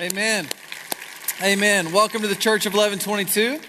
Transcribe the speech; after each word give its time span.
Amen. 0.00 0.48
Amen. 1.42 1.92
Welcome 1.92 2.22
to 2.22 2.26
the 2.26 2.34
Church 2.34 2.64
of 2.64 2.72
Eleven22. 2.72 3.62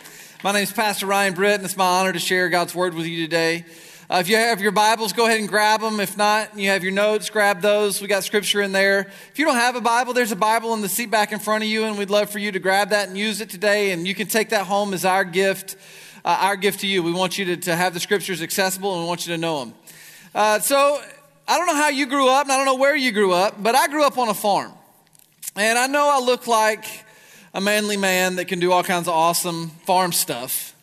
My 0.45 0.53
name 0.53 0.63
is 0.63 0.71
Pastor 0.71 1.05
Ryan 1.05 1.33
Britt, 1.33 1.55
and 1.55 1.65
it's 1.65 1.75
my 1.75 1.83
honor 1.83 2.13
to 2.13 2.19
share 2.19 2.47
God's 2.47 2.73
Word 2.73 2.93
with 2.93 3.05
you 3.05 3.21
today. 3.21 3.65
Uh, 4.09 4.19
if 4.21 4.29
you 4.29 4.37
have 4.37 4.61
your 4.61 4.71
Bibles, 4.71 5.11
go 5.11 5.25
ahead 5.25 5.41
and 5.41 5.49
grab 5.49 5.81
them. 5.81 5.99
If 5.99 6.15
not, 6.15 6.57
you 6.57 6.69
have 6.69 6.83
your 6.83 6.93
notes, 6.93 7.29
grab 7.29 7.59
those. 7.59 8.01
We 8.01 8.07
got 8.07 8.23
scripture 8.23 8.61
in 8.61 8.71
there. 8.71 9.11
If 9.33 9.39
you 9.39 9.43
don't 9.43 9.55
have 9.55 9.75
a 9.75 9.81
Bible, 9.81 10.13
there's 10.13 10.31
a 10.31 10.37
Bible 10.37 10.73
in 10.73 10.79
the 10.79 10.87
seat 10.87 11.11
back 11.11 11.33
in 11.33 11.39
front 11.39 11.65
of 11.65 11.69
you, 11.69 11.83
and 11.83 11.97
we'd 11.97 12.09
love 12.09 12.29
for 12.29 12.39
you 12.39 12.53
to 12.53 12.59
grab 12.59 12.91
that 12.91 13.09
and 13.09 13.17
use 13.17 13.41
it 13.41 13.49
today. 13.49 13.91
And 13.91 14.07
you 14.07 14.15
can 14.15 14.27
take 14.27 14.51
that 14.51 14.65
home 14.67 14.93
as 14.93 15.03
our 15.03 15.25
gift, 15.25 15.75
uh, 16.23 16.37
our 16.39 16.55
gift 16.55 16.79
to 16.79 16.87
you. 16.87 17.03
We 17.03 17.11
want 17.11 17.37
you 17.37 17.43
to, 17.43 17.57
to 17.57 17.75
have 17.75 17.93
the 17.93 17.99
scriptures 17.99 18.41
accessible, 18.41 18.93
and 18.93 19.01
we 19.01 19.07
want 19.09 19.27
you 19.27 19.33
to 19.33 19.37
know 19.37 19.65
them. 19.65 19.73
Uh, 20.33 20.59
so, 20.59 21.01
I 21.45 21.57
don't 21.57 21.67
know 21.67 21.75
how 21.75 21.89
you 21.89 22.05
grew 22.05 22.29
up, 22.29 22.43
and 22.43 22.53
I 22.53 22.55
don't 22.55 22.65
know 22.65 22.77
where 22.77 22.95
you 22.95 23.11
grew 23.11 23.33
up, 23.33 23.61
but 23.61 23.75
I 23.75 23.89
grew 23.89 24.05
up 24.05 24.17
on 24.17 24.29
a 24.29 24.33
farm. 24.33 24.71
And 25.55 25.77
I 25.77 25.87
know 25.87 26.09
I 26.09 26.23
look 26.23 26.47
like 26.47 26.85
a 27.53 27.59
manly 27.59 27.97
man 27.97 28.37
that 28.37 28.45
can 28.45 28.61
do 28.61 28.71
all 28.71 28.83
kinds 28.83 29.09
of 29.09 29.13
awesome 29.13 29.69
farm 29.85 30.13
stuff, 30.13 30.73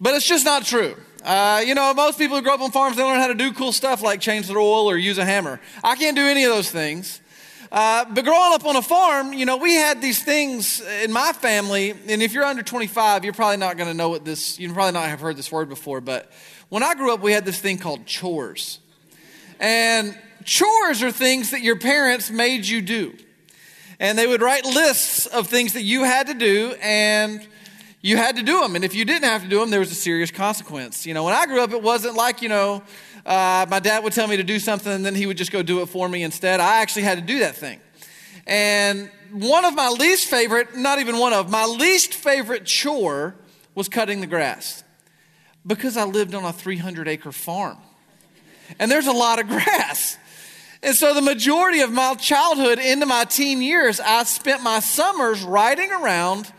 but 0.00 0.14
it's 0.14 0.26
just 0.26 0.44
not 0.44 0.64
true. 0.64 0.94
Uh, 1.24 1.60
you 1.66 1.74
know, 1.74 1.92
most 1.92 2.18
people 2.18 2.36
who 2.36 2.42
grow 2.42 2.54
up 2.54 2.60
on 2.60 2.70
farms, 2.70 2.96
they 2.96 3.02
learn 3.02 3.18
how 3.18 3.26
to 3.26 3.34
do 3.34 3.52
cool 3.52 3.72
stuff 3.72 4.00
like 4.00 4.20
change 4.20 4.46
the 4.46 4.54
oil 4.54 4.88
or 4.88 4.96
use 4.96 5.18
a 5.18 5.24
hammer. 5.24 5.60
I 5.82 5.96
can't 5.96 6.14
do 6.14 6.22
any 6.22 6.44
of 6.44 6.50
those 6.50 6.70
things. 6.70 7.20
Uh, 7.72 8.04
but 8.04 8.24
growing 8.24 8.54
up 8.54 8.64
on 8.64 8.76
a 8.76 8.82
farm, 8.82 9.32
you 9.32 9.44
know, 9.44 9.56
we 9.56 9.74
had 9.74 10.00
these 10.00 10.22
things 10.22 10.80
in 11.02 11.10
my 11.10 11.32
family, 11.32 11.90
and 11.90 12.22
if 12.22 12.32
you're 12.32 12.44
under 12.44 12.62
25, 12.62 13.24
you're 13.24 13.32
probably 13.32 13.56
not 13.56 13.76
going 13.76 13.88
to 13.88 13.94
know 13.94 14.08
what 14.08 14.24
this, 14.24 14.56
you 14.56 14.72
probably 14.72 14.92
not 14.92 15.08
have 15.08 15.20
heard 15.20 15.36
this 15.36 15.50
word 15.50 15.68
before, 15.68 16.00
but 16.00 16.30
when 16.68 16.84
I 16.84 16.94
grew 16.94 17.12
up, 17.12 17.20
we 17.20 17.32
had 17.32 17.44
this 17.44 17.58
thing 17.58 17.78
called 17.78 18.06
chores. 18.06 18.78
And 19.58 20.16
chores 20.44 21.02
are 21.02 21.10
things 21.10 21.50
that 21.50 21.62
your 21.62 21.76
parents 21.76 22.30
made 22.30 22.66
you 22.66 22.82
do. 22.82 23.16
And 24.02 24.18
they 24.18 24.26
would 24.26 24.42
write 24.42 24.64
lists 24.64 25.26
of 25.26 25.46
things 25.46 25.74
that 25.74 25.84
you 25.84 26.02
had 26.02 26.26
to 26.26 26.34
do, 26.34 26.74
and 26.82 27.40
you 28.00 28.16
had 28.16 28.34
to 28.34 28.42
do 28.42 28.58
them. 28.58 28.74
And 28.74 28.84
if 28.84 28.96
you 28.96 29.04
didn't 29.04 29.28
have 29.28 29.44
to 29.44 29.48
do 29.48 29.60
them, 29.60 29.70
there 29.70 29.78
was 29.78 29.92
a 29.92 29.94
serious 29.94 30.32
consequence. 30.32 31.06
You 31.06 31.14
know, 31.14 31.22
when 31.22 31.34
I 31.34 31.46
grew 31.46 31.60
up, 31.60 31.70
it 31.70 31.80
wasn't 31.80 32.16
like, 32.16 32.42
you 32.42 32.48
know, 32.48 32.82
uh, 33.24 33.64
my 33.70 33.78
dad 33.78 34.02
would 34.02 34.12
tell 34.12 34.26
me 34.26 34.36
to 34.38 34.42
do 34.42 34.58
something 34.58 34.90
and 34.90 35.06
then 35.06 35.14
he 35.14 35.26
would 35.26 35.36
just 35.36 35.52
go 35.52 35.62
do 35.62 35.82
it 35.82 35.86
for 35.86 36.08
me 36.08 36.24
instead. 36.24 36.58
I 36.58 36.80
actually 36.80 37.02
had 37.02 37.18
to 37.18 37.24
do 37.24 37.38
that 37.38 37.54
thing. 37.54 37.78
And 38.44 39.08
one 39.30 39.64
of 39.64 39.76
my 39.76 39.88
least 39.88 40.28
favorite, 40.28 40.76
not 40.76 40.98
even 40.98 41.18
one 41.18 41.32
of, 41.32 41.48
my 41.48 41.64
least 41.64 42.12
favorite 42.12 42.66
chore 42.66 43.36
was 43.76 43.88
cutting 43.88 44.20
the 44.20 44.26
grass 44.26 44.82
because 45.64 45.96
I 45.96 46.06
lived 46.06 46.34
on 46.34 46.44
a 46.44 46.52
300 46.52 47.06
acre 47.06 47.30
farm. 47.30 47.78
And 48.80 48.90
there's 48.90 49.06
a 49.06 49.12
lot 49.12 49.38
of 49.38 49.46
grass. 49.48 50.18
And 50.82 50.96
so, 50.96 51.14
the 51.14 51.22
majority 51.22 51.80
of 51.80 51.92
my 51.92 52.14
childhood 52.14 52.80
into 52.80 53.06
my 53.06 53.24
teen 53.24 53.62
years, 53.62 54.00
I 54.00 54.24
spent 54.24 54.62
my 54.62 54.80
summers 54.80 55.42
riding 55.42 55.92
around 55.92 56.52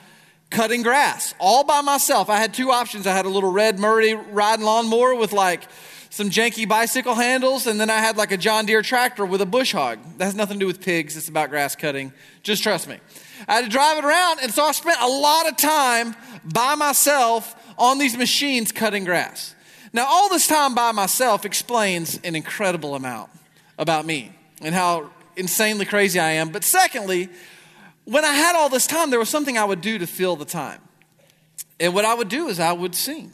cutting 0.49 0.81
grass 0.81 1.33
all 1.39 1.65
by 1.65 1.81
myself. 1.81 2.29
I 2.29 2.37
had 2.37 2.53
two 2.53 2.71
options. 2.71 3.05
I 3.05 3.13
had 3.13 3.25
a 3.25 3.29
little 3.29 3.51
red 3.51 3.79
Murray 3.79 4.13
riding 4.13 4.63
lawnmower 4.63 5.15
with 5.15 5.33
like 5.33 5.67
some 6.09 6.29
janky 6.29 6.69
bicycle 6.69 7.15
handles, 7.15 7.67
and 7.67 7.81
then 7.81 7.89
I 7.89 7.97
had 7.97 8.15
like 8.15 8.31
a 8.31 8.37
John 8.37 8.65
Deere 8.65 8.81
tractor 8.81 9.25
with 9.25 9.41
a 9.41 9.45
bush 9.45 9.73
hog. 9.73 9.99
That 10.19 10.25
has 10.25 10.35
nothing 10.35 10.57
to 10.57 10.59
do 10.59 10.67
with 10.67 10.79
pigs, 10.79 11.17
it's 11.17 11.27
about 11.27 11.49
grass 11.49 11.75
cutting. 11.75 12.13
Just 12.43 12.63
trust 12.63 12.87
me. 12.87 12.99
I 13.47 13.55
had 13.55 13.65
to 13.65 13.69
drive 13.69 13.97
it 13.97 14.05
around, 14.05 14.39
and 14.41 14.53
so 14.53 14.63
I 14.63 14.71
spent 14.71 15.01
a 15.01 15.07
lot 15.07 15.49
of 15.49 15.57
time 15.57 16.15
by 16.45 16.75
myself 16.75 17.55
on 17.77 17.97
these 17.97 18.15
machines 18.15 18.71
cutting 18.71 19.03
grass. 19.03 19.53
Now, 19.91 20.05
all 20.07 20.29
this 20.29 20.47
time 20.47 20.75
by 20.75 20.93
myself 20.93 21.45
explains 21.45 22.19
an 22.23 22.35
incredible 22.35 22.95
amount 22.95 23.31
about 23.77 24.05
me 24.05 24.31
and 24.61 24.73
how 24.73 25.09
insanely 25.35 25.85
crazy 25.85 26.19
I 26.19 26.31
am. 26.31 26.49
But 26.49 26.63
secondly, 26.63 27.29
when 28.05 28.25
I 28.25 28.33
had 28.33 28.55
all 28.55 28.69
this 28.69 28.87
time, 28.87 29.09
there 29.09 29.19
was 29.19 29.29
something 29.29 29.57
I 29.57 29.65
would 29.65 29.81
do 29.81 29.97
to 29.97 30.07
fill 30.07 30.35
the 30.35 30.45
time. 30.45 30.81
And 31.79 31.93
what 31.93 32.05
I 32.05 32.13
would 32.13 32.29
do 32.29 32.47
is 32.47 32.59
I 32.59 32.73
would 32.73 32.95
sing. 32.95 33.33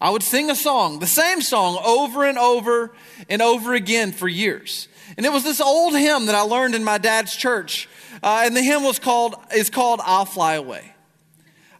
I 0.00 0.10
would 0.10 0.22
sing 0.22 0.50
a 0.50 0.56
song, 0.56 0.98
the 0.98 1.06
same 1.06 1.40
song 1.40 1.80
over 1.84 2.24
and 2.24 2.36
over 2.36 2.92
and 3.30 3.40
over 3.40 3.72
again 3.74 4.12
for 4.12 4.28
years. 4.28 4.88
And 5.16 5.24
it 5.24 5.32
was 5.32 5.42
this 5.42 5.60
old 5.60 5.94
hymn 5.94 6.26
that 6.26 6.34
I 6.34 6.42
learned 6.42 6.74
in 6.74 6.84
my 6.84 6.98
dad's 6.98 7.34
church. 7.34 7.88
Uh, 8.22 8.42
and 8.44 8.54
the 8.54 8.62
hymn 8.62 8.82
was 8.82 8.98
called, 8.98 9.36
is 9.54 9.70
called 9.70 10.00
I'll 10.04 10.26
Fly 10.26 10.54
Away. 10.54 10.92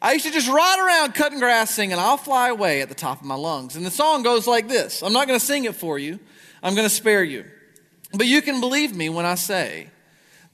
I 0.01 0.13
used 0.13 0.27
to 0.27 0.33
just 0.33 0.49
ride 0.49 0.79
around 0.79 1.15
cutting 1.15 1.41
grass 1.41 1.71
singing, 1.71 1.99
I'll 1.99 2.17
fly 2.17 2.49
away 2.49 2.83
at 2.83 2.89
the 2.89 2.95
top 2.95 3.21
of 3.21 3.27
my 3.27 3.35
lungs. 3.35 3.77
And 3.77 3.85
the 3.85 3.91
song 3.91 4.23
goes 4.23 4.47
like 4.47 4.69
this 4.69 5.03
I'm 5.03 5.13
not 5.13 5.27
going 5.27 5.39
to 5.39 5.45
sing 5.45 5.65
it 5.65 5.75
for 5.75 5.99
you, 5.99 6.21
I'm 6.63 6.75
going 6.75 6.87
to 6.87 6.95
spare 6.95 7.25
you. 7.25 7.45
But 8.16 8.27
you 8.27 8.43
can 8.43 8.60
believe 8.60 8.94
me 8.94 9.09
when 9.09 9.27
I 9.27 9.34
say, 9.34 9.88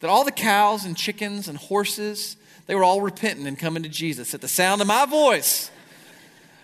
that 0.03 0.11
all 0.11 0.25
the 0.25 0.33
cows 0.33 0.85
and 0.85 0.97
chickens 0.97 1.47
and 1.47 1.57
horses, 1.57 2.37
they 2.67 2.75
were 2.75 2.83
all 2.83 3.01
repenting 3.01 3.47
and 3.47 3.57
coming 3.57 3.85
to 3.85 3.89
Jesus 3.89 4.35
at 4.35 4.41
the 4.41 4.49
sound 4.49 4.81
of 4.81 4.89
my 4.89 5.07
voice, 5.07 5.71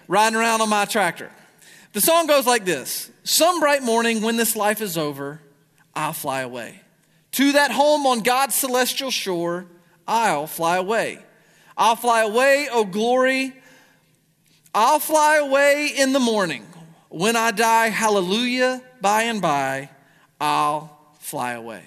riding 0.08 0.36
around 0.36 0.60
on 0.60 0.68
my 0.68 0.84
tractor. 0.84 1.30
The 1.92 2.00
song 2.00 2.26
goes 2.26 2.46
like 2.46 2.64
this 2.64 3.10
Some 3.22 3.60
bright 3.60 3.84
morning 3.84 4.22
when 4.22 4.36
this 4.36 4.56
life 4.56 4.82
is 4.82 4.98
over, 4.98 5.40
I'll 5.94 6.12
fly 6.12 6.40
away. 6.40 6.80
To 7.32 7.52
that 7.52 7.70
home 7.70 8.06
on 8.06 8.20
God's 8.20 8.56
celestial 8.56 9.12
shore, 9.12 9.66
I'll 10.06 10.48
fly 10.48 10.76
away. 10.76 11.20
I'll 11.76 11.96
fly 11.96 12.22
away, 12.22 12.66
oh 12.70 12.84
glory. 12.84 13.54
I'll 14.74 14.98
fly 14.98 15.36
away 15.36 15.92
in 15.96 16.12
the 16.12 16.18
morning. 16.18 16.66
When 17.08 17.36
I 17.36 17.52
die, 17.52 17.88
hallelujah, 17.88 18.82
by 19.00 19.22
and 19.22 19.40
by, 19.40 19.90
I'll 20.40 20.96
fly 21.18 21.52
away. 21.52 21.82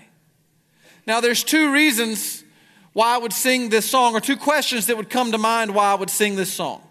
Now, 1.08 1.20
there's 1.22 1.44
two 1.44 1.72
reasons 1.72 2.44
why 2.94 3.16
I 3.16 3.18
would 3.18 3.34
sing 3.34 3.70
this 3.70 3.90
song, 3.90 4.16
or 4.16 4.20
two 4.20 4.38
questions 4.38 4.88
that 4.88 4.98
would 4.98 5.10
come 5.10 5.32
to 5.32 5.38
mind 5.38 5.74
why 5.74 5.92
I 5.92 5.96
would 5.96 6.10
sing 6.10 6.36
this 6.36 6.52
song. 6.52 6.82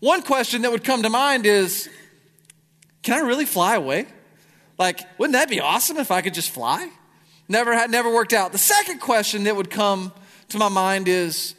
One 0.00 0.22
question 0.22 0.62
that 0.62 0.72
would 0.72 0.84
come 0.84 1.02
to 1.02 1.10
mind 1.10 1.46
is 1.46 1.88
Can 3.02 3.14
I 3.14 3.26
really 3.26 3.44
fly 3.44 3.76
away? 3.76 4.06
Like, 4.78 5.00
wouldn't 5.18 5.34
that 5.34 5.48
be 5.48 5.60
awesome 5.60 5.96
if 5.96 6.10
I 6.10 6.22
could 6.22 6.34
just 6.34 6.50
fly? 6.50 6.90
Never 7.48 7.74
had, 7.74 7.90
never 7.90 8.12
worked 8.12 8.32
out. 8.32 8.52
The 8.52 8.58
second 8.58 9.00
question 9.00 9.44
that 9.44 9.56
would 9.56 9.70
come 9.70 10.12
to 10.50 10.58
my 10.58 10.68
mind 10.68 11.08
is 11.08 11.54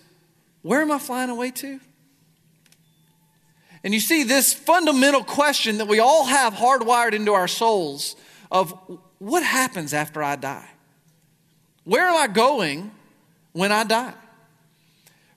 Where 0.61 0.81
am 0.81 0.91
I 0.91 0.99
flying 0.99 1.29
away 1.29 1.51
to? 1.51 1.79
And 3.83 3.93
you 3.93 3.99
see, 3.99 4.23
this 4.23 4.53
fundamental 4.53 5.23
question 5.23 5.77
that 5.77 5.87
we 5.87 5.99
all 5.99 6.25
have 6.25 6.53
hardwired 6.53 7.13
into 7.13 7.33
our 7.33 7.47
souls 7.47 8.15
of 8.51 8.73
what 9.19 9.44
happens 9.44 9.94
after 9.94 10.22
I 10.22 10.35
die? 10.35 10.69
Where 11.83 12.07
am 12.07 12.16
I 12.16 12.28
going 12.28 12.91
when 13.53 13.72
I 13.72 13.83
die? 13.83 14.13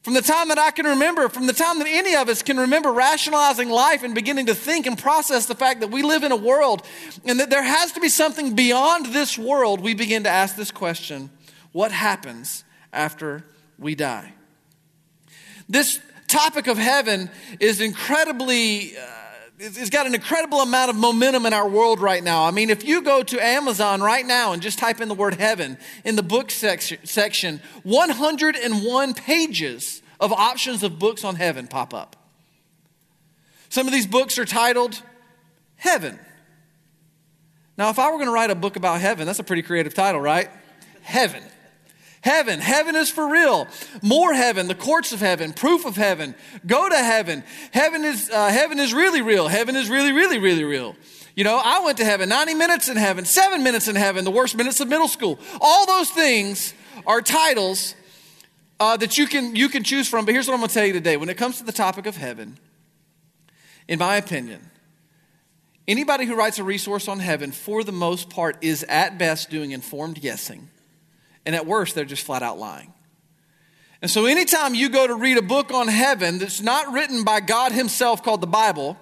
From 0.02 0.14
the 0.14 0.22
time 0.22 0.48
that 0.48 0.58
I 0.58 0.70
can 0.70 0.86
remember, 0.86 1.28
from 1.28 1.46
the 1.46 1.52
time 1.52 1.78
that 1.78 1.86
any 1.86 2.16
of 2.16 2.28
us 2.28 2.42
can 2.42 2.56
remember 2.56 2.90
rationalizing 2.90 3.68
life 3.68 4.02
and 4.02 4.14
beginning 4.14 4.46
to 4.46 4.54
think 4.54 4.86
and 4.86 4.98
process 4.98 5.44
the 5.44 5.54
fact 5.54 5.80
that 5.80 5.90
we 5.90 6.02
live 6.02 6.22
in 6.22 6.32
a 6.32 6.36
world 6.36 6.86
and 7.26 7.38
that 7.38 7.50
there 7.50 7.62
has 7.62 7.92
to 7.92 8.00
be 8.00 8.08
something 8.08 8.54
beyond 8.54 9.06
this 9.06 9.36
world, 9.36 9.80
we 9.80 9.94
begin 9.94 10.24
to 10.24 10.30
ask 10.30 10.56
this 10.56 10.70
question 10.70 11.30
what 11.72 11.92
happens 11.92 12.64
after 12.92 13.44
we 13.78 13.94
die? 13.94 14.32
This 15.68 16.00
topic 16.26 16.66
of 16.66 16.78
heaven 16.78 17.30
is 17.60 17.80
incredibly. 17.80 18.96
Uh, 18.96 19.20
it's 19.62 19.90
got 19.90 20.06
an 20.06 20.14
incredible 20.14 20.60
amount 20.60 20.88
of 20.88 20.96
momentum 20.96 21.44
in 21.44 21.52
our 21.52 21.68
world 21.68 22.00
right 22.00 22.24
now. 22.24 22.44
I 22.44 22.50
mean, 22.50 22.70
if 22.70 22.82
you 22.82 23.02
go 23.02 23.22
to 23.22 23.44
Amazon 23.44 24.00
right 24.00 24.24
now 24.24 24.54
and 24.54 24.62
just 24.62 24.78
type 24.78 25.02
in 25.02 25.08
the 25.08 25.14
word 25.14 25.34
heaven 25.34 25.76
in 26.02 26.16
the 26.16 26.22
book 26.22 26.50
section, 26.50 27.60
101 27.82 29.14
pages 29.14 30.00
of 30.18 30.32
options 30.32 30.82
of 30.82 30.98
books 30.98 31.24
on 31.24 31.34
heaven 31.34 31.66
pop 31.68 31.92
up. 31.92 32.16
Some 33.68 33.86
of 33.86 33.92
these 33.92 34.06
books 34.06 34.38
are 34.38 34.46
titled 34.46 35.02
Heaven. 35.76 36.18
Now, 37.76 37.90
if 37.90 37.98
I 37.98 38.10
were 38.10 38.16
going 38.16 38.28
to 38.28 38.32
write 38.32 38.50
a 38.50 38.54
book 38.54 38.76
about 38.76 39.00
heaven, 39.00 39.26
that's 39.26 39.38
a 39.40 39.44
pretty 39.44 39.62
creative 39.62 39.92
title, 39.92 40.22
right? 40.22 40.50
Heaven. 41.02 41.42
Heaven. 42.22 42.60
Heaven 42.60 42.96
is 42.96 43.10
for 43.10 43.30
real. 43.30 43.66
More 44.02 44.34
heaven, 44.34 44.68
the 44.68 44.74
courts 44.74 45.12
of 45.12 45.20
heaven, 45.20 45.52
proof 45.52 45.86
of 45.86 45.96
heaven. 45.96 46.34
Go 46.66 46.88
to 46.88 46.96
heaven. 46.96 47.42
Heaven 47.72 48.04
is, 48.04 48.30
uh, 48.30 48.50
heaven 48.50 48.78
is 48.78 48.92
really 48.92 49.22
real. 49.22 49.48
Heaven 49.48 49.74
is 49.74 49.88
really, 49.88 50.12
really, 50.12 50.38
really 50.38 50.64
real. 50.64 50.96
You 51.34 51.44
know, 51.44 51.60
I 51.62 51.80
went 51.80 51.96
to 51.98 52.04
heaven, 52.04 52.28
90 52.28 52.54
minutes 52.54 52.88
in 52.88 52.96
heaven, 52.96 53.24
seven 53.24 53.62
minutes 53.62 53.88
in 53.88 53.96
heaven, 53.96 54.24
the 54.24 54.30
worst 54.30 54.56
minutes 54.56 54.80
of 54.80 54.88
middle 54.88 55.08
school. 55.08 55.38
All 55.60 55.86
those 55.86 56.10
things 56.10 56.74
are 57.06 57.22
titles 57.22 57.94
uh, 58.80 58.96
that 58.98 59.16
you 59.16 59.26
can, 59.26 59.56
you 59.56 59.68
can 59.68 59.84
choose 59.84 60.08
from. 60.08 60.26
But 60.26 60.34
here's 60.34 60.46
what 60.46 60.54
I'm 60.54 60.60
going 60.60 60.68
to 60.68 60.74
tell 60.74 60.86
you 60.86 60.92
today. 60.92 61.16
When 61.16 61.28
it 61.28 61.36
comes 61.36 61.58
to 61.58 61.64
the 61.64 61.72
topic 61.72 62.06
of 62.06 62.16
heaven, 62.16 62.58
in 63.88 63.98
my 63.98 64.16
opinion, 64.16 64.70
anybody 65.88 66.26
who 66.26 66.34
writes 66.34 66.58
a 66.58 66.64
resource 66.64 67.08
on 67.08 67.20
heaven, 67.20 67.52
for 67.52 67.84
the 67.84 67.92
most 67.92 68.28
part, 68.28 68.56
is 68.60 68.84
at 68.88 69.16
best 69.16 69.48
doing 69.50 69.70
informed 69.70 70.20
guessing 70.20 70.69
and 71.50 71.56
at 71.56 71.66
worst, 71.66 71.96
they're 71.96 72.04
just 72.04 72.24
flat 72.24 72.44
out 72.44 72.60
lying. 72.60 72.92
And 74.00 74.08
so, 74.08 74.26
anytime 74.26 74.72
you 74.72 74.88
go 74.88 75.08
to 75.08 75.16
read 75.16 75.36
a 75.36 75.42
book 75.42 75.72
on 75.72 75.88
heaven 75.88 76.38
that's 76.38 76.60
not 76.60 76.92
written 76.92 77.24
by 77.24 77.40
God 77.40 77.72
Himself 77.72 78.22
called 78.22 78.40
the 78.40 78.46
Bible, 78.46 78.96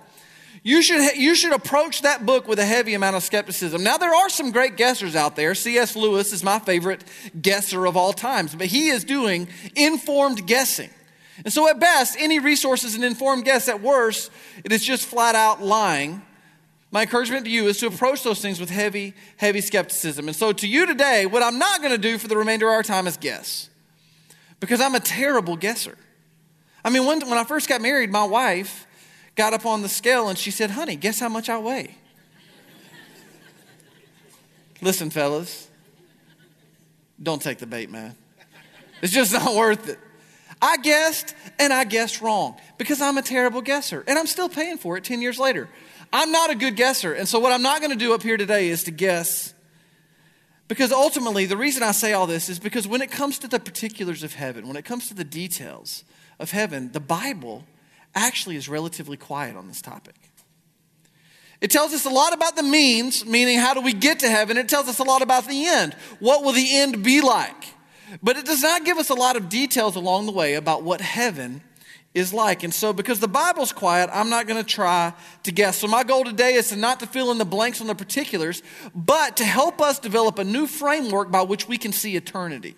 you 0.62 0.80
should, 0.80 1.14
you 1.14 1.34
should 1.34 1.52
approach 1.52 2.00
that 2.02 2.24
book 2.24 2.48
with 2.48 2.58
a 2.58 2.64
heavy 2.64 2.94
amount 2.94 3.16
of 3.16 3.22
skepticism. 3.22 3.84
Now, 3.84 3.98
there 3.98 4.14
are 4.14 4.30
some 4.30 4.50
great 4.50 4.78
guessers 4.78 5.14
out 5.14 5.36
there. 5.36 5.54
C.S. 5.54 5.94
Lewis 5.94 6.32
is 6.32 6.42
my 6.42 6.58
favorite 6.58 7.04
guesser 7.38 7.84
of 7.84 7.98
all 7.98 8.14
times, 8.14 8.54
but 8.54 8.68
he 8.68 8.88
is 8.88 9.04
doing 9.04 9.48
informed 9.76 10.46
guessing. 10.46 10.88
And 11.44 11.52
so, 11.52 11.68
at 11.68 11.78
best, 11.78 12.16
any 12.18 12.38
resource 12.38 12.82
is 12.82 12.94
an 12.94 13.04
informed 13.04 13.44
guess. 13.44 13.68
At 13.68 13.82
worst, 13.82 14.30
it 14.64 14.72
is 14.72 14.82
just 14.82 15.04
flat 15.04 15.34
out 15.34 15.62
lying. 15.62 16.22
My 16.90 17.02
encouragement 17.02 17.44
to 17.44 17.50
you 17.50 17.66
is 17.66 17.78
to 17.78 17.86
approach 17.86 18.22
those 18.22 18.40
things 18.40 18.58
with 18.58 18.70
heavy, 18.70 19.14
heavy 19.36 19.60
skepticism. 19.60 20.26
And 20.26 20.36
so, 20.36 20.52
to 20.52 20.66
you 20.66 20.86
today, 20.86 21.26
what 21.26 21.42
I'm 21.42 21.58
not 21.58 21.80
going 21.80 21.92
to 21.92 21.98
do 21.98 22.16
for 22.16 22.28
the 22.28 22.36
remainder 22.36 22.66
of 22.68 22.74
our 22.74 22.82
time 22.82 23.06
is 23.06 23.16
guess, 23.16 23.68
because 24.58 24.80
I'm 24.80 24.94
a 24.94 25.00
terrible 25.00 25.56
guesser. 25.56 25.96
I 26.84 26.90
mean, 26.90 27.04
when, 27.04 27.20
when 27.28 27.38
I 27.38 27.44
first 27.44 27.68
got 27.68 27.82
married, 27.82 28.10
my 28.10 28.24
wife 28.24 28.86
got 29.34 29.52
up 29.52 29.66
on 29.66 29.82
the 29.82 29.88
scale 29.88 30.28
and 30.28 30.38
she 30.38 30.50
said, 30.50 30.70
Honey, 30.70 30.96
guess 30.96 31.20
how 31.20 31.28
much 31.28 31.50
I 31.50 31.58
weigh? 31.58 31.94
Listen, 34.80 35.10
fellas, 35.10 35.68
don't 37.22 37.42
take 37.42 37.58
the 37.58 37.66
bait, 37.66 37.90
man. 37.90 38.16
It's 39.02 39.12
just 39.12 39.32
not 39.32 39.54
worth 39.54 39.88
it. 39.88 39.98
I 40.60 40.76
guessed 40.78 41.34
and 41.58 41.72
I 41.72 41.84
guessed 41.84 42.20
wrong 42.20 42.56
because 42.78 43.00
I'm 43.00 43.16
a 43.18 43.22
terrible 43.22 43.60
guesser 43.60 44.02
and 44.06 44.18
I'm 44.18 44.26
still 44.26 44.48
paying 44.48 44.78
for 44.78 44.96
it 44.96 45.04
10 45.04 45.20
years 45.22 45.38
later. 45.38 45.68
I'm 46.12 46.32
not 46.32 46.50
a 46.50 46.54
good 46.54 46.76
guesser. 46.76 47.12
And 47.12 47.28
so, 47.28 47.38
what 47.38 47.52
I'm 47.52 47.62
not 47.62 47.80
going 47.80 47.92
to 47.92 47.98
do 47.98 48.14
up 48.14 48.22
here 48.22 48.36
today 48.36 48.68
is 48.68 48.84
to 48.84 48.90
guess. 48.90 49.54
Because 50.68 50.92
ultimately, 50.92 51.46
the 51.46 51.56
reason 51.56 51.82
I 51.82 51.92
say 51.92 52.12
all 52.12 52.26
this 52.26 52.48
is 52.50 52.58
because 52.58 52.86
when 52.86 53.00
it 53.00 53.10
comes 53.10 53.38
to 53.38 53.48
the 53.48 53.58
particulars 53.58 54.22
of 54.22 54.34
heaven, 54.34 54.68
when 54.68 54.76
it 54.76 54.84
comes 54.84 55.08
to 55.08 55.14
the 55.14 55.24
details 55.24 56.04
of 56.38 56.50
heaven, 56.50 56.92
the 56.92 57.00
Bible 57.00 57.64
actually 58.14 58.56
is 58.56 58.68
relatively 58.68 59.16
quiet 59.16 59.56
on 59.56 59.66
this 59.66 59.80
topic. 59.80 60.14
It 61.60 61.70
tells 61.70 61.92
us 61.92 62.04
a 62.04 62.10
lot 62.10 62.32
about 62.32 62.54
the 62.54 62.62
means, 62.62 63.24
meaning 63.24 63.58
how 63.58 63.74
do 63.74 63.80
we 63.80 63.92
get 63.92 64.20
to 64.20 64.28
heaven. 64.28 64.56
It 64.56 64.68
tells 64.68 64.88
us 64.88 64.98
a 64.98 65.04
lot 65.04 65.22
about 65.22 65.48
the 65.48 65.66
end. 65.66 65.94
What 66.20 66.44
will 66.44 66.52
the 66.52 66.76
end 66.76 67.02
be 67.02 67.20
like? 67.20 67.74
But 68.22 68.36
it 68.36 68.44
does 68.44 68.62
not 68.62 68.84
give 68.84 68.98
us 68.98 69.10
a 69.10 69.14
lot 69.14 69.36
of 69.36 69.48
details 69.48 69.96
along 69.96 70.26
the 70.26 70.32
way 70.32 70.54
about 70.54 70.82
what 70.82 71.00
heaven 71.00 71.62
is 72.14 72.32
like. 72.32 72.62
And 72.62 72.72
so, 72.72 72.92
because 72.92 73.20
the 73.20 73.28
Bible's 73.28 73.72
quiet, 73.72 74.10
I'm 74.12 74.30
not 74.30 74.46
going 74.46 74.62
to 74.62 74.68
try 74.68 75.12
to 75.44 75.52
guess. 75.52 75.78
So, 75.78 75.86
my 75.86 76.04
goal 76.04 76.24
today 76.24 76.54
is 76.54 76.68
to 76.70 76.76
not 76.76 77.00
to 77.00 77.06
fill 77.06 77.30
in 77.30 77.38
the 77.38 77.44
blanks 77.44 77.80
on 77.80 77.86
the 77.86 77.94
particulars, 77.94 78.62
but 78.94 79.36
to 79.36 79.44
help 79.44 79.80
us 79.80 79.98
develop 79.98 80.38
a 80.38 80.44
new 80.44 80.66
framework 80.66 81.30
by 81.30 81.42
which 81.42 81.68
we 81.68 81.78
can 81.78 81.92
see 81.92 82.16
eternity. 82.16 82.74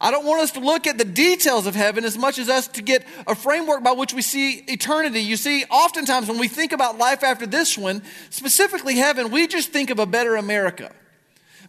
I 0.00 0.10
don't 0.10 0.26
want 0.26 0.42
us 0.42 0.50
to 0.52 0.60
look 0.60 0.88
at 0.88 0.98
the 0.98 1.04
details 1.04 1.64
of 1.68 1.76
heaven 1.76 2.04
as 2.04 2.18
much 2.18 2.36
as 2.36 2.48
us 2.48 2.66
to 2.68 2.82
get 2.82 3.06
a 3.28 3.36
framework 3.36 3.84
by 3.84 3.92
which 3.92 4.12
we 4.12 4.20
see 4.20 4.54
eternity. 4.66 5.20
You 5.20 5.36
see, 5.36 5.64
oftentimes 5.70 6.26
when 6.28 6.38
we 6.38 6.48
think 6.48 6.72
about 6.72 6.98
life 6.98 7.22
after 7.22 7.46
this 7.46 7.78
one, 7.78 8.02
specifically 8.28 8.96
heaven, 8.96 9.30
we 9.30 9.46
just 9.46 9.70
think 9.70 9.90
of 9.90 10.00
a 10.00 10.06
better 10.06 10.34
America. 10.34 10.90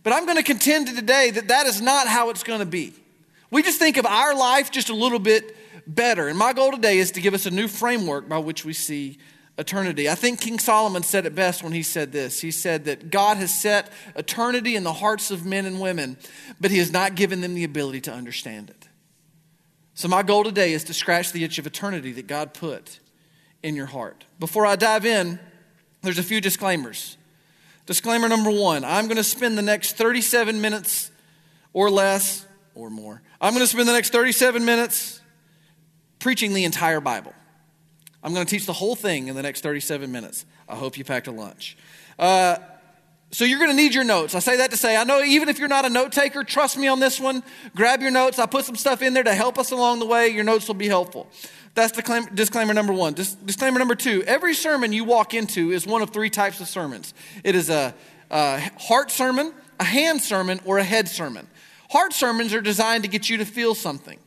But 0.01 0.13
I'm 0.13 0.25
going 0.25 0.37
to 0.37 0.43
contend 0.43 0.87
today 0.87 1.29
that 1.29 1.49
that 1.49 1.67
is 1.67 1.79
not 1.79 2.07
how 2.07 2.31
it's 2.31 2.43
going 2.43 2.59
to 2.59 2.65
be. 2.65 2.93
We 3.51 3.61
just 3.61 3.77
think 3.77 3.97
of 3.97 4.07
our 4.07 4.33
life 4.33 4.71
just 4.71 4.89
a 4.89 4.95
little 4.95 5.19
bit 5.19 5.55
better. 5.87 6.27
And 6.27 6.37
my 6.37 6.53
goal 6.53 6.71
today 6.71 6.97
is 6.97 7.11
to 7.11 7.21
give 7.21 7.33
us 7.33 7.45
a 7.45 7.51
new 7.51 7.67
framework 7.67 8.27
by 8.29 8.37
which 8.37 8.65
we 8.65 8.73
see 8.73 9.17
eternity. 9.57 10.09
I 10.09 10.15
think 10.15 10.41
King 10.41 10.59
Solomon 10.59 11.03
said 11.03 11.25
it 11.25 11.35
best 11.35 11.63
when 11.63 11.73
he 11.73 11.83
said 11.83 12.11
this. 12.11 12.41
He 12.41 12.51
said 12.51 12.85
that 12.85 13.09
God 13.09 13.37
has 13.37 13.53
set 13.53 13.91
eternity 14.15 14.75
in 14.75 14.83
the 14.83 14.93
hearts 14.93 15.31
of 15.31 15.45
men 15.45 15.65
and 15.65 15.79
women, 15.79 16.17
but 16.59 16.71
he 16.71 16.79
has 16.79 16.91
not 16.91 17.15
given 17.15 17.41
them 17.41 17.53
the 17.53 17.63
ability 17.63 18.01
to 18.01 18.13
understand 18.13 18.69
it. 18.69 18.87
So, 19.95 20.07
my 20.07 20.23
goal 20.23 20.43
today 20.43 20.73
is 20.73 20.83
to 20.85 20.93
scratch 20.93 21.31
the 21.31 21.43
itch 21.43 21.59
of 21.59 21.67
eternity 21.67 22.11
that 22.13 22.25
God 22.25 22.55
put 22.55 22.99
in 23.61 23.75
your 23.75 23.85
heart. 23.85 24.25
Before 24.39 24.65
I 24.65 24.75
dive 24.75 25.05
in, 25.05 25.39
there's 26.01 26.17
a 26.17 26.23
few 26.23 26.41
disclaimers. 26.41 27.17
Disclaimer 27.85 28.27
number 28.27 28.49
one 28.49 28.83
I'm 28.83 29.05
going 29.05 29.17
to 29.17 29.23
spend 29.23 29.57
the 29.57 29.61
next 29.61 29.97
37 29.97 30.59
minutes 30.61 31.11
or 31.73 31.91
less 31.91 32.45
or 32.73 32.89
more. 32.89 33.21
I'm 33.39 33.53
going 33.53 33.63
to 33.63 33.67
spend 33.67 33.87
the 33.87 33.93
next 33.93 34.11
37 34.11 34.65
minutes 34.65 35.21
preaching 36.23 36.53
the 36.53 36.63
entire 36.63 37.01
Bible. 37.01 37.33
I'm 38.23 38.33
going 38.33 38.45
to 38.45 38.49
teach 38.49 38.65
the 38.65 38.73
whole 38.73 38.95
thing 38.95 39.27
in 39.27 39.35
the 39.35 39.43
next 39.43 39.61
37 39.61 40.09
minutes. 40.09 40.45
I 40.69 40.75
hope 40.75 40.97
you 40.97 41.03
packed 41.03 41.27
a 41.27 41.31
lunch. 41.31 41.75
Uh, 42.17 42.55
so 43.31 43.43
you're 43.43 43.59
going 43.59 43.71
to 43.71 43.75
need 43.75 43.93
your 43.93 44.05
notes. 44.05 44.33
I 44.33 44.39
say 44.39 44.57
that 44.57 44.71
to 44.71 44.77
say, 44.77 44.95
I 44.95 45.03
know 45.03 45.21
even 45.21 45.49
if 45.49 45.59
you're 45.59 45.67
not 45.67 45.83
a 45.83 45.89
note 45.89 46.13
taker, 46.13 46.45
trust 46.45 46.77
me 46.77 46.87
on 46.87 47.01
this 47.01 47.19
one. 47.19 47.43
Grab 47.75 48.01
your 48.01 48.11
notes. 48.11 48.39
I 48.39 48.45
put 48.45 48.63
some 48.63 48.77
stuff 48.77 49.01
in 49.01 49.13
there 49.13 49.23
to 49.23 49.33
help 49.33 49.59
us 49.59 49.71
along 49.71 49.99
the 49.99 50.05
way. 50.05 50.29
Your 50.29 50.45
notes 50.45 50.65
will 50.67 50.75
be 50.75 50.87
helpful. 50.87 51.27
That's 51.75 51.91
disclaimer 52.33 52.73
number 52.73 52.93
one. 52.93 53.15
disclaimer 53.15 53.79
number 53.79 53.95
two 53.95 54.23
every 54.23 54.53
sermon 54.53 54.93
you 54.93 55.03
walk 55.03 55.33
into 55.33 55.71
is 55.71 55.85
one 55.85 56.01
of 56.03 56.11
three 56.11 56.29
types 56.29 56.61
of 56.61 56.67
sermons 56.67 57.13
it 57.43 57.55
is 57.55 57.69
a, 57.71 57.95
a 58.29 58.59
heart 58.79 59.09
sermon, 59.09 59.53
a 59.79 59.83
hand 59.83 60.21
sermon, 60.21 60.61
or 60.63 60.77
a 60.77 60.83
head 60.83 61.09
sermon. 61.09 61.47
Heart 61.89 62.13
sermons 62.13 62.53
are 62.53 62.61
designed 62.61 63.03
to 63.03 63.09
get 63.09 63.29
you 63.29 63.37
to 63.37 63.45
feel 63.45 63.75
something, 63.75 64.19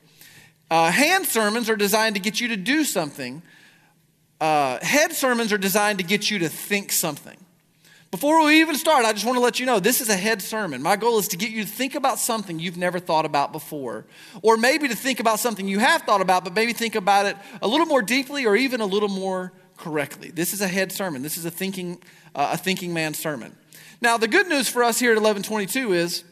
uh, 0.70 0.90
hand 0.90 1.26
sermons 1.26 1.70
are 1.70 1.76
designed 1.76 2.16
to 2.16 2.20
get 2.20 2.40
you 2.40 2.48
to 2.48 2.56
do 2.56 2.84
something 2.84 3.42
uh, 4.40 4.78
head 4.82 5.12
sermons 5.12 5.52
are 5.52 5.58
designed 5.58 5.98
to 5.98 6.04
get 6.04 6.30
you 6.30 6.40
to 6.40 6.48
think 6.48 6.92
something. 6.92 7.36
Before 8.10 8.44
we 8.44 8.60
even 8.60 8.76
start, 8.76 9.04
I 9.04 9.12
just 9.12 9.24
want 9.24 9.36
to 9.36 9.42
let 9.42 9.58
you 9.58 9.66
know 9.66 9.80
this 9.80 10.00
is 10.00 10.08
a 10.08 10.16
head 10.16 10.40
sermon. 10.40 10.80
My 10.80 10.96
goal 10.96 11.18
is 11.18 11.28
to 11.28 11.36
get 11.36 11.50
you 11.50 11.64
to 11.64 11.68
think 11.68 11.94
about 11.94 12.18
something 12.18 12.58
you've 12.58 12.76
never 12.76 12.98
thought 12.98 13.24
about 13.26 13.52
before, 13.52 14.04
or 14.42 14.56
maybe 14.56 14.88
to 14.88 14.94
think 14.94 15.20
about 15.20 15.40
something 15.40 15.66
you 15.66 15.80
have 15.80 16.02
thought 16.02 16.20
about, 16.20 16.44
but 16.44 16.54
maybe 16.54 16.72
think 16.72 16.94
about 16.94 17.26
it 17.26 17.36
a 17.60 17.68
little 17.68 17.86
more 17.86 18.02
deeply 18.02 18.46
or 18.46 18.56
even 18.56 18.80
a 18.80 18.86
little 18.86 19.08
more 19.08 19.52
correctly. 19.76 20.30
This 20.30 20.52
is 20.52 20.60
a 20.60 20.68
head 20.68 20.92
sermon. 20.92 21.22
This 21.22 21.36
is 21.36 21.44
a 21.44 21.50
thinking, 21.50 22.00
uh, 22.34 22.50
a 22.52 22.56
thinking 22.56 22.94
man 22.94 23.12
sermon. 23.12 23.56
Now, 24.00 24.18
the 24.18 24.28
good 24.28 24.46
news 24.48 24.68
for 24.68 24.84
us 24.84 24.98
here 24.98 25.12
at 25.12 25.18
Eleven22 25.18 25.94
is 25.94 26.24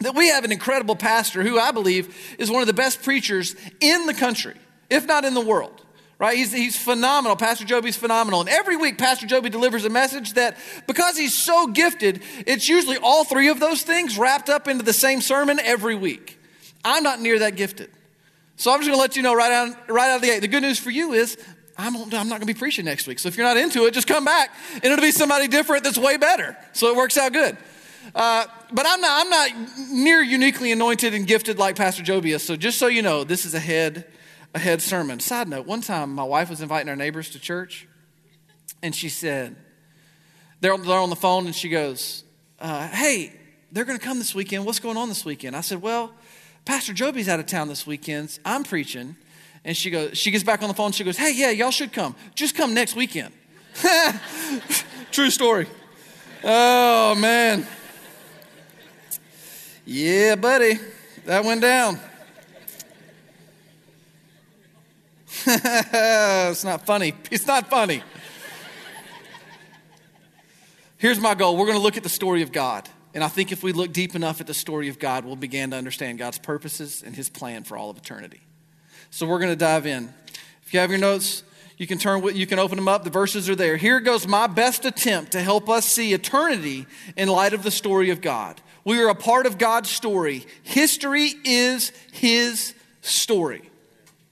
that 0.00 0.14
we 0.14 0.28
have 0.28 0.44
an 0.44 0.52
incredible 0.52 0.96
pastor 0.96 1.42
who 1.42 1.58
I 1.58 1.72
believe 1.72 2.36
is 2.38 2.50
one 2.50 2.60
of 2.60 2.66
the 2.66 2.74
best 2.74 3.02
preachers 3.02 3.56
in 3.80 4.06
the 4.06 4.14
country, 4.14 4.54
if 4.90 5.06
not 5.06 5.24
in 5.24 5.34
the 5.34 5.40
world 5.40 5.82
right? 6.18 6.36
He's, 6.36 6.52
he's 6.52 6.76
phenomenal. 6.76 7.36
Pastor 7.36 7.64
Joby's 7.64 7.96
phenomenal. 7.96 8.40
And 8.40 8.48
every 8.48 8.76
week, 8.76 8.98
Pastor 8.98 9.26
Joby 9.26 9.50
delivers 9.50 9.84
a 9.84 9.90
message 9.90 10.34
that 10.34 10.56
because 10.86 11.16
he's 11.16 11.34
so 11.34 11.66
gifted, 11.66 12.22
it's 12.46 12.68
usually 12.68 12.96
all 12.96 13.24
three 13.24 13.48
of 13.48 13.60
those 13.60 13.82
things 13.82 14.16
wrapped 14.16 14.48
up 14.48 14.68
into 14.68 14.84
the 14.84 14.92
same 14.92 15.20
sermon 15.20 15.58
every 15.60 15.94
week. 15.94 16.38
I'm 16.84 17.02
not 17.02 17.20
near 17.20 17.40
that 17.40 17.56
gifted. 17.56 17.90
So 18.56 18.72
I'm 18.72 18.78
just 18.80 18.88
going 18.88 18.96
to 18.96 19.00
let 19.00 19.16
you 19.16 19.22
know 19.22 19.34
right 19.34 19.52
out, 19.52 19.90
right 19.90 20.10
out 20.10 20.16
of 20.16 20.22
the 20.22 20.28
gate. 20.28 20.40
The 20.40 20.48
good 20.48 20.62
news 20.62 20.78
for 20.78 20.90
you 20.90 21.12
is 21.12 21.36
I'm, 21.76 21.94
I'm 21.94 22.10
not 22.10 22.28
going 22.28 22.40
to 22.40 22.46
be 22.46 22.54
preaching 22.54 22.86
next 22.86 23.06
week. 23.06 23.18
So 23.18 23.28
if 23.28 23.36
you're 23.36 23.46
not 23.46 23.58
into 23.58 23.84
it, 23.84 23.92
just 23.92 24.08
come 24.08 24.24
back 24.24 24.50
and 24.72 24.84
it'll 24.84 25.02
be 25.02 25.10
somebody 25.10 25.48
different 25.48 25.84
that's 25.84 25.98
way 25.98 26.16
better. 26.16 26.56
So 26.72 26.88
it 26.88 26.96
works 26.96 27.18
out 27.18 27.34
good. 27.34 27.58
Uh, 28.16 28.46
but 28.72 28.86
I'm 28.88 29.00
not, 29.02 29.26
I'm 29.26 29.30
not 29.30 29.68
near 29.92 30.22
uniquely 30.22 30.72
anointed 30.72 31.12
and 31.12 31.26
gifted 31.26 31.58
like 31.58 31.76
Pastor 31.76 32.02
Joby. 32.02 32.36
So 32.38 32.56
just 32.56 32.78
so 32.78 32.86
you 32.86 33.02
know, 33.02 33.24
this 33.24 33.44
is 33.44 33.52
a 33.52 33.60
head 33.60 34.06
a 34.54 34.58
head 34.58 34.80
sermon. 34.80 35.20
Side 35.20 35.48
note, 35.48 35.66
one 35.66 35.82
time 35.82 36.14
my 36.14 36.24
wife 36.24 36.48
was 36.48 36.62
inviting 36.62 36.88
our 36.88 36.96
neighbors 36.96 37.28
to 37.30 37.38
church, 37.38 37.86
and 38.82 38.94
she 38.94 39.10
said, 39.10 39.54
they're, 40.62 40.78
they're 40.78 40.98
on 40.98 41.10
the 41.10 41.16
phone, 41.16 41.44
and 41.44 41.54
she 41.54 41.68
goes, 41.68 42.24
uh, 42.58 42.88
Hey, 42.88 43.34
they're 43.70 43.84
going 43.84 43.98
to 43.98 44.04
come 44.04 44.18
this 44.18 44.34
weekend. 44.34 44.64
What's 44.64 44.80
going 44.80 44.96
on 44.96 45.10
this 45.10 45.26
weekend? 45.26 45.54
I 45.54 45.60
said, 45.60 45.82
Well, 45.82 46.10
Pastor 46.64 46.94
Joby's 46.94 47.28
out 47.28 47.38
of 47.38 47.44
town 47.44 47.68
this 47.68 47.86
weekend. 47.86 48.38
I'm 48.46 48.64
preaching. 48.64 49.16
And 49.62 49.76
she 49.76 49.90
goes, 49.90 50.16
she 50.16 50.30
gets 50.30 50.42
back 50.42 50.62
on 50.62 50.68
the 50.68 50.74
phone. 50.74 50.92
She 50.92 51.04
goes, 51.04 51.18
Hey, 51.18 51.34
yeah, 51.34 51.50
y'all 51.50 51.70
should 51.70 51.92
come. 51.92 52.16
Just 52.34 52.54
come 52.54 52.72
next 52.72 52.96
weekend. 52.96 53.34
True 55.12 55.28
story. 55.28 55.66
Oh, 56.42 57.14
man. 57.16 57.66
Yeah, 59.88 60.34
buddy. 60.34 60.80
That 61.26 61.44
went 61.44 61.60
down. 61.60 62.00
it's 65.46 66.64
not 66.64 66.84
funny. 66.84 67.14
It's 67.30 67.46
not 67.46 67.70
funny. 67.70 68.02
Here's 70.98 71.20
my 71.20 71.36
goal 71.36 71.56
we're 71.56 71.66
going 71.66 71.78
to 71.78 71.82
look 71.82 71.96
at 71.96 72.02
the 72.02 72.08
story 72.08 72.42
of 72.42 72.50
God. 72.50 72.88
And 73.14 73.22
I 73.22 73.28
think 73.28 73.52
if 73.52 73.62
we 73.62 73.72
look 73.72 73.92
deep 73.92 74.16
enough 74.16 74.40
at 74.40 74.48
the 74.48 74.54
story 74.54 74.88
of 74.88 74.98
God, 74.98 75.24
we'll 75.24 75.36
begin 75.36 75.70
to 75.70 75.76
understand 75.76 76.18
God's 76.18 76.38
purposes 76.38 77.04
and 77.06 77.14
his 77.14 77.28
plan 77.28 77.62
for 77.62 77.76
all 77.76 77.88
of 77.88 77.96
eternity. 77.96 78.40
So 79.10 79.24
we're 79.24 79.38
going 79.38 79.52
to 79.52 79.56
dive 79.56 79.86
in. 79.86 80.12
If 80.64 80.74
you 80.74 80.80
have 80.80 80.90
your 80.90 80.98
notes, 80.98 81.44
you 81.76 81.86
can 81.86 81.98
turn 81.98 82.24
you 82.34 82.46
can 82.46 82.58
open 82.58 82.76
them 82.76 82.88
up. 82.88 83.04
The 83.04 83.10
verses 83.10 83.48
are 83.48 83.54
there. 83.54 83.76
Here 83.76 84.00
goes 84.00 84.26
my 84.26 84.48
best 84.48 84.84
attempt 84.84 85.32
to 85.32 85.42
help 85.42 85.68
us 85.68 85.86
see 85.86 86.12
eternity 86.12 86.86
in 87.16 87.28
light 87.28 87.52
of 87.52 87.62
the 87.62 87.70
story 87.70 88.10
of 88.10 88.20
God. 88.20 88.60
We 88.86 89.02
are 89.02 89.08
a 89.08 89.16
part 89.16 89.46
of 89.46 89.58
God's 89.58 89.90
story. 89.90 90.46
History 90.62 91.34
is 91.44 91.90
his 92.12 92.72
story. 93.00 93.68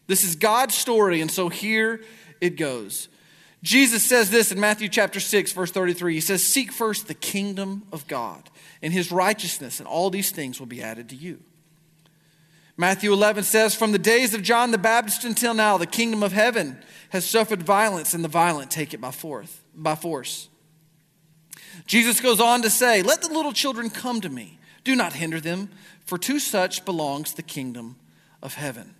This 0.06 0.23
is 0.23 0.37
God's 0.37 0.76
story, 0.76 1.20
and 1.20 1.28
so 1.30 1.49
here 1.49 2.00
it 2.40 2.56
goes. 2.56 3.08
Jesus 3.64 4.04
says 4.04 4.30
this 4.30 4.52
in 4.52 4.61
Matthew 4.61 4.88
chapter 4.88 5.18
6, 5.18 5.50
verse 5.50 5.73
33. 5.73 6.14
He 6.14 6.20
says, 6.20 6.44
Seek 6.44 6.70
first 6.70 7.08
the 7.08 7.14
kingdom 7.14 7.82
of 7.90 8.06
God 8.06 8.49
and 8.80 8.92
his 8.92 9.11
righteousness, 9.11 9.80
and 9.80 9.88
all 9.88 10.08
these 10.08 10.30
things 10.30 10.61
will 10.61 10.68
be 10.68 10.80
added 10.80 11.08
to 11.08 11.16
you. 11.16 11.40
Matthew 12.76 13.12
11 13.12 13.42
says, 13.42 13.75
From 13.75 13.90
the 13.90 13.99
days 13.99 14.34
of 14.34 14.42
John 14.42 14.70
the 14.70 14.78
Baptist 14.78 15.25
until 15.25 15.54
now, 15.54 15.78
the 15.78 15.87
kingdom 15.87 16.23
of 16.23 16.30
heaven 16.30 16.78
has 17.08 17.28
suffered 17.28 17.64
violence, 17.64 18.14
and 18.14 18.23
the 18.23 18.28
violent 18.28 18.70
take 18.70 18.94
it 18.94 19.00
by, 19.00 19.11
forth, 19.11 19.64
by 19.75 19.96
force. 19.96 20.49
Jesus 21.87 22.21
goes 22.21 22.40
on 22.40 22.62
to 22.62 22.71
say, 22.71 23.02
Let 23.02 23.23
the 23.23 23.28
little 23.28 23.52
children 23.52 23.90
come 23.90 24.21
to 24.21 24.28
me. 24.28 24.59
Do 24.85 24.95
not 24.95 25.14
hinder 25.14 25.40
them, 25.40 25.71
for 26.04 26.19
to 26.19 26.38
such 26.38 26.85
belongs 26.85 27.35
the 27.35 27.43
kingdom 27.43 27.97
of 28.43 28.54
heaven. 28.54 28.95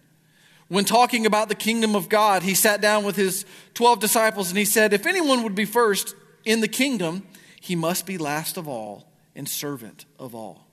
When 0.69 0.85
talking 0.85 1.26
about 1.26 1.49
the 1.49 1.54
kingdom 1.54 1.95
of 1.95 2.09
God, 2.09 2.43
he 2.43 2.54
sat 2.54 2.81
down 2.81 3.04
with 3.04 3.16
his 3.16 3.45
12 3.75 4.00
disciples 4.00 4.49
and 4.49 4.59
he 4.59 4.64
said, 4.64 4.93
If 4.93 5.07
anyone 5.07 5.43
would 5.43 5.54
be 5.54 5.66
first 5.66 6.14
in 6.45 6.61
the 6.61 6.69
kingdom, 6.69 7.23
he 7.61 7.76
must 7.76 8.07
be 8.07 8.19
last 8.19 8.57
of 8.57 8.66
all 8.66 9.07
and 9.37 9.49
servant 9.49 10.07
of 10.19 10.35
all. 10.35 10.66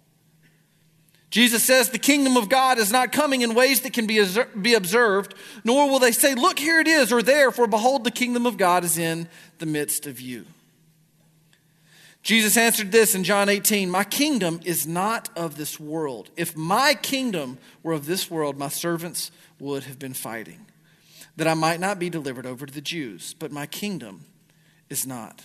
Jesus 1.30 1.64
says 1.64 1.90
the 1.90 1.98
kingdom 1.98 2.36
of 2.36 2.50
God 2.50 2.78
is 2.78 2.92
not 2.92 3.14
coming 3.14 3.42
in 3.42 3.56
ways 3.56 3.82
that 3.82 3.94
can 3.94 4.06
be, 4.06 4.22
be 4.62 4.74
observed, 4.74 5.34
nor 5.64 5.90
will 5.90 6.00
they 6.00 6.12
say, 6.12 6.36
Look, 6.36 6.60
here 6.60 6.80
it 6.80 6.88
is, 6.88 7.12
or 7.12 7.22
there, 7.22 7.52
for 7.52 7.68
behold, 7.68 8.04
the 8.04 8.12
kingdom 8.12 8.46
of 8.46 8.58
God 8.58 8.84
is 8.84 8.98
in 8.98 9.30
the 9.60 9.66
midst 9.66 10.06
of 10.06 10.20
you. 10.20 10.46
Jesus 12.24 12.56
answered 12.56 12.92
this 12.92 13.16
in 13.16 13.24
John 13.24 13.50
18 13.50 13.90
My 13.90 14.04
kingdom 14.04 14.60
is 14.64 14.86
not 14.86 15.30
of 15.36 15.58
this 15.58 15.80
world. 15.80 16.30
If 16.38 16.56
my 16.56 16.94
kingdom 16.94 17.58
were 17.82 17.94
of 17.94 18.06
this 18.06 18.30
world, 18.30 18.58
my 18.58 18.68
servants 18.68 19.32
would 19.60 19.84
have 19.84 19.98
been 19.98 20.14
fighting, 20.14 20.66
that 21.36 21.48
I 21.48 21.56
might 21.56 21.80
not 21.80 21.98
be 21.98 22.10
delivered 22.10 22.46
over 22.46 22.66
to 22.66 22.74
the 22.74 22.82
Jews. 22.82 23.34
But 23.38 23.52
my 23.52 23.66
kingdom 23.66 24.26
is 24.90 25.08
not 25.08 25.42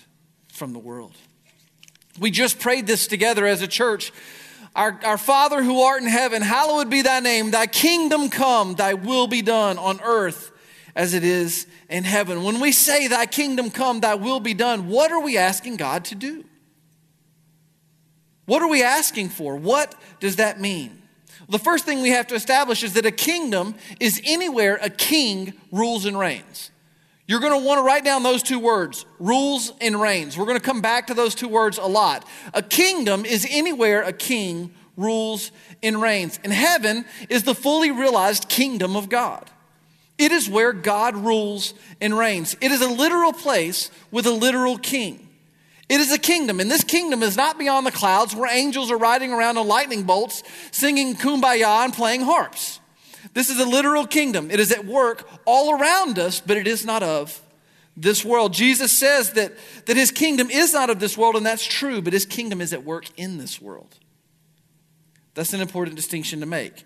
from 0.52 0.73
the 0.73 0.78
world. 0.78 1.14
We 2.18 2.30
just 2.30 2.59
prayed 2.59 2.87
this 2.87 3.06
together 3.06 3.47
as 3.47 3.62
a 3.62 3.68
church. 3.68 4.12
Our, 4.75 5.00
our 5.04 5.18
Father 5.18 5.62
who 5.62 5.80
art 5.83 6.02
in 6.02 6.09
heaven, 6.09 6.42
hallowed 6.42 6.90
be 6.90 7.00
thy 7.00 7.21
name. 7.21 7.50
Thy 7.50 7.66
kingdom 7.66 8.28
come, 8.28 8.75
thy 8.75 8.92
will 8.92 9.26
be 9.26 9.40
done 9.40 9.78
on 9.78 10.00
earth 10.02 10.50
as 10.95 11.14
it 11.14 11.25
is 11.25 11.66
in 11.88 12.04
heaven. 12.04 12.42
When 12.42 12.61
we 12.61 12.73
say, 12.73 13.09
Thy 13.09 13.25
kingdom 13.25 13.71
come, 13.71 14.00
thy 14.00 14.14
will 14.14 14.40
be 14.40 14.52
done, 14.52 14.88
what 14.88 15.11
are 15.11 15.21
we 15.21 15.38
asking 15.38 15.76
God 15.76 16.04
to 16.06 16.14
do? 16.14 16.45
What 18.47 18.62
are 18.62 18.69
we 18.69 18.83
asking 18.83 19.29
for? 19.31 19.57
What 19.57 19.95
does 20.21 20.37
that 20.37 20.61
mean? 20.61 21.03
The 21.49 21.59
first 21.59 21.85
thing 21.85 22.00
we 22.00 22.11
have 22.11 22.26
to 22.29 22.35
establish 22.35 22.83
is 22.83 22.95
that 22.95 23.07
a 23.07 23.11
kingdom 23.11 23.75
is 24.00 24.21
anywhere 24.25 24.79
a 24.81 24.91
king 24.91 25.53
rules 25.71 26.05
and 26.07 26.19
reigns. 26.19 26.71
You're 27.29 27.41
going 27.41 27.61
to 27.61 27.67
want 27.67 27.79
to 27.79 27.83
write 27.83 28.05
down 28.05 28.23
those 28.23 28.43
two 28.43 28.59
words, 28.59 29.05
rules 29.19 29.73
and 29.81 30.00
reigns. 30.00 30.38
We're 30.38 30.47
going 30.47 30.59
to 30.59 30.65
come 30.65 30.81
back 30.81 31.09
to 31.09 31.15
those 31.15 31.35
two 31.35 31.49
words 31.49 31.76
a 31.76 31.87
lot. 31.87 32.25
A 32.55 32.62
kingdom 32.62 33.25
is 33.25 33.47
anywhere 33.50 34.03
a 34.03 34.12
king 34.12 34.73
rules 34.97 35.50
and 35.83 36.00
reigns. 36.00 36.38
And 36.45 36.53
heaven 36.53 37.05
is 37.29 37.43
the 37.43 37.55
fully 37.55 37.91
realized 37.91 38.49
kingdom 38.49 38.97
of 38.97 39.09
God. 39.09 39.50
It 40.19 40.33
is 40.33 40.49
where 40.49 40.73
God 40.73 41.17
rules 41.17 41.75
and 42.00 42.17
reigns. 42.17 42.57
It 42.61 42.71
is 42.73 42.81
a 42.81 42.88
literal 42.88 43.33
place 43.33 43.91
with 44.11 44.26
a 44.26 44.33
literal 44.33 44.79
king. 44.79 45.25
It 45.88 46.00
is 46.00 46.12
a 46.12 46.19
kingdom, 46.19 46.59
and 46.59 46.71
this 46.71 46.83
kingdom 46.83 47.23
is 47.23 47.37
not 47.37 47.59
beyond 47.59 47.87
the 47.87 47.93
clouds 47.93 48.35
where 48.35 48.52
angels 48.52 48.90
are 48.90 48.97
riding 48.97 49.33
around 49.33 49.57
on 49.57 49.69
lightning 49.69 50.02
bolts, 50.02 50.43
singing 50.73 51.14
kumbaya 51.14 51.85
and 51.85 51.93
playing 51.93 52.23
harps. 52.23 52.81
This 53.35 53.50
is 53.50 53.61
a 53.61 53.64
literal 53.64 54.07
kingdom. 54.07 54.50
It 54.50 54.59
is 54.59 54.73
at 54.73 54.85
work 54.85 55.28
all 55.45 55.78
around 55.78 56.19
us, 56.19 56.40
but 56.40 56.57
it 56.57 56.66
is 56.66 56.85
not 56.85 57.02
of 57.02 57.40
this 57.97 58.25
world. 58.25 58.52
Jesus 58.52 58.93
says 58.93 59.33
that, 59.33 59.52
that 59.87 59.97
his 59.97 60.11
kingdom 60.11 60.50
is 60.50 60.73
not 60.73 60.90
of 60.90 60.99
this 60.99 61.16
world, 61.16 61.37
and 61.37 61.47
that's 61.47 61.64
true, 61.64 62.02
but 62.02 62.12
his 62.12 62.26
kingdom 62.26 62.61
is 62.61 62.73
at 62.73 62.85
work 62.85 63.07
in 63.16 63.38
this 63.38 63.61
world. 63.61 63.99
That's 65.35 65.52
an 65.52 65.61
important 65.61 65.97
distinction 65.97 66.40
to 66.40 66.47
make. 66.47 66.85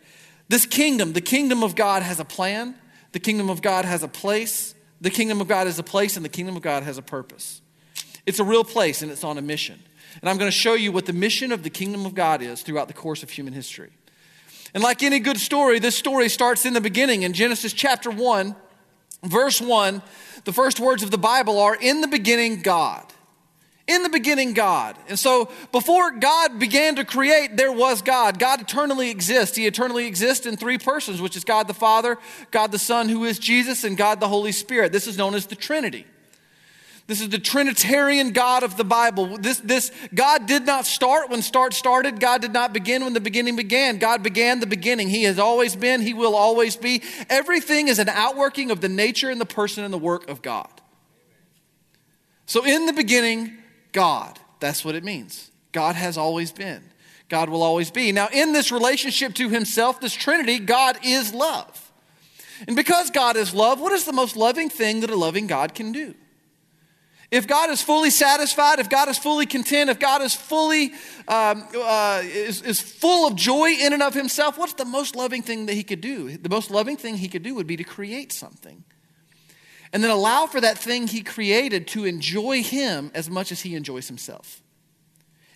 This 0.49 0.67
kingdom, 0.67 1.13
the 1.13 1.21
kingdom 1.21 1.63
of 1.63 1.75
God, 1.75 2.03
has 2.03 2.21
a 2.21 2.25
plan, 2.25 2.75
the 3.13 3.21
kingdom 3.21 3.49
of 3.49 3.63
God 3.63 3.85
has 3.85 4.03
a 4.03 4.09
place, 4.09 4.75
the 5.01 5.11
kingdom 5.11 5.41
of 5.41 5.49
God 5.49 5.67
is 5.67 5.79
a 5.79 5.83
place, 5.83 6.17
and 6.17 6.25
the 6.25 6.31
kingdom 6.31 6.57
of 6.57 6.63
God 6.63 6.83
has 6.83 6.99
a 6.99 7.03
purpose. 7.03 7.63
It's 8.27 8.39
a 8.39 8.45
real 8.45 8.65
place 8.65 9.03
and 9.03 9.11
it's 9.11 9.25
on 9.25 9.39
a 9.39 9.43
mission. 9.43 9.81
And 10.21 10.29
I'm 10.29 10.39
going 10.39 10.51
to 10.51 10.57
show 10.57 10.75
you 10.75 10.93
what 10.93 11.07
the 11.07 11.13
mission 11.13 11.53
of 11.53 11.63
the 11.63 11.71
kingdom 11.71 12.05
of 12.07 12.15
God 12.15 12.43
is 12.43 12.63
throughout 12.63 12.89
the 12.89 12.95
course 12.95 13.23
of 13.23 13.31
human 13.31 13.53
history. 13.53 13.91
And 14.75 14.83
like 14.83 15.03
any 15.03 15.19
good 15.19 15.39
story, 15.39 15.79
this 15.79 15.97
story 15.97 16.29
starts 16.29 16.65
in 16.65 16.75
the 16.75 16.81
beginning 16.81 17.23
in 17.23 17.33
Genesis 17.33 17.73
chapter 17.73 18.11
1, 18.11 18.55
verse 19.25 19.61
1. 19.61 20.03
The 20.45 20.53
first 20.53 20.81
words 20.81 21.03
of 21.03 21.11
the 21.11 21.19
Bible 21.19 21.59
are 21.59 21.75
In 21.75 22.01
the 22.01 22.09
beginning, 22.09 22.63
God. 22.63 23.05
In 23.87 24.05
the 24.05 24.09
beginning, 24.09 24.53
God. 24.53 24.97
And 25.09 25.19
so 25.19 25.51
before 25.73 26.13
God 26.13 26.61
began 26.61 26.95
to 26.97 27.05
create, 27.05 27.57
there 27.57 27.73
was 27.73 28.03
God. 28.03 28.39
God 28.39 28.61
eternally 28.61 29.11
exists. 29.11 29.57
He 29.57 29.67
eternally 29.67 30.07
exists 30.07 30.47
in 30.47 30.57
three 30.57 30.79
persons, 30.79 31.21
which 31.21 31.37
is 31.37 31.43
God 31.43 31.67
the 31.67 31.75
Father, 31.75 32.17
God 32.53 32.71
the 32.71 32.79
Son, 32.79 33.09
who 33.09 33.25
is 33.25 33.41
Jesus, 33.41 33.83
and 33.83 33.97
God 33.97 34.21
the 34.21 34.29
Holy 34.29 34.53
Spirit. 34.53 34.93
This 34.93 35.09
is 35.09 35.19
known 35.19 35.35
as 35.35 35.47
the 35.47 35.57
Trinity. 35.57 36.07
This 37.11 37.21
is 37.21 37.31
the 37.31 37.41
Trinitarian 37.41 38.31
God 38.31 38.63
of 38.63 38.77
the 38.77 38.85
Bible. 38.85 39.37
This, 39.37 39.59
this 39.59 39.91
God 40.15 40.47
did 40.47 40.65
not 40.65 40.87
start 40.87 41.29
when 41.29 41.43
start 41.43 41.75
started. 41.75 42.21
God 42.21 42.41
did 42.41 42.53
not 42.53 42.73
begin 42.73 43.03
when 43.03 43.15
the 43.15 43.21
beginning 43.21 43.57
began. 43.57 43.99
God 43.99 44.23
began 44.23 44.61
the 44.61 44.67
beginning. 44.69 45.09
He 45.09 45.25
has 45.25 45.37
always 45.37 45.75
been. 45.75 46.03
He 46.03 46.15
will 46.15 46.37
always 46.37 46.77
be. 46.77 47.03
Everything 47.29 47.89
is 47.89 47.99
an 47.99 48.09
outworking 48.09 48.71
of 48.71 48.81
the 48.81 48.89
nature 48.89 49.29
and 49.29 49.41
the 49.41 49.45
person 49.45 49.83
and 49.83 49.93
the 49.93 49.99
work 49.99 50.31
of 50.31 50.41
God. 50.41 50.71
So 52.47 52.65
in 52.65 52.87
the 52.87 52.93
beginning, 52.93 53.59
God. 53.91 54.39
That's 54.61 54.85
what 54.85 54.95
it 54.95 55.03
means. 55.03 55.51
God 55.73 55.97
has 55.97 56.17
always 56.17 56.53
been. 56.53 56.85
God 57.29 57.49
will 57.49 57.65
always 57.65 57.91
be. 57.91 58.13
Now, 58.13 58.29
in 58.33 58.53
this 58.53 58.71
relationship 58.71 59.35
to 59.35 59.49
Himself, 59.49 60.01
this 60.01 60.15
Trinity, 60.15 60.61
God 60.61 60.97
is 61.05 61.35
love. 61.35 61.91
And 62.69 62.77
because 62.77 63.11
God 63.11 63.37
is 63.37 63.53
love, 63.53 63.81
what 63.81 63.91
is 63.91 64.05
the 64.05 64.13
most 64.13 64.37
loving 64.37 64.71
thing 64.71 65.01
that 65.01 65.11
a 65.11 65.17
loving 65.17 65.49
God 65.49 65.75
can 65.75 65.91
do? 65.91 66.15
If 67.31 67.47
God 67.47 67.71
is 67.71 67.81
fully 67.81 68.11
satisfied, 68.11 68.81
if 68.81 68.89
God 68.89 69.09
is 69.09 69.17
fully 69.17 69.47
content, 69.47 69.89
if 69.89 70.01
God 70.01 70.21
is 70.21 70.35
fully 70.35 70.93
um, 71.29 71.65
uh, 71.77 72.23
is, 72.25 72.61
is 72.63 72.81
full 72.81 73.29
of 73.29 73.37
joy 73.37 73.71
in 73.71 73.93
and 73.93 74.03
of 74.03 74.15
Himself, 74.15 74.59
what's 74.59 74.73
the 74.73 74.85
most 74.85 75.15
loving 75.15 75.43
thing 75.43 75.67
that 75.67 75.75
He 75.75 75.85
could 75.85 76.01
do? 76.01 76.37
The 76.37 76.49
most 76.49 76.71
loving 76.71 76.97
thing 76.97 77.17
He 77.17 77.29
could 77.29 77.45
do 77.45 77.55
would 77.55 77.69
be 77.69 77.77
to 77.77 77.85
create 77.85 78.33
something, 78.33 78.83
and 79.93 80.03
then 80.03 80.11
allow 80.11 80.47
for 80.47 80.61
that 80.61 80.77
thing 80.77 81.07
He 81.07 81.23
created 81.23 81.87
to 81.89 82.05
enjoy 82.05 82.65
Him 82.65 83.13
as 83.15 83.31
much 83.31 83.53
as 83.53 83.61
He 83.61 83.77
enjoys 83.77 84.09
Himself. 84.09 84.61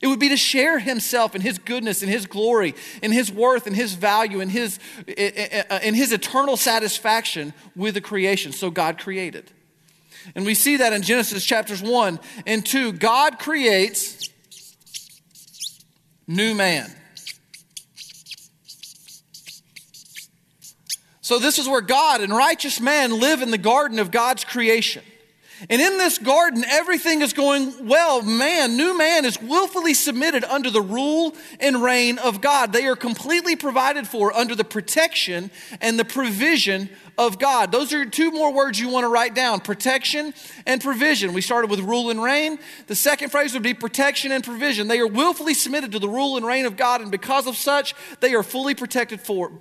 It 0.00 0.08
would 0.08 0.20
be 0.20 0.28
to 0.28 0.36
share 0.36 0.78
himself 0.78 1.34
and 1.34 1.42
his 1.42 1.56
goodness 1.56 2.02
and 2.02 2.10
his 2.10 2.26
glory 2.26 2.74
and 3.02 3.10
his 3.10 3.32
worth 3.32 3.66
and 3.66 3.74
his 3.74 3.94
value 3.94 4.40
and 4.40 4.50
his, 4.50 4.78
and 5.08 5.96
his 5.96 6.12
eternal 6.12 6.58
satisfaction 6.58 7.54
with 7.74 7.94
the 7.94 8.02
creation. 8.02 8.52
So 8.52 8.70
God 8.70 8.98
created. 8.98 9.50
And 10.34 10.46
we 10.46 10.54
see 10.54 10.78
that 10.78 10.92
in 10.92 11.02
Genesis 11.02 11.44
chapters 11.44 11.82
1 11.82 12.18
and 12.46 12.64
2. 12.64 12.92
God 12.92 13.38
creates 13.38 14.30
new 16.26 16.54
man. 16.54 16.90
So, 21.20 21.38
this 21.38 21.58
is 21.58 21.66
where 21.66 21.80
God 21.80 22.20
and 22.20 22.34
righteous 22.34 22.80
man 22.80 23.18
live 23.18 23.40
in 23.40 23.50
the 23.50 23.58
garden 23.58 23.98
of 23.98 24.10
God's 24.10 24.44
creation. 24.44 25.02
And 25.70 25.80
in 25.80 25.96
this 25.98 26.18
garden, 26.18 26.64
everything 26.64 27.22
is 27.22 27.32
going 27.32 27.86
well. 27.86 28.22
Man, 28.22 28.76
new 28.76 28.96
man 28.96 29.24
is 29.24 29.40
willfully 29.40 29.94
submitted 29.94 30.44
under 30.44 30.70
the 30.70 30.82
rule 30.82 31.34
and 31.60 31.82
reign 31.82 32.18
of 32.18 32.40
God. 32.40 32.72
They 32.72 32.86
are 32.86 32.96
completely 32.96 33.56
provided 33.56 34.06
for 34.06 34.34
under 34.34 34.54
the 34.54 34.64
protection 34.64 35.50
and 35.80 35.98
the 35.98 36.04
provision 36.04 36.90
of 37.16 37.38
God. 37.38 37.72
Those 37.72 37.92
are 37.92 38.04
two 38.04 38.30
more 38.30 38.52
words 38.52 38.78
you 38.78 38.88
want 38.88 39.04
to 39.04 39.08
write 39.08 39.34
down 39.34 39.60
protection 39.60 40.34
and 40.66 40.80
provision. 40.80 41.32
We 41.32 41.40
started 41.40 41.70
with 41.70 41.80
rule 41.80 42.10
and 42.10 42.22
reign. 42.22 42.58
The 42.86 42.94
second 42.94 43.30
phrase 43.30 43.54
would 43.54 43.62
be 43.62 43.74
protection 43.74 44.32
and 44.32 44.42
provision. 44.42 44.88
They 44.88 45.00
are 45.00 45.06
willfully 45.06 45.54
submitted 45.54 45.92
to 45.92 45.98
the 45.98 46.08
rule 46.08 46.36
and 46.36 46.44
reign 46.44 46.66
of 46.66 46.76
God, 46.76 47.00
and 47.00 47.10
because 47.10 47.46
of 47.46 47.56
such, 47.56 47.94
they 48.20 48.34
are 48.34 48.42
fully 48.42 48.74
protected 48.74 49.20
for, 49.20 49.52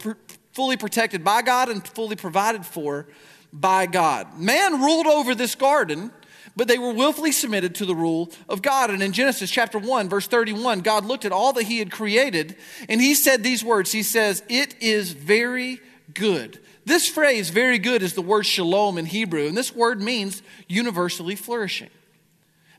fully 0.52 0.78
protected 0.78 1.24
by 1.24 1.42
God 1.42 1.70
and 1.70 1.86
fully 1.88 2.16
provided 2.16 2.66
for 2.66 3.08
by 3.52 3.86
God. 3.86 4.40
Man 4.40 4.82
ruled 4.82 5.06
over 5.06 5.36
this 5.36 5.56
garden, 5.56 6.12
but 6.56 6.68
they 6.68 6.78
were 6.78 6.94
willfully 6.94 7.32
submitted 7.32 7.76
to 7.76 7.86
the 7.86 7.96
rule 7.96 8.32
of 8.50 8.62
God. 8.62 8.90
And 8.90 9.02
in 9.02 9.12
Genesis 9.12 9.50
chapter 9.50 9.80
1, 9.80 10.10
verse 10.10 10.28
31, 10.28 10.82
God 10.82 11.06
looked 11.06 11.26
at 11.26 11.32
all 11.32 11.54
that 11.54 11.64
he 11.64 11.80
had 11.80 11.92
created 11.92 12.56
and 12.90 13.02
he 13.02 13.16
said 13.16 13.44
these 13.44 13.64
words 13.64 13.92
He 13.92 14.04
says, 14.04 14.44
It 14.50 14.76
is 14.82 15.12
very 15.14 15.80
good. 16.14 16.60
This 16.86 17.08
phrase, 17.08 17.50
very 17.50 17.80
good, 17.80 18.04
is 18.04 18.13
the 18.13 18.22
word 18.22 18.46
shalom 18.46 18.98
in 18.98 19.06
Hebrew, 19.06 19.48
and 19.48 19.56
this 19.56 19.74
word 19.74 20.02
means 20.02 20.42
universally 20.68 21.36
flourishing. 21.36 21.90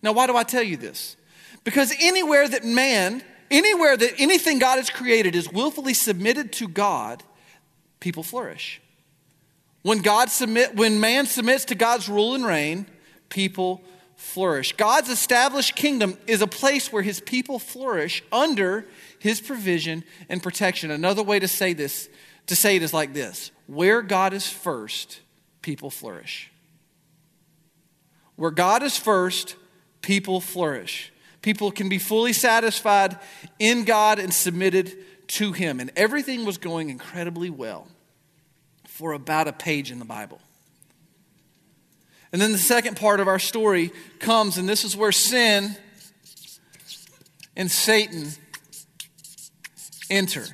Now, 0.02 0.12
why 0.12 0.26
do 0.26 0.36
I 0.36 0.42
tell 0.42 0.62
you 0.62 0.76
this? 0.76 1.16
Because 1.64 1.94
anywhere 1.98 2.46
that 2.46 2.64
man, 2.64 3.22
anywhere 3.50 3.96
that 3.96 4.12
anything 4.18 4.58
God 4.58 4.76
has 4.76 4.90
created 4.90 5.34
is 5.34 5.50
willfully 5.50 5.94
submitted 5.94 6.52
to 6.54 6.68
God, 6.68 7.22
people 8.00 8.22
flourish. 8.22 8.82
When 9.82 10.02
God 10.02 10.30
submit, 10.30 10.76
when 10.76 11.00
man 11.00 11.26
submits 11.26 11.64
to 11.66 11.74
God's 11.74 12.08
rule 12.08 12.34
and 12.34 12.44
reign, 12.44 12.86
people 13.30 13.82
flourish. 14.16 14.74
God's 14.76 15.08
established 15.08 15.74
kingdom 15.74 16.16
is 16.26 16.42
a 16.42 16.46
place 16.46 16.92
where 16.92 17.02
his 17.02 17.20
people 17.20 17.58
flourish 17.58 18.22
under 18.32 18.86
his 19.18 19.40
provision 19.40 20.04
and 20.28 20.42
protection. 20.42 20.90
Another 20.90 21.22
way 21.22 21.38
to 21.38 21.48
say 21.48 21.72
this 21.72 22.08
to 22.46 22.56
say 22.56 22.76
it 22.76 22.82
is 22.82 22.92
like 22.92 23.12
this 23.12 23.50
Where 23.66 24.02
God 24.02 24.32
is 24.32 24.48
first, 24.48 25.20
people 25.62 25.90
flourish. 25.90 26.50
Where 28.36 28.50
God 28.50 28.82
is 28.82 28.96
first, 28.96 29.56
people 30.02 30.40
flourish. 30.40 31.12
People 31.40 31.70
can 31.70 31.88
be 31.88 31.98
fully 31.98 32.32
satisfied 32.32 33.18
in 33.58 33.84
God 33.84 34.18
and 34.18 34.32
submitted 34.32 34.96
to 35.28 35.52
Him. 35.52 35.78
And 35.78 35.92
everything 35.94 36.44
was 36.44 36.58
going 36.58 36.88
incredibly 36.90 37.50
well 37.50 37.86
for 38.86 39.12
about 39.12 39.46
a 39.46 39.52
page 39.52 39.90
in 39.90 39.98
the 39.98 40.04
Bible. 40.04 40.40
And 42.32 42.40
then 42.40 42.50
the 42.50 42.58
second 42.58 42.96
part 42.96 43.20
of 43.20 43.28
our 43.28 43.38
story 43.38 43.92
comes, 44.18 44.58
and 44.58 44.68
this 44.68 44.84
is 44.84 44.96
where 44.96 45.12
sin 45.12 45.76
and 47.56 47.70
Satan 47.70 48.30
enter. 50.10 50.46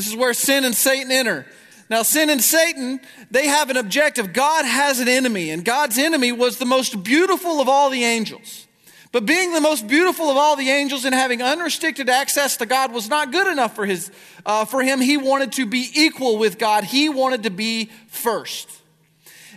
This 0.00 0.08
is 0.08 0.16
where 0.16 0.32
sin 0.32 0.64
and 0.64 0.74
Satan 0.74 1.12
enter. 1.12 1.44
Now, 1.90 2.02
sin 2.04 2.30
and 2.30 2.42
Satan, 2.42 3.00
they 3.30 3.48
have 3.48 3.68
an 3.68 3.76
objective. 3.76 4.32
God 4.32 4.64
has 4.64 4.98
an 4.98 5.08
enemy, 5.08 5.50
and 5.50 5.62
God's 5.62 5.98
enemy 5.98 6.32
was 6.32 6.56
the 6.56 6.64
most 6.64 7.04
beautiful 7.04 7.60
of 7.60 7.68
all 7.68 7.90
the 7.90 8.02
angels. 8.02 8.66
But 9.12 9.26
being 9.26 9.52
the 9.52 9.60
most 9.60 9.86
beautiful 9.86 10.30
of 10.30 10.38
all 10.38 10.56
the 10.56 10.70
angels 10.70 11.04
and 11.04 11.14
having 11.14 11.42
unrestricted 11.42 12.08
access 12.08 12.56
to 12.56 12.64
God 12.64 12.94
was 12.94 13.10
not 13.10 13.30
good 13.30 13.46
enough 13.46 13.74
for, 13.76 13.84
his, 13.84 14.10
uh, 14.46 14.64
for 14.64 14.82
him. 14.82 15.02
He 15.02 15.18
wanted 15.18 15.52
to 15.52 15.66
be 15.66 15.90
equal 15.94 16.38
with 16.38 16.58
God, 16.58 16.84
he 16.84 17.10
wanted 17.10 17.42
to 17.42 17.50
be 17.50 17.90
first. 18.06 18.70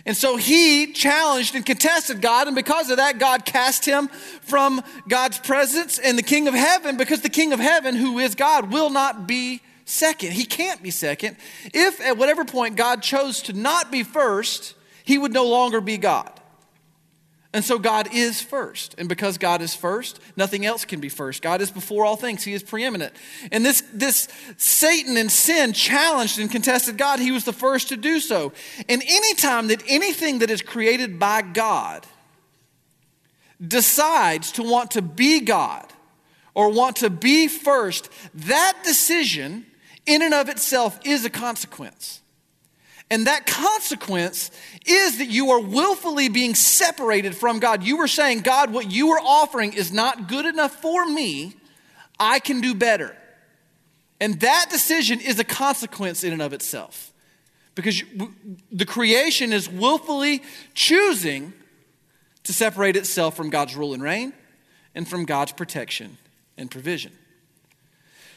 And 0.04 0.14
so 0.14 0.36
he 0.36 0.92
challenged 0.92 1.54
and 1.54 1.64
contested 1.64 2.20
God, 2.20 2.48
and 2.48 2.54
because 2.54 2.90
of 2.90 2.98
that, 2.98 3.18
God 3.18 3.46
cast 3.46 3.86
him 3.86 4.08
from 4.42 4.82
God's 5.08 5.38
presence 5.38 5.98
and 5.98 6.18
the 6.18 6.22
King 6.22 6.48
of 6.48 6.52
heaven, 6.52 6.98
because 6.98 7.22
the 7.22 7.30
King 7.30 7.54
of 7.54 7.60
heaven, 7.60 7.94
who 7.94 8.18
is 8.18 8.34
God, 8.34 8.70
will 8.70 8.90
not 8.90 9.26
be 9.26 9.62
second. 9.84 10.32
He 10.32 10.44
can't 10.44 10.82
be 10.82 10.90
second. 10.90 11.36
If 11.72 12.00
at 12.00 12.16
whatever 12.16 12.44
point 12.44 12.76
God 12.76 13.02
chose 13.02 13.42
to 13.42 13.52
not 13.52 13.90
be 13.90 14.02
first, 14.02 14.74
he 15.04 15.18
would 15.18 15.32
no 15.32 15.46
longer 15.48 15.80
be 15.80 15.98
God. 15.98 16.30
And 17.54 17.64
so 17.64 17.78
God 17.78 18.08
is 18.12 18.42
first. 18.42 18.96
And 18.98 19.08
because 19.08 19.38
God 19.38 19.62
is 19.62 19.76
first, 19.76 20.18
nothing 20.36 20.66
else 20.66 20.84
can 20.84 20.98
be 20.98 21.08
first. 21.08 21.40
God 21.40 21.60
is 21.60 21.70
before 21.70 22.04
all 22.04 22.16
things. 22.16 22.42
He 22.42 22.52
is 22.52 22.64
preeminent. 22.64 23.14
And 23.52 23.64
this, 23.64 23.84
this 23.92 24.26
Satan 24.56 25.16
and 25.16 25.30
sin 25.30 25.72
challenged 25.72 26.40
and 26.40 26.50
contested 26.50 26.98
God. 26.98 27.20
He 27.20 27.30
was 27.30 27.44
the 27.44 27.52
first 27.52 27.90
to 27.90 27.96
do 27.96 28.18
so. 28.18 28.52
And 28.88 29.04
anytime 29.06 29.68
that 29.68 29.84
anything 29.86 30.40
that 30.40 30.50
is 30.50 30.62
created 30.62 31.20
by 31.20 31.42
God 31.42 32.04
decides 33.64 34.50
to 34.52 34.64
want 34.64 34.90
to 34.92 35.02
be 35.02 35.38
God 35.38 35.86
or 36.54 36.72
want 36.72 36.96
to 36.96 37.08
be 37.08 37.46
first, 37.46 38.10
that 38.34 38.80
decision 38.84 39.64
in 40.06 40.22
and 40.22 40.34
of 40.34 40.48
itself 40.48 40.98
is 41.04 41.24
a 41.24 41.30
consequence. 41.30 42.20
And 43.10 43.26
that 43.26 43.46
consequence 43.46 44.50
is 44.86 45.18
that 45.18 45.28
you 45.28 45.50
are 45.50 45.60
willfully 45.60 46.28
being 46.28 46.54
separated 46.54 47.36
from 47.36 47.58
God. 47.58 47.82
You 47.82 47.98
were 47.98 48.08
saying, 48.08 48.40
God, 48.40 48.72
what 48.72 48.90
you 48.90 49.10
are 49.10 49.20
offering 49.20 49.72
is 49.74 49.92
not 49.92 50.26
good 50.28 50.46
enough 50.46 50.72
for 50.80 51.06
me. 51.06 51.54
I 52.18 52.38
can 52.38 52.60
do 52.60 52.74
better. 52.74 53.16
And 54.20 54.40
that 54.40 54.66
decision 54.70 55.20
is 55.20 55.38
a 55.38 55.44
consequence 55.44 56.24
in 56.24 56.32
and 56.32 56.40
of 56.40 56.52
itself. 56.52 57.12
Because 57.74 58.02
the 58.70 58.86
creation 58.86 59.52
is 59.52 59.68
willfully 59.68 60.42
choosing 60.74 61.52
to 62.44 62.52
separate 62.52 62.96
itself 62.96 63.36
from 63.36 63.50
God's 63.50 63.74
rule 63.74 63.94
and 63.94 64.02
reign 64.02 64.32
and 64.94 65.08
from 65.08 65.24
God's 65.24 65.52
protection 65.52 66.16
and 66.56 66.70
provision. 66.70 67.12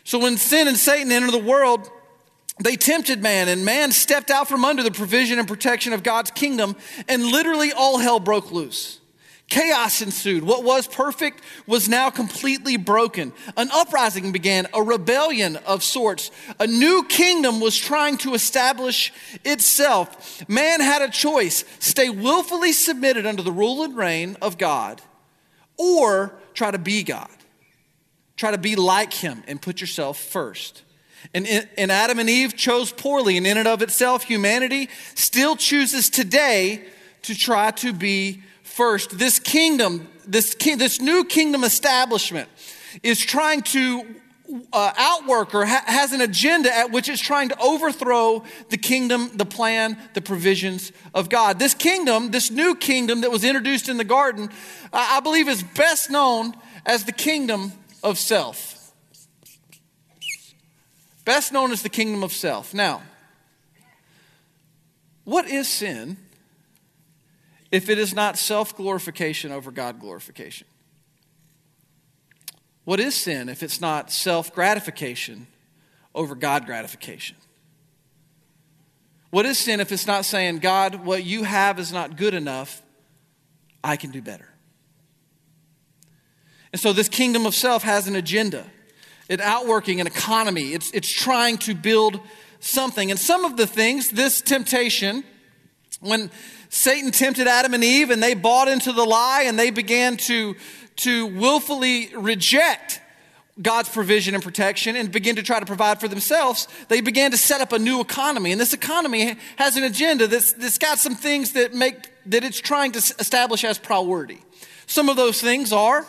So 0.08 0.20
when 0.20 0.38
sin 0.38 0.70
and 0.70 0.78
Satan 0.78 1.12
entered 1.12 1.34
the 1.34 1.38
world, 1.38 1.92
they 2.64 2.78
tempted 2.78 3.22
man, 3.22 3.50
and 3.50 3.66
man 3.66 3.92
stepped 3.92 4.32
out 4.32 4.48
from 4.48 4.64
under 4.64 4.82
the 4.82 4.90
provision 4.90 5.38
and 5.38 5.46
protection 5.46 5.92
of 5.92 6.02
God's 6.02 6.32
kingdom, 6.32 6.78
and 7.10 7.26
literally 7.26 7.74
all 7.74 7.98
hell 7.98 8.22
broke 8.22 8.54
loose. 8.54 9.02
Chaos 9.50 10.02
ensued. 10.02 10.46
What 10.46 10.64
was 10.64 10.88
perfect 10.88 11.42
was 11.66 11.90
now 11.90 12.10
completely 12.10 12.78
broken. 12.78 13.34
An 13.58 13.70
uprising 13.74 14.32
began, 14.32 14.68
a 14.74 14.82
rebellion 14.82 15.58
of 15.66 15.84
sorts. 15.84 16.32
A 16.58 16.68
new 16.68 17.04
kingdom 17.10 17.60
was 17.60 17.78
trying 17.78 18.16
to 18.20 18.34
establish 18.34 19.12
itself. 19.44 20.48
Man 20.48 20.80
had 20.80 21.02
a 21.02 21.10
choice 21.10 21.66
stay 21.80 22.08
willfully 22.08 22.72
submitted 22.72 23.26
under 23.26 23.44
the 23.44 23.52
rule 23.52 23.84
and 23.84 23.94
reign 23.98 24.38
of 24.42 24.58
God, 24.58 25.02
or 25.76 26.34
try 26.54 26.72
to 26.72 26.80
be 26.80 27.04
God. 27.04 27.28
Try 28.38 28.52
to 28.52 28.58
be 28.58 28.76
like 28.76 29.14
Him 29.14 29.44
and 29.48 29.62
put 29.62 29.82
yourself 29.82 30.18
first. 30.18 30.84
And, 31.34 31.48
and 31.78 31.92
Adam 31.92 32.20
and 32.20 32.30
Eve 32.30 32.56
chose 32.56 32.92
poorly, 32.92 33.38
and 33.38 33.46
in 33.46 33.58
and 33.58 33.68
of 33.68 33.82
itself, 33.82 34.24
humanity 34.24 34.90
still 35.16 35.56
chooses 35.56 36.10
today 36.10 36.86
to 37.24 37.36
try 37.36 37.72
to 37.72 37.92
be 37.92 38.42
first. 38.64 39.18
This 39.18 39.40
kingdom, 39.40 40.08
this, 40.26 40.56
this 40.56 41.02
new 41.02 41.26
kingdom 41.26 41.64
establishment, 41.64 42.48
is 43.04 43.20
trying 43.20 43.62
to 43.64 44.06
uh, 44.72 44.94
outwork 44.98 45.54
or 45.54 45.66
ha- 45.66 45.84
has 45.86 46.14
an 46.14 46.22
agenda 46.22 46.74
at 46.74 46.92
which 46.92 47.10
it's 47.10 47.22
trying 47.22 47.50
to 47.50 47.60
overthrow 47.60 48.44
the 48.70 48.78
kingdom, 48.78 49.32
the 49.36 49.46
plan, 49.46 49.98
the 50.14 50.22
provisions 50.22 50.92
of 51.14 51.30
God. 51.30 51.60
This 51.60 51.74
kingdom, 51.74 52.32
this 52.32 52.50
new 52.50 52.76
kingdom 52.76 53.22
that 53.22 53.32
was 53.32 53.44
introduced 53.44 53.90
in 53.90 53.98
the 53.98 54.06
garden, 54.06 54.50
I 54.94 55.20
believe 55.20 55.50
is 55.50 55.64
best 55.64 56.10
known 56.10 56.54
as 56.86 57.04
the 57.04 57.12
kingdom 57.12 57.74
of 58.04 58.18
self 58.18 58.78
best 61.28 61.52
known 61.52 61.74
as 61.74 61.82
the 61.82 61.90
kingdom 61.90 62.24
of 62.24 62.32
self. 62.32 62.74
Now, 62.74 63.02
what 65.26 65.46
is 65.46 65.68
sin 65.68 66.16
if 67.70 67.90
it 67.90 68.00
is 68.00 68.16
not 68.16 68.38
self 68.38 68.78
glorification 68.78 69.52
over 69.52 69.70
God 69.70 70.00
glorification? 70.00 70.66
What 72.86 73.02
is 73.02 73.14
sin 73.14 73.50
if 73.50 73.62
it's 73.62 73.82
not 73.82 74.10
self 74.10 74.56
gratification 74.56 75.48
over 76.16 76.34
God 76.34 76.66
gratification? 76.66 77.36
What 79.30 79.46
is 79.46 79.58
sin 79.58 79.82
if 79.82 79.92
it's 79.92 80.08
not 80.08 80.24
saying, 80.24 80.60
God, 80.60 81.06
what 81.06 81.26
you 81.26 81.44
have 81.44 81.78
is 81.78 81.92
not 81.92 82.16
good 82.16 82.34
enough, 82.34 82.82
I 83.84 83.98
can 83.98 84.12
do 84.12 84.22
better? 84.22 84.48
And 86.72 86.80
so 86.80 86.94
this 86.94 87.10
kingdom 87.10 87.46
of 87.46 87.56
self 87.56 87.84
has 87.84 88.08
an 88.08 88.16
agenda 88.16 88.66
it 89.30 89.42
outworking 89.42 90.00
an 90.00 90.08
economy. 90.08 90.74
It's, 90.74 90.92
it's 90.92 91.12
trying 91.12 91.58
to 91.60 91.76
build 91.76 92.20
something. 92.60 93.12
And 93.12 93.20
some 93.20 93.46
of 93.46 93.58
the 93.58 93.68
things, 93.68 94.10
this 94.10 94.42
temptation, 94.42 95.24
when 96.00 96.32
Satan 96.70 97.12
tempted 97.12 97.48
Adam 97.48 97.74
and 97.74 97.84
Eve 97.84 98.10
and 98.10 98.22
they 98.22 98.34
bought 98.34 98.68
into 98.68 98.92
the 98.92 99.04
lie 99.04 99.44
and 99.46 99.58
they 99.58 99.70
began 99.70 100.18
to, 100.18 100.56
to 100.98 101.28
willfully 101.28 102.10
reject 102.16 103.02
God's 103.62 103.90
provision 103.90 104.36
and 104.36 104.44
protection 104.44 104.96
and 104.96 105.12
begin 105.12 105.36
to 105.38 105.44
try 105.44 105.60
to 105.60 105.66
provide 105.66 106.00
for 106.00 106.08
themselves, 106.08 106.68
they 106.90 107.02
began 107.02 107.32
to 107.32 107.38
set 107.38 107.60
up 107.60 107.74
a 107.74 107.80
new 107.80 108.00
economy. 108.00 108.52
And 108.52 108.62
this 108.62 108.74
economy 108.74 109.36
has 109.58 109.76
an 109.78 109.84
agenda 109.84 110.28
that's, 110.28 110.54
that's 110.54 110.78
got 110.78 111.00
some 111.00 111.16
things 111.16 111.54
that 111.54 111.74
make 111.74 111.96
that 112.28 112.44
it's 112.44 112.60
trying 112.60 112.92
to 112.92 113.00
establish 113.00 113.64
as 113.64 113.80
priority. 113.80 114.40
Some 114.86 115.10
of 115.10 115.16
those 115.16 115.42
things 115.42 115.74
are, 115.74 116.06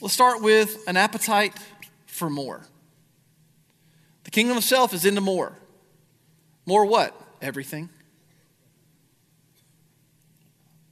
let's 0.00 0.14
start 0.14 0.42
with 0.42 0.82
an 0.86 0.96
appetite 0.96 1.54
for 2.06 2.30
more. 2.30 2.62
The 4.24 4.30
kingdom 4.30 4.56
of 4.56 4.64
self 4.64 4.92
is 4.92 5.04
into 5.04 5.20
more. 5.20 5.56
More 6.66 6.84
what? 6.84 7.18
Everything. 7.40 7.88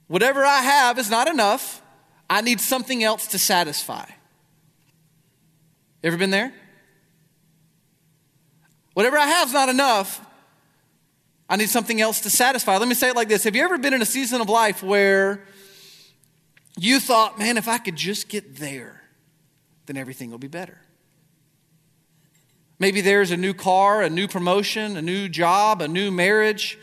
Whatever 0.07 0.43
I 0.43 0.61
have 0.61 0.97
is 0.97 1.09
not 1.09 1.27
enough. 1.27 1.81
I 2.29 2.41
need 2.41 2.59
something 2.59 3.03
else 3.03 3.27
to 3.27 3.39
satisfy. 3.39 4.05
Ever 6.03 6.17
been 6.17 6.31
there? 6.31 6.53
Whatever 8.93 9.17
I 9.17 9.27
have 9.27 9.47
is 9.47 9.53
not 9.53 9.69
enough. 9.69 10.25
I 11.49 11.55
need 11.55 11.69
something 11.69 11.99
else 11.99 12.21
to 12.21 12.29
satisfy. 12.29 12.77
Let 12.77 12.87
me 12.87 12.93
say 12.93 13.09
it 13.09 13.15
like 13.15 13.27
this 13.27 13.43
Have 13.43 13.55
you 13.55 13.63
ever 13.63 13.77
been 13.77 13.93
in 13.93 14.01
a 14.01 14.05
season 14.05 14.41
of 14.41 14.49
life 14.49 14.83
where 14.83 15.45
you 16.77 16.99
thought, 16.99 17.39
man, 17.39 17.57
if 17.57 17.67
I 17.67 17.77
could 17.77 17.95
just 17.95 18.29
get 18.29 18.55
there, 18.57 18.98
then 19.89 19.97
everything 19.97 20.29
will 20.29 20.37
be 20.37 20.47
better? 20.47 20.77
Maybe 22.77 23.01
there's 23.01 23.31
a 23.31 23.37
new 23.37 23.55
car, 23.55 24.03
a 24.03 24.09
new 24.09 24.27
promotion, 24.27 24.95
a 24.95 25.01
new 25.01 25.27
job, 25.27 25.81
a 25.81 25.87
new 25.87 26.11
marriage, 26.11 26.77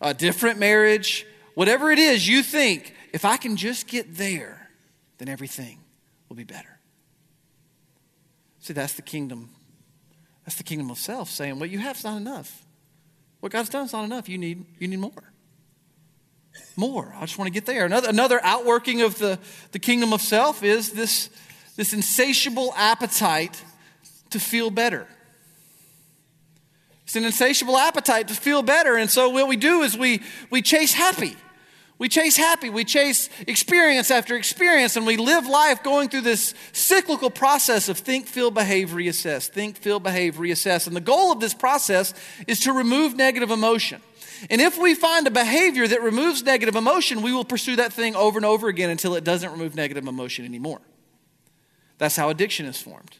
a 0.00 0.14
different 0.14 0.58
marriage. 0.58 1.26
Whatever 1.54 1.92
it 1.92 1.98
is, 1.98 2.26
you 2.26 2.42
think, 2.42 2.94
if 3.12 3.26
I 3.26 3.36
can 3.36 3.56
just 3.56 3.86
get 3.86 4.16
there, 4.16 4.70
then 5.18 5.28
everything 5.28 5.78
will 6.28 6.36
be 6.36 6.44
better. 6.44 6.78
See, 8.60 8.72
that's 8.72 8.94
the 8.94 9.02
kingdom. 9.02 9.50
That's 10.46 10.56
the 10.56 10.64
kingdom 10.64 10.90
of 10.90 10.96
self 10.96 11.28
saying, 11.28 11.58
what 11.58 11.68
you 11.68 11.78
have 11.78 11.98
is 11.98 12.04
not 12.04 12.16
enough. 12.16 12.64
What 13.40 13.52
God's 13.52 13.68
done 13.68 13.84
is 13.84 13.92
not 13.92 14.04
enough. 14.04 14.26
You 14.28 14.38
need, 14.38 14.64
you 14.78 14.88
need 14.88 14.98
more. 14.98 15.32
More. 16.76 17.14
I 17.14 17.20
just 17.20 17.36
want 17.36 17.46
to 17.48 17.52
get 17.52 17.66
there. 17.66 17.84
Another, 17.84 18.08
another 18.08 18.40
outworking 18.42 19.02
of 19.02 19.18
the, 19.18 19.38
the 19.72 19.78
kingdom 19.78 20.14
of 20.14 20.22
self 20.22 20.62
is 20.62 20.92
this, 20.92 21.28
this 21.78 21.92
insatiable 21.92 22.74
appetite 22.76 23.62
to 24.30 24.40
feel 24.40 24.68
better. 24.68 25.06
It's 27.04 27.14
an 27.14 27.24
insatiable 27.24 27.78
appetite 27.78 28.26
to 28.28 28.34
feel 28.34 28.62
better. 28.62 28.96
And 28.96 29.08
so 29.08 29.28
what 29.28 29.46
we 29.46 29.56
do 29.56 29.82
is 29.82 29.96
we, 29.96 30.20
we 30.50 30.60
chase 30.60 30.92
happy. 30.92 31.36
We 31.96 32.08
chase 32.08 32.36
happy. 32.36 32.68
We 32.68 32.84
chase 32.84 33.30
experience 33.46 34.10
after 34.10 34.34
experience. 34.34 34.96
And 34.96 35.06
we 35.06 35.16
live 35.16 35.46
life 35.46 35.84
going 35.84 36.08
through 36.08 36.22
this 36.22 36.52
cyclical 36.72 37.30
process 37.30 37.88
of 37.88 37.96
think, 37.96 38.26
feel, 38.26 38.50
behave, 38.50 38.90
reassess. 38.90 39.48
Think, 39.48 39.76
feel, 39.76 40.00
behave, 40.00 40.34
reassess. 40.34 40.88
And 40.88 40.96
the 40.96 41.00
goal 41.00 41.30
of 41.30 41.38
this 41.38 41.54
process 41.54 42.12
is 42.48 42.58
to 42.60 42.72
remove 42.72 43.14
negative 43.14 43.52
emotion. 43.52 44.02
And 44.50 44.60
if 44.60 44.76
we 44.78 44.96
find 44.96 45.28
a 45.28 45.30
behavior 45.30 45.86
that 45.86 46.02
removes 46.02 46.42
negative 46.42 46.74
emotion, 46.74 47.22
we 47.22 47.32
will 47.32 47.44
pursue 47.44 47.76
that 47.76 47.92
thing 47.92 48.16
over 48.16 48.36
and 48.36 48.44
over 48.44 48.66
again 48.66 48.90
until 48.90 49.14
it 49.14 49.22
doesn't 49.22 49.52
remove 49.52 49.76
negative 49.76 50.08
emotion 50.08 50.44
anymore. 50.44 50.80
That's 51.98 52.16
how 52.16 52.30
addiction 52.30 52.66
is 52.66 52.80
formed 52.80 53.16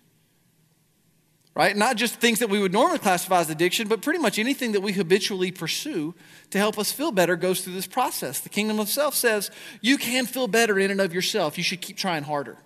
right? 1.58 1.76
Not 1.76 1.96
just 1.96 2.14
things 2.20 2.38
that 2.38 2.48
we 2.48 2.60
would 2.60 2.72
normally 2.72 3.00
classify 3.00 3.40
as 3.40 3.50
addiction, 3.50 3.88
but 3.88 4.00
pretty 4.00 4.20
much 4.20 4.38
anything 4.38 4.72
that 4.72 4.80
we 4.80 4.92
habitually 4.92 5.50
pursue 5.50 6.14
to 6.50 6.58
help 6.58 6.78
us 6.78 6.92
feel 6.92 7.10
better 7.10 7.34
goes 7.34 7.62
through 7.62 7.72
this 7.72 7.88
process. 7.88 8.38
The 8.38 8.48
kingdom 8.48 8.78
of 8.78 8.88
self 8.88 9.16
says 9.16 9.50
you 9.80 9.98
can 9.98 10.26
feel 10.26 10.46
better 10.46 10.78
in 10.78 10.92
and 10.92 11.00
of 11.00 11.12
yourself. 11.12 11.58
You 11.58 11.64
should 11.64 11.80
keep 11.80 11.96
trying 11.96 12.22
harder. 12.22 12.58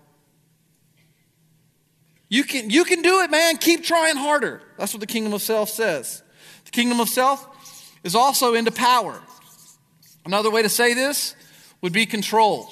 You 2.29 2.45
can, 2.45 2.69
you 2.69 2.85
can 2.85 3.01
do 3.01 3.21
it, 3.23 3.31
man. 3.31 3.57
Keep 3.57 3.83
trying 3.83 4.17
harder. 4.17 4.61
That's 4.77 4.93
what 4.93 5.01
the 5.01 5.07
kingdom 5.07 5.33
of 5.33 5.41
self 5.41 5.71
says. 5.71 6.23
The 6.67 6.71
kingdom 6.71 7.01
of 7.01 7.09
self 7.09 7.49
is 8.05 8.15
also 8.15 8.53
into 8.53 8.73
power. 8.73 9.23
Another 10.27 10.51
way 10.51 10.61
to 10.61 10.69
say 10.69 10.93
this 10.93 11.35
would 11.81 11.95
be 11.95 12.05
control. 12.05 12.69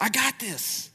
I 0.00 0.08
got 0.08 0.40
this. 0.40 0.85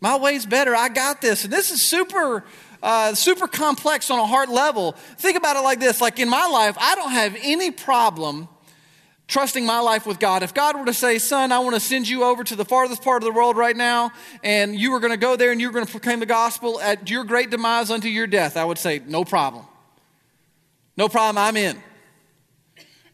My 0.00 0.16
way's 0.16 0.46
better. 0.46 0.74
I 0.74 0.88
got 0.88 1.20
this. 1.20 1.44
And 1.44 1.52
this 1.52 1.70
is 1.70 1.82
super, 1.82 2.44
uh, 2.82 3.14
super 3.14 3.48
complex 3.48 4.10
on 4.10 4.18
a 4.18 4.26
heart 4.26 4.48
level. 4.48 4.92
Think 5.18 5.36
about 5.36 5.56
it 5.56 5.60
like 5.60 5.80
this 5.80 6.00
like 6.00 6.18
in 6.18 6.28
my 6.28 6.46
life, 6.46 6.76
I 6.78 6.94
don't 6.94 7.12
have 7.12 7.36
any 7.42 7.70
problem 7.70 8.48
trusting 9.28 9.66
my 9.66 9.80
life 9.80 10.06
with 10.06 10.18
God. 10.18 10.42
If 10.42 10.54
God 10.54 10.78
were 10.78 10.86
to 10.86 10.94
say, 10.94 11.18
Son, 11.18 11.50
I 11.52 11.58
want 11.58 11.74
to 11.74 11.80
send 11.80 12.08
you 12.08 12.24
over 12.24 12.44
to 12.44 12.56
the 12.56 12.64
farthest 12.64 13.02
part 13.02 13.22
of 13.22 13.26
the 13.26 13.32
world 13.32 13.56
right 13.56 13.76
now, 13.76 14.12
and 14.42 14.78
you 14.78 14.92
were 14.92 15.00
going 15.00 15.12
to 15.12 15.18
go 15.18 15.36
there 15.36 15.50
and 15.50 15.60
you 15.60 15.68
were 15.68 15.72
going 15.72 15.86
to 15.86 15.90
proclaim 15.90 16.20
the 16.20 16.26
gospel 16.26 16.80
at 16.80 17.10
your 17.10 17.24
great 17.24 17.50
demise 17.50 17.90
unto 17.90 18.08
your 18.08 18.26
death, 18.26 18.56
I 18.56 18.64
would 18.64 18.78
say, 18.78 19.00
No 19.06 19.24
problem. 19.24 19.64
No 20.96 21.08
problem, 21.08 21.38
I'm 21.38 21.56
in. 21.56 21.82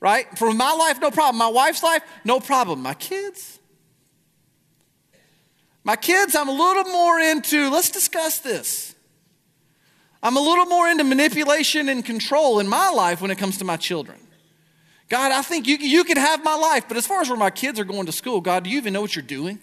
Right? 0.01 0.27
For 0.37 0.53
my 0.53 0.73
life, 0.73 1.01
no 1.01 1.11
problem. 1.11 1.38
My 1.38 1.49
wife's 1.49 1.83
life, 1.83 2.03
no 2.25 2.40
problem. 2.40 2.83
My 2.83 2.95
kids, 2.95 3.59
my 5.85 5.97
kids, 5.97 6.37
I'm 6.37 6.49
a 6.49 6.53
little 6.53 6.85
more 6.85 7.18
into, 7.18 7.71
let's 7.71 7.90
discuss 7.90 8.38
this. 8.38 8.95
I'm 10.23 10.37
a 10.37 10.40
little 10.40 10.66
more 10.66 10.88
into 10.88 11.03
manipulation 11.03 11.88
and 11.88 12.05
control 12.05 12.61
in 12.61 12.68
my 12.68 12.90
life 12.90 13.21
when 13.21 13.31
it 13.33 13.38
comes 13.38 13.59
to 13.59 13.64
my 13.64 13.77
children. 13.77 14.18
God, 15.09 15.33
I 15.33 15.42
think 15.42 15.66
you, 15.66 15.77
you 15.77 16.05
can 16.05 16.16
have 16.16 16.45
my 16.45 16.55
life, 16.55 16.87
but 16.87 16.97
as 16.97 17.07
far 17.07 17.21
as 17.21 17.29
where 17.29 17.38
my 17.38 17.51
kids 17.51 17.81
are 17.81 17.85
going 17.85 18.07
to 18.07 18.12
school, 18.12 18.40
God, 18.40 18.64
do 18.64 18.71
you 18.71 18.79
even 18.79 18.92
know 18.92 19.01
what 19.01 19.16
you're 19.16 19.25
doing? 19.25 19.59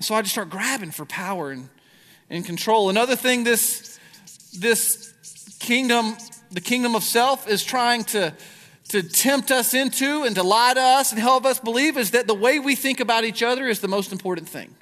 So 0.00 0.14
I 0.14 0.22
just 0.22 0.32
start 0.32 0.50
grabbing 0.50 0.92
for 0.92 1.04
power 1.04 1.50
and, 1.50 1.68
and 2.30 2.44
control. 2.44 2.88
Another 2.90 3.16
thing 3.16 3.44
this, 3.44 3.98
this 4.58 5.12
kingdom, 5.58 6.16
the 6.52 6.60
kingdom 6.60 6.94
of 6.94 7.02
self, 7.02 7.48
is 7.48 7.64
trying 7.64 8.04
to 8.04 8.32
to 8.88 9.02
tempt 9.02 9.50
us 9.50 9.74
into 9.74 10.22
and 10.22 10.36
to 10.36 10.42
lie 10.42 10.74
to 10.74 10.80
us 10.80 11.12
and 11.12 11.20
help 11.20 11.44
us 11.44 11.58
believe 11.58 11.96
is 11.96 12.12
that 12.12 12.26
the 12.26 12.34
way 12.34 12.58
we 12.58 12.76
think 12.76 13.00
about 13.00 13.24
each 13.24 13.42
other 13.42 13.68
is 13.68 13.80
the 13.80 13.88
most 13.88 14.12
important 14.12 14.48
thing. 14.48 14.74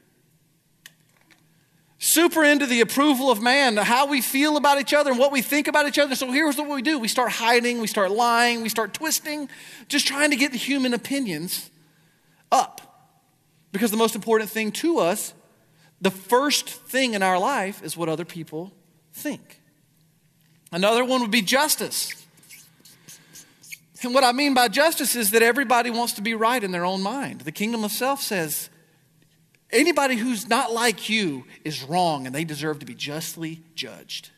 Super 1.98 2.44
into 2.44 2.66
the 2.66 2.82
approval 2.82 3.30
of 3.30 3.40
man, 3.40 3.78
how 3.78 4.06
we 4.06 4.20
feel 4.20 4.58
about 4.58 4.78
each 4.78 4.92
other 4.92 5.10
and 5.10 5.18
what 5.18 5.32
we 5.32 5.40
think 5.40 5.68
about 5.68 5.86
each 5.86 5.98
other. 5.98 6.14
So 6.14 6.30
here's 6.30 6.58
what 6.58 6.68
we 6.68 6.82
do 6.82 6.98
we 6.98 7.08
start 7.08 7.32
hiding, 7.32 7.80
we 7.80 7.86
start 7.86 8.10
lying, 8.10 8.62
we 8.62 8.68
start 8.68 8.92
twisting, 8.92 9.48
just 9.88 10.06
trying 10.06 10.30
to 10.30 10.36
get 10.36 10.52
the 10.52 10.58
human 10.58 10.92
opinions 10.92 11.70
up. 12.52 12.82
Because 13.72 13.90
the 13.90 13.96
most 13.96 14.14
important 14.14 14.50
thing 14.50 14.70
to 14.72 14.98
us, 14.98 15.32
the 16.00 16.10
first 16.10 16.68
thing 16.68 17.14
in 17.14 17.22
our 17.22 17.38
life, 17.38 17.82
is 17.82 17.96
what 17.96 18.10
other 18.10 18.24
people 18.24 18.72
think. 19.14 19.62
Another 20.70 21.04
one 21.04 21.22
would 21.22 21.30
be 21.30 21.42
justice. 21.42 22.23
And 24.04 24.14
what 24.14 24.24
I 24.24 24.32
mean 24.32 24.54
by 24.54 24.68
justice 24.68 25.16
is 25.16 25.30
that 25.30 25.42
everybody 25.42 25.90
wants 25.90 26.14
to 26.14 26.22
be 26.22 26.34
right 26.34 26.62
in 26.62 26.72
their 26.72 26.84
own 26.84 27.02
mind. 27.02 27.42
The 27.42 27.52
kingdom 27.52 27.84
of 27.84 27.92
self 27.92 28.20
says 28.20 28.70
anybody 29.70 30.16
who's 30.16 30.48
not 30.48 30.72
like 30.72 31.08
you 31.08 31.44
is 31.64 31.82
wrong 31.82 32.26
and 32.26 32.34
they 32.34 32.44
deserve 32.44 32.78
to 32.80 32.86
be 32.86 32.94
justly 32.94 33.62
judged. 33.74 34.30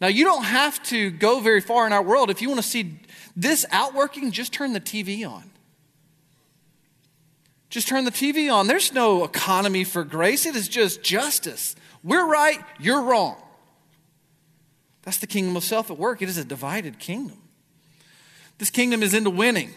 Now, 0.00 0.06
you 0.06 0.24
don't 0.24 0.44
have 0.44 0.80
to 0.84 1.10
go 1.10 1.40
very 1.40 1.60
far 1.60 1.86
in 1.86 1.92
our 1.92 2.02
world. 2.02 2.30
If 2.30 2.40
you 2.40 2.48
want 2.48 2.62
to 2.62 2.66
see 2.66 3.00
this 3.36 3.66
outworking, 3.70 4.30
just 4.30 4.52
turn 4.52 4.72
the 4.72 4.80
TV 4.80 5.28
on. 5.28 5.50
Just 7.68 7.88
turn 7.88 8.04
the 8.04 8.12
TV 8.12 8.52
on. 8.52 8.68
There's 8.68 8.92
no 8.92 9.24
economy 9.24 9.84
for 9.84 10.04
grace, 10.04 10.46
it 10.46 10.56
is 10.56 10.68
just 10.68 11.02
justice. 11.02 11.74
We're 12.04 12.26
right, 12.26 12.60
you're 12.78 13.02
wrong. 13.02 13.42
That's 15.02 15.18
the 15.18 15.26
kingdom 15.26 15.56
of 15.56 15.64
self 15.64 15.90
at 15.90 15.98
work. 15.98 16.22
It 16.22 16.28
is 16.28 16.38
a 16.38 16.44
divided 16.44 16.98
kingdom. 16.98 17.37
This 18.58 18.70
kingdom 18.70 19.02
is 19.02 19.14
into 19.14 19.30
winning. 19.30 19.72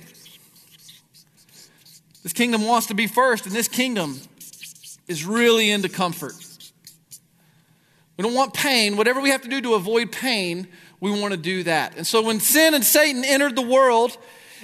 This 2.24 2.34
kingdom 2.34 2.66
wants 2.66 2.88
to 2.88 2.94
be 2.94 3.08
first, 3.08 3.46
and 3.46 3.56
this 3.56 3.68
kingdom 3.68 4.20
is 5.08 5.26
really 5.26 5.72
into 5.72 5.90
comfort. 5.90 6.34
We 8.18 8.24
don't 8.24 8.34
want 8.34 8.54
pain. 8.54 8.98
Whatever 8.98 9.22
we 9.22 9.30
have 9.30 9.42
to 9.42 9.50
do 9.50 9.62
to 9.62 9.74
avoid 9.74 10.12
pain, 10.12 10.68
we 11.00 11.10
want 11.12 11.32
to 11.32 11.38
do 11.38 11.64
that. 11.64 11.96
And 11.98 12.06
so 12.06 12.22
when 12.22 12.40
sin 12.40 12.74
and 12.74 12.84
Satan 12.84 13.24
entered 13.26 13.56
the 13.56 13.64
world, 13.64 14.18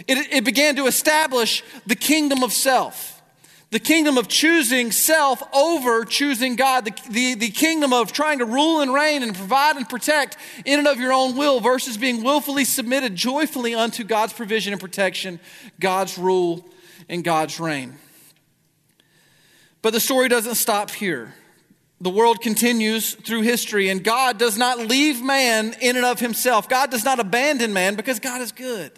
it, 0.08 0.32
it 0.32 0.46
began 0.46 0.76
to 0.76 0.86
establish 0.86 1.64
the 1.86 1.96
kingdom 1.96 2.44
of 2.44 2.54
self 2.54 3.17
the 3.70 3.80
kingdom 3.80 4.18
of 4.18 4.28
choosing 4.28 4.92
self 4.92 5.44
over 5.54 6.06
choosing 6.06 6.56
God, 6.56 6.86
the, 6.86 6.94
the, 7.10 7.36
the, 7.36 7.50
kingdom 7.50 7.92
of 7.92 8.14
trying 8.14 8.40
to 8.40 8.46
rule 8.46 8.80
and 8.80 8.94
reign 8.94 9.24
and 9.24 9.36
provide 9.36 9.76
and 9.76 9.88
protect 9.90 10.38
in 10.64 10.80
and 10.80 10.88
of 10.88 11.00
your 11.00 11.12
own 11.12 11.36
will 11.36 11.60
versus 11.60 11.98
being 11.98 12.24
willfully 12.24 12.64
submitted 12.64 13.16
joyfully 13.16 13.76
unto 13.76 14.06
God's 14.06 14.32
provision 14.32 14.72
and 14.72 14.82
protection, 14.82 15.40
God's 15.80 16.18
rule, 16.18 16.66
and 17.10 17.24
God's 17.24 17.60
reign. 17.60 17.98
But 19.82 19.92
the 19.92 20.00
story 20.00 20.30
doesn't 20.30 20.56
stop 20.56 20.90
here. 20.90 21.34
The 22.00 22.10
world 22.10 22.42
continues 22.42 23.16
through 23.16 23.42
history, 23.42 23.90
and 23.90 24.04
God 24.04 24.38
does 24.38 24.58
not 24.58 24.78
leave 24.78 25.22
man 25.22 25.76
in 25.82 25.96
and 25.96 26.06
of 26.06 26.20
himself. 26.20 26.70
God 26.70 26.92
does 26.92 27.04
not 27.04 27.20
abandon 27.20 27.74
man 27.74 27.96
because 27.96 28.20
God 28.20 28.42
is 28.42 28.52
good 28.52 28.98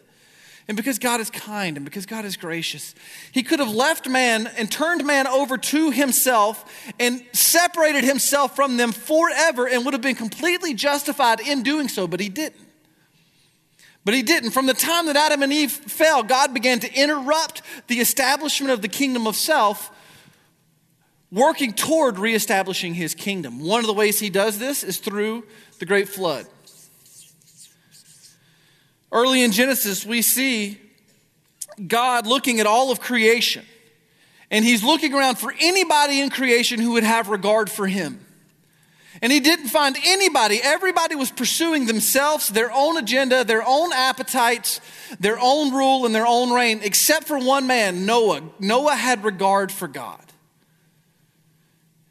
and 0.70 0.78
because 0.78 1.00
God 1.00 1.20
is 1.20 1.32
kind 1.32 1.78
and 1.78 1.84
because 1.84 2.06
God 2.06 2.26
is 2.26 2.38
gracious. 2.38 2.94
He 3.32 3.42
could 3.42 3.58
have 3.58 3.74
left 3.74 4.08
man 4.08 4.46
and 4.56 4.72
turned 4.72 5.04
man 5.04 5.26
over 5.26 5.58
to 5.58 5.90
himself 5.90 6.64
and 7.00 7.24
separated 7.34 8.04
himself 8.04 8.56
from 8.56 8.78
them 8.78 8.92
forever 8.92 9.68
and 9.68 9.84
would 9.84 9.96
have 9.96 10.04
been 10.04 10.14
completely 10.14 10.76
justified 10.76 11.40
in 11.40 11.64
doing 11.64 11.88
so, 11.88 12.08
but 12.08 12.20
he 12.20 12.30
didn't. 12.30 12.62
But 14.06 14.14
he 14.14 14.22
didn't. 14.22 14.52
From 14.52 14.68
the 14.68 14.76
time 14.76 15.08
that 15.08 15.16
Adam 15.16 15.42
and 15.42 15.52
Eve 15.52 15.72
fell, 15.72 16.22
God 16.22 16.54
began 16.54 16.80
to 16.82 16.94
interrupt 16.94 17.64
the 17.88 18.00
establishment 18.00 18.72
of 18.72 18.84
the 18.84 18.88
kingdom 18.88 19.26
of 19.26 19.36
self, 19.36 19.90
working 21.32 21.74
toward 21.74 22.20
reestablishing 22.20 22.94
his 22.94 23.16
kingdom. 23.16 23.60
One 23.60 23.80
of 23.80 23.88
the 23.88 23.94
ways 23.94 24.20
he 24.20 24.30
does 24.30 24.60
this 24.60 24.84
is 24.84 25.00
through 25.00 25.48
the 25.80 25.88
great 25.88 26.08
flood. 26.08 26.46
Early 29.12 29.44
in 29.44 29.52
Genesis, 29.52 30.06
we 30.06 30.22
see 30.22 30.80
God 31.86 32.28
looking 32.28 32.60
at 32.60 32.68
all 32.68 32.92
of 32.92 33.00
creation, 33.00 33.66
and 34.52 34.64
He's 34.64 34.84
looking 34.84 35.14
around 35.14 35.38
for 35.38 35.54
anybody 35.60 36.20
in 36.20 36.30
creation 36.30 36.80
who 36.80 36.92
would 36.92 37.04
have 37.04 37.30
regard 37.30 37.70
for 37.70 37.88
Him. 37.88 38.26
And 39.22 39.32
He 39.32 39.40
didn't 39.40 39.70
find 39.70 39.98
anybody. 40.06 40.60
Everybody 40.62 41.16
was 41.16 41.32
pursuing 41.32 41.88
themselves, 41.88 42.50
their 42.50 42.72
own 42.72 42.98
agenda, 42.98 43.44
their 43.44 43.64
own 43.66 43.92
appetites, 43.94 44.80
their 45.20 45.40
own 45.40 45.74
rule, 45.74 46.06
and 46.06 46.14
their 46.14 46.28
own 46.28 46.54
reign, 46.54 46.82
except 46.84 47.28
for 47.28 47.40
one 47.40 47.66
man, 47.66 48.06
Noah. 48.06 48.42
Noah 48.60 48.96
had 48.96 49.24
regard 49.24 49.72
for 49.72 49.88
God. 49.88 50.29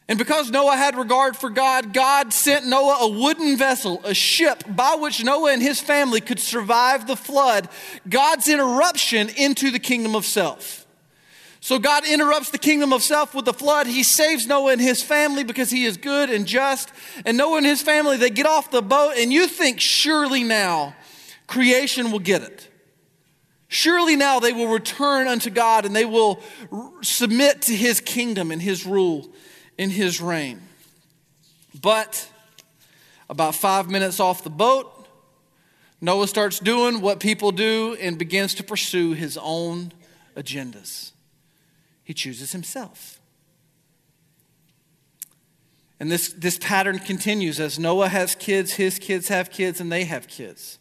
And 0.09 0.18
because 0.18 0.51
Noah 0.51 0.77
had 0.77 0.97
regard 0.97 1.37
for 1.37 1.51
God, 1.51 1.92
God 1.92 2.33
sent 2.33 2.66
Noah 2.66 2.99
a 3.03 3.09
wooden 3.09 3.59
vessel, 3.59 4.01
a 4.05 4.14
ship 4.14 4.64
by 4.66 4.97
which 4.99 5.23
Noah 5.23 5.53
and 5.53 5.61
his 5.61 5.81
family 5.81 6.23
could 6.23 6.40
survive 6.40 7.07
the 7.07 7.16
flood, 7.16 7.68
God's 8.09 8.49
interruption 8.49 9.29
into 9.37 9.71
the 9.71 9.79
kingdom 9.79 10.16
of 10.16 10.25
self. 10.25 10.87
So 11.61 11.79
God 11.79 12.07
interrupts 12.07 12.51
the 12.51 12.59
kingdom 12.59 12.94
of 12.94 13.03
self 13.03 13.35
with 13.35 13.44
the 13.44 13.53
flood. 13.53 13.87
He 13.87 14.03
saves 14.03 14.47
Noah 14.47 14.73
and 14.73 14.81
his 14.81 15.03
family 15.03 15.44
because 15.44 15.68
he 15.68 15.85
is 15.85 15.99
good 15.99 16.31
and 16.31 16.47
just. 16.47 16.90
And 17.27 17.37
Noah 17.37 17.59
and 17.59 17.66
his 17.66 17.83
family, 17.83 18.16
they 18.16 18.31
get 18.31 18.47
off 18.47 18.71
the 18.71 18.81
boat, 18.81 19.14
and 19.18 19.31
you 19.31 19.47
think, 19.47 19.79
surely 19.79 20.42
now 20.42 20.94
creation 21.47 22.12
will 22.12 22.18
get 22.21 22.42
it. 22.42 22.68
Surely 23.66 24.16
now 24.16 24.40
they 24.40 24.53
will 24.53 24.68
return 24.68 25.29
unto 25.29 25.51
God 25.51 25.85
and 25.85 25.94
they 25.94 26.07
will 26.07 26.40
submit 27.03 27.62
to 27.62 27.75
his 27.75 28.01
kingdom 28.01 28.51
and 28.51 28.62
his 28.62 28.87
rule 28.87 29.29
in 29.79 29.91
his 29.91 30.21
reign. 30.21 30.61
But 31.81 32.29
about 33.31 33.55
five 33.55 33.88
minutes 33.88 34.21
off 34.21 34.43
the 34.45 34.51
boat, 34.51 34.93
Noah 36.01 36.29
starts 36.29 36.59
doing 36.59 37.01
what 37.01 37.21
people 37.21 37.53
do 37.53 37.97
and 38.01 38.19
begins 38.19 38.55
to 38.55 38.62
pursue 38.62 39.12
his 39.12 39.38
own 39.41 39.93
agendas. 40.37 41.12
He 42.05 42.14
chooses 42.14 42.53
himself. 42.53 43.21
And 46.01 46.11
this, 46.11 46.33
this 46.33 46.59
pattern 46.59 47.01
continues 47.01 47.59
as 47.59 47.79
Noah 47.79 48.09
has 48.09 48.35
kids, 48.37 48.75
his 48.75 48.99
kids 48.99 49.29
have 49.29 49.51
kids, 49.51 49.81
and 49.81 49.91
they 49.91 50.05
have 50.05 50.29
kids. 50.29 50.78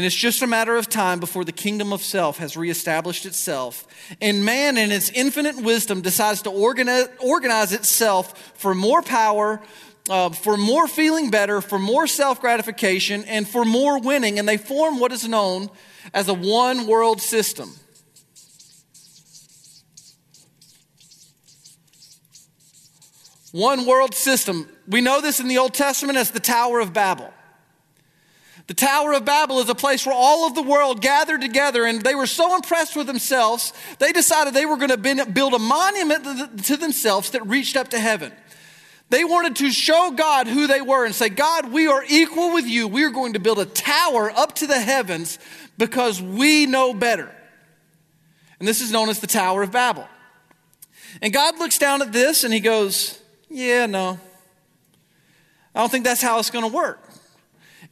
And 0.00 0.06
it's 0.06 0.16
just 0.16 0.40
a 0.40 0.46
matter 0.46 0.76
of 0.76 0.88
time 0.88 1.20
before 1.20 1.44
the 1.44 1.52
kingdom 1.52 1.92
of 1.92 2.02
self 2.02 2.38
has 2.38 2.56
reestablished 2.56 3.26
itself. 3.26 3.86
And 4.18 4.46
man, 4.46 4.78
in 4.78 4.90
its 4.90 5.10
infinite 5.10 5.56
wisdom, 5.56 6.00
decides 6.00 6.40
to 6.44 6.50
organize, 6.50 7.08
organize 7.18 7.74
itself 7.74 8.54
for 8.54 8.74
more 8.74 9.02
power, 9.02 9.60
uh, 10.08 10.30
for 10.30 10.56
more 10.56 10.88
feeling 10.88 11.30
better, 11.30 11.60
for 11.60 11.78
more 11.78 12.06
self 12.06 12.40
gratification, 12.40 13.24
and 13.24 13.46
for 13.46 13.66
more 13.66 14.00
winning. 14.00 14.38
And 14.38 14.48
they 14.48 14.56
form 14.56 15.00
what 15.00 15.12
is 15.12 15.28
known 15.28 15.68
as 16.14 16.28
a 16.28 16.34
one 16.34 16.86
world 16.86 17.20
system. 17.20 17.70
One 23.52 23.84
world 23.84 24.14
system. 24.14 24.66
We 24.88 25.02
know 25.02 25.20
this 25.20 25.40
in 25.40 25.48
the 25.48 25.58
Old 25.58 25.74
Testament 25.74 26.16
as 26.16 26.30
the 26.30 26.40
Tower 26.40 26.80
of 26.80 26.94
Babel. 26.94 27.34
The 28.70 28.74
Tower 28.74 29.14
of 29.14 29.24
Babel 29.24 29.58
is 29.58 29.68
a 29.68 29.74
place 29.74 30.06
where 30.06 30.14
all 30.14 30.46
of 30.46 30.54
the 30.54 30.62
world 30.62 31.00
gathered 31.00 31.40
together, 31.40 31.84
and 31.84 32.00
they 32.02 32.14
were 32.14 32.28
so 32.28 32.54
impressed 32.54 32.94
with 32.94 33.08
themselves, 33.08 33.72
they 33.98 34.12
decided 34.12 34.54
they 34.54 34.64
were 34.64 34.76
going 34.76 34.90
to 34.90 35.26
build 35.26 35.54
a 35.54 35.58
monument 35.58 36.64
to 36.66 36.76
themselves 36.76 37.30
that 37.30 37.44
reached 37.48 37.76
up 37.76 37.88
to 37.88 37.98
heaven. 37.98 38.32
They 39.08 39.24
wanted 39.24 39.56
to 39.56 39.72
show 39.72 40.12
God 40.12 40.46
who 40.46 40.68
they 40.68 40.80
were 40.80 41.04
and 41.04 41.12
say, 41.12 41.30
God, 41.30 41.72
we 41.72 41.88
are 41.88 42.04
equal 42.08 42.54
with 42.54 42.64
you. 42.64 42.86
We 42.86 43.02
are 43.02 43.10
going 43.10 43.32
to 43.32 43.40
build 43.40 43.58
a 43.58 43.66
tower 43.66 44.30
up 44.30 44.54
to 44.54 44.68
the 44.68 44.78
heavens 44.78 45.40
because 45.76 46.22
we 46.22 46.66
know 46.66 46.94
better. 46.94 47.34
And 48.60 48.68
this 48.68 48.80
is 48.80 48.92
known 48.92 49.08
as 49.08 49.18
the 49.18 49.26
Tower 49.26 49.64
of 49.64 49.72
Babel. 49.72 50.06
And 51.20 51.32
God 51.32 51.58
looks 51.58 51.76
down 51.76 52.02
at 52.02 52.12
this 52.12 52.44
and 52.44 52.54
he 52.54 52.60
goes, 52.60 53.18
yeah, 53.48 53.86
no. 53.86 54.20
I 55.74 55.80
don't 55.80 55.90
think 55.90 56.04
that's 56.04 56.22
how 56.22 56.38
it's 56.38 56.50
going 56.50 56.70
to 56.70 56.72
work. 56.72 57.04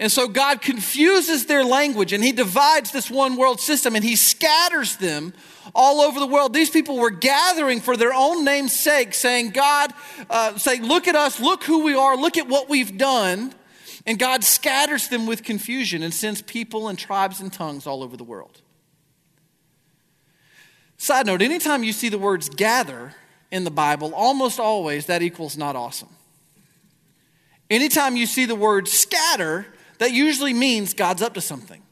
And 0.00 0.12
so 0.12 0.28
God 0.28 0.60
confuses 0.60 1.46
their 1.46 1.64
language 1.64 2.12
and 2.12 2.22
he 2.22 2.32
divides 2.32 2.92
this 2.92 3.10
one 3.10 3.36
world 3.36 3.60
system 3.60 3.96
and 3.96 4.04
he 4.04 4.14
scatters 4.14 4.96
them 4.96 5.32
all 5.74 6.00
over 6.00 6.20
the 6.20 6.26
world. 6.26 6.54
These 6.54 6.70
people 6.70 6.98
were 6.98 7.10
gathering 7.10 7.80
for 7.80 7.96
their 7.96 8.12
own 8.14 8.44
name's 8.44 8.72
sake, 8.72 9.12
saying, 9.12 9.50
God, 9.50 9.92
uh, 10.30 10.56
say, 10.56 10.78
look 10.80 11.08
at 11.08 11.16
us, 11.16 11.40
look 11.40 11.64
who 11.64 11.84
we 11.84 11.94
are, 11.94 12.16
look 12.16 12.36
at 12.36 12.48
what 12.48 12.68
we've 12.68 12.96
done. 12.96 13.52
And 14.06 14.18
God 14.18 14.44
scatters 14.44 15.08
them 15.08 15.26
with 15.26 15.42
confusion 15.42 16.02
and 16.02 16.14
sends 16.14 16.42
people 16.42 16.88
and 16.88 16.98
tribes 16.98 17.40
and 17.40 17.52
tongues 17.52 17.86
all 17.86 18.02
over 18.02 18.16
the 18.16 18.24
world. 18.24 18.62
Side 20.96 21.26
note 21.26 21.42
anytime 21.42 21.82
you 21.82 21.92
see 21.92 22.08
the 22.08 22.18
words 22.18 22.48
gather, 22.48 23.14
in 23.50 23.64
the 23.64 23.70
Bible, 23.70 24.12
almost 24.14 24.60
always 24.60 25.06
that 25.06 25.22
equals 25.22 25.56
not 25.56 25.76
awesome. 25.76 26.10
Anytime 27.70 28.16
you 28.16 28.26
see 28.26 28.44
the 28.44 28.54
word 28.54 28.88
scatter, 28.88 29.66
that 29.98 30.12
usually 30.12 30.54
means 30.54 30.94
God's 30.94 31.22
up 31.22 31.34
to 31.34 31.40
something. 31.40 31.82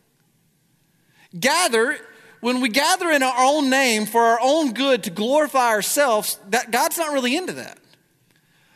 Gather, 1.38 1.99
when 2.40 2.61
we 2.61 2.69
gather 2.69 3.11
in 3.11 3.23
our 3.23 3.35
own 3.37 3.69
name 3.69 4.07
for 4.07 4.23
our 4.23 4.38
own 4.40 4.73
good 4.73 5.05
to 5.05 5.11
glorify 5.11 5.69
ourselves, 5.69 6.38
that 6.51 6.71
God's 6.71 6.99
not 6.99 7.12
really 7.12 7.37
into 7.37 7.55
that. 7.55 7.79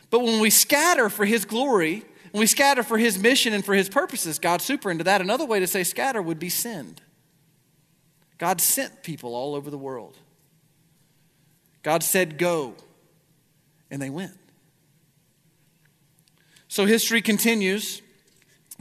But 0.09 0.19
when 0.19 0.41
we 0.41 0.49
scatter 0.49 1.09
for 1.09 1.25
his 1.25 1.45
glory, 1.45 2.03
when 2.31 2.39
we 2.39 2.47
scatter 2.47 2.83
for 2.83 2.97
his 2.97 3.17
mission 3.17 3.53
and 3.53 3.63
for 3.63 3.73
his 3.73 3.89
purposes, 3.89 4.39
God's 4.39 4.65
super 4.65 4.91
into 4.91 5.05
that. 5.05 5.21
Another 5.21 5.45
way 5.45 5.59
to 5.59 5.67
say 5.67 5.83
scatter 5.83 6.21
would 6.21 6.39
be 6.39 6.49
send. 6.49 7.01
God 8.37 8.59
sent 8.59 9.03
people 9.03 9.35
all 9.35 9.55
over 9.55 9.69
the 9.69 9.77
world. 9.77 10.17
God 11.83 12.03
said, 12.03 12.37
Go, 12.37 12.75
and 13.89 14.01
they 14.01 14.09
went. 14.09 14.37
So 16.67 16.85
history 16.85 17.21
continues, 17.21 18.01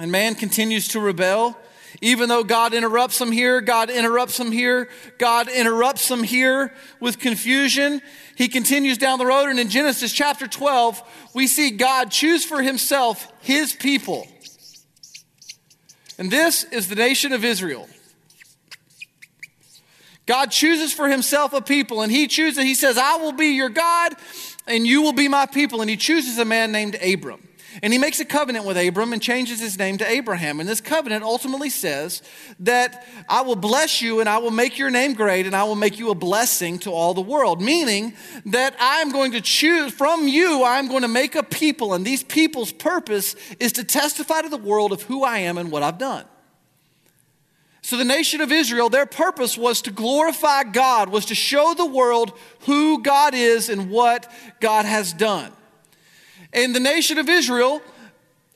and 0.00 0.10
man 0.10 0.34
continues 0.34 0.88
to 0.88 1.00
rebel. 1.00 1.56
Even 2.00 2.28
though 2.28 2.42
God 2.42 2.72
interrupts 2.72 3.18
them 3.18 3.32
here, 3.32 3.60
God 3.60 3.90
interrupts 3.90 4.38
them 4.38 4.52
here, 4.52 4.88
God 5.18 5.48
interrupts 5.48 6.08
them 6.08 6.22
here 6.22 6.72
with 7.00 7.18
confusion, 7.18 8.00
he 8.36 8.48
continues 8.48 8.96
down 8.96 9.18
the 9.18 9.26
road. 9.26 9.50
And 9.50 9.58
in 9.58 9.68
Genesis 9.68 10.12
chapter 10.12 10.46
12, 10.46 11.02
we 11.34 11.46
see 11.46 11.70
God 11.70 12.10
choose 12.10 12.44
for 12.44 12.62
himself 12.62 13.30
his 13.42 13.74
people. 13.74 14.26
And 16.16 16.30
this 16.30 16.64
is 16.64 16.88
the 16.88 16.94
nation 16.94 17.32
of 17.32 17.44
Israel. 17.44 17.88
God 20.26 20.52
chooses 20.52 20.92
for 20.92 21.08
himself 21.08 21.52
a 21.52 21.60
people, 21.60 22.02
and 22.02 22.12
he 22.12 22.28
chooses, 22.28 22.62
he 22.62 22.74
says, 22.74 22.96
I 22.96 23.16
will 23.16 23.32
be 23.32 23.48
your 23.48 23.68
God, 23.68 24.14
and 24.66 24.86
you 24.86 25.02
will 25.02 25.12
be 25.12 25.26
my 25.26 25.46
people. 25.46 25.80
And 25.80 25.90
he 25.90 25.96
chooses 25.96 26.38
a 26.38 26.44
man 26.44 26.70
named 26.70 26.96
Abram. 27.02 27.49
And 27.82 27.92
he 27.92 27.98
makes 27.98 28.18
a 28.20 28.24
covenant 28.24 28.64
with 28.64 28.76
Abram 28.76 29.12
and 29.12 29.22
changes 29.22 29.60
his 29.60 29.78
name 29.78 29.98
to 29.98 30.08
Abraham. 30.08 30.60
And 30.60 30.68
this 30.68 30.80
covenant 30.80 31.22
ultimately 31.22 31.70
says 31.70 32.22
that 32.60 33.06
I 33.28 33.42
will 33.42 33.56
bless 33.56 34.02
you 34.02 34.20
and 34.20 34.28
I 34.28 34.38
will 34.38 34.50
make 34.50 34.76
your 34.76 34.90
name 34.90 35.14
great 35.14 35.46
and 35.46 35.54
I 35.54 35.62
will 35.64 35.76
make 35.76 35.98
you 35.98 36.10
a 36.10 36.14
blessing 36.14 36.78
to 36.80 36.90
all 36.90 37.14
the 37.14 37.20
world. 37.20 37.62
Meaning 37.62 38.14
that 38.46 38.74
I'm 38.80 39.10
going 39.10 39.32
to 39.32 39.40
choose 39.40 39.92
from 39.92 40.26
you, 40.26 40.64
I'm 40.64 40.88
going 40.88 41.02
to 41.02 41.08
make 41.08 41.34
a 41.36 41.42
people. 41.42 41.94
And 41.94 42.04
these 42.04 42.22
people's 42.22 42.72
purpose 42.72 43.36
is 43.60 43.72
to 43.72 43.84
testify 43.84 44.42
to 44.42 44.48
the 44.48 44.56
world 44.56 44.92
of 44.92 45.02
who 45.02 45.22
I 45.22 45.38
am 45.38 45.56
and 45.56 45.70
what 45.70 45.82
I've 45.82 45.98
done. 45.98 46.24
So 47.82 47.96
the 47.96 48.04
nation 48.04 48.40
of 48.40 48.52
Israel, 48.52 48.88
their 48.88 49.06
purpose 49.06 49.56
was 49.56 49.82
to 49.82 49.90
glorify 49.90 50.64
God, 50.64 51.08
was 51.08 51.26
to 51.26 51.34
show 51.34 51.74
the 51.74 51.86
world 51.86 52.38
who 52.60 53.02
God 53.02 53.34
is 53.34 53.68
and 53.68 53.90
what 53.90 54.30
God 54.60 54.84
has 54.84 55.12
done. 55.12 55.52
And 56.52 56.74
the 56.74 56.80
nation 56.80 57.18
of 57.18 57.28
Israel, 57.28 57.80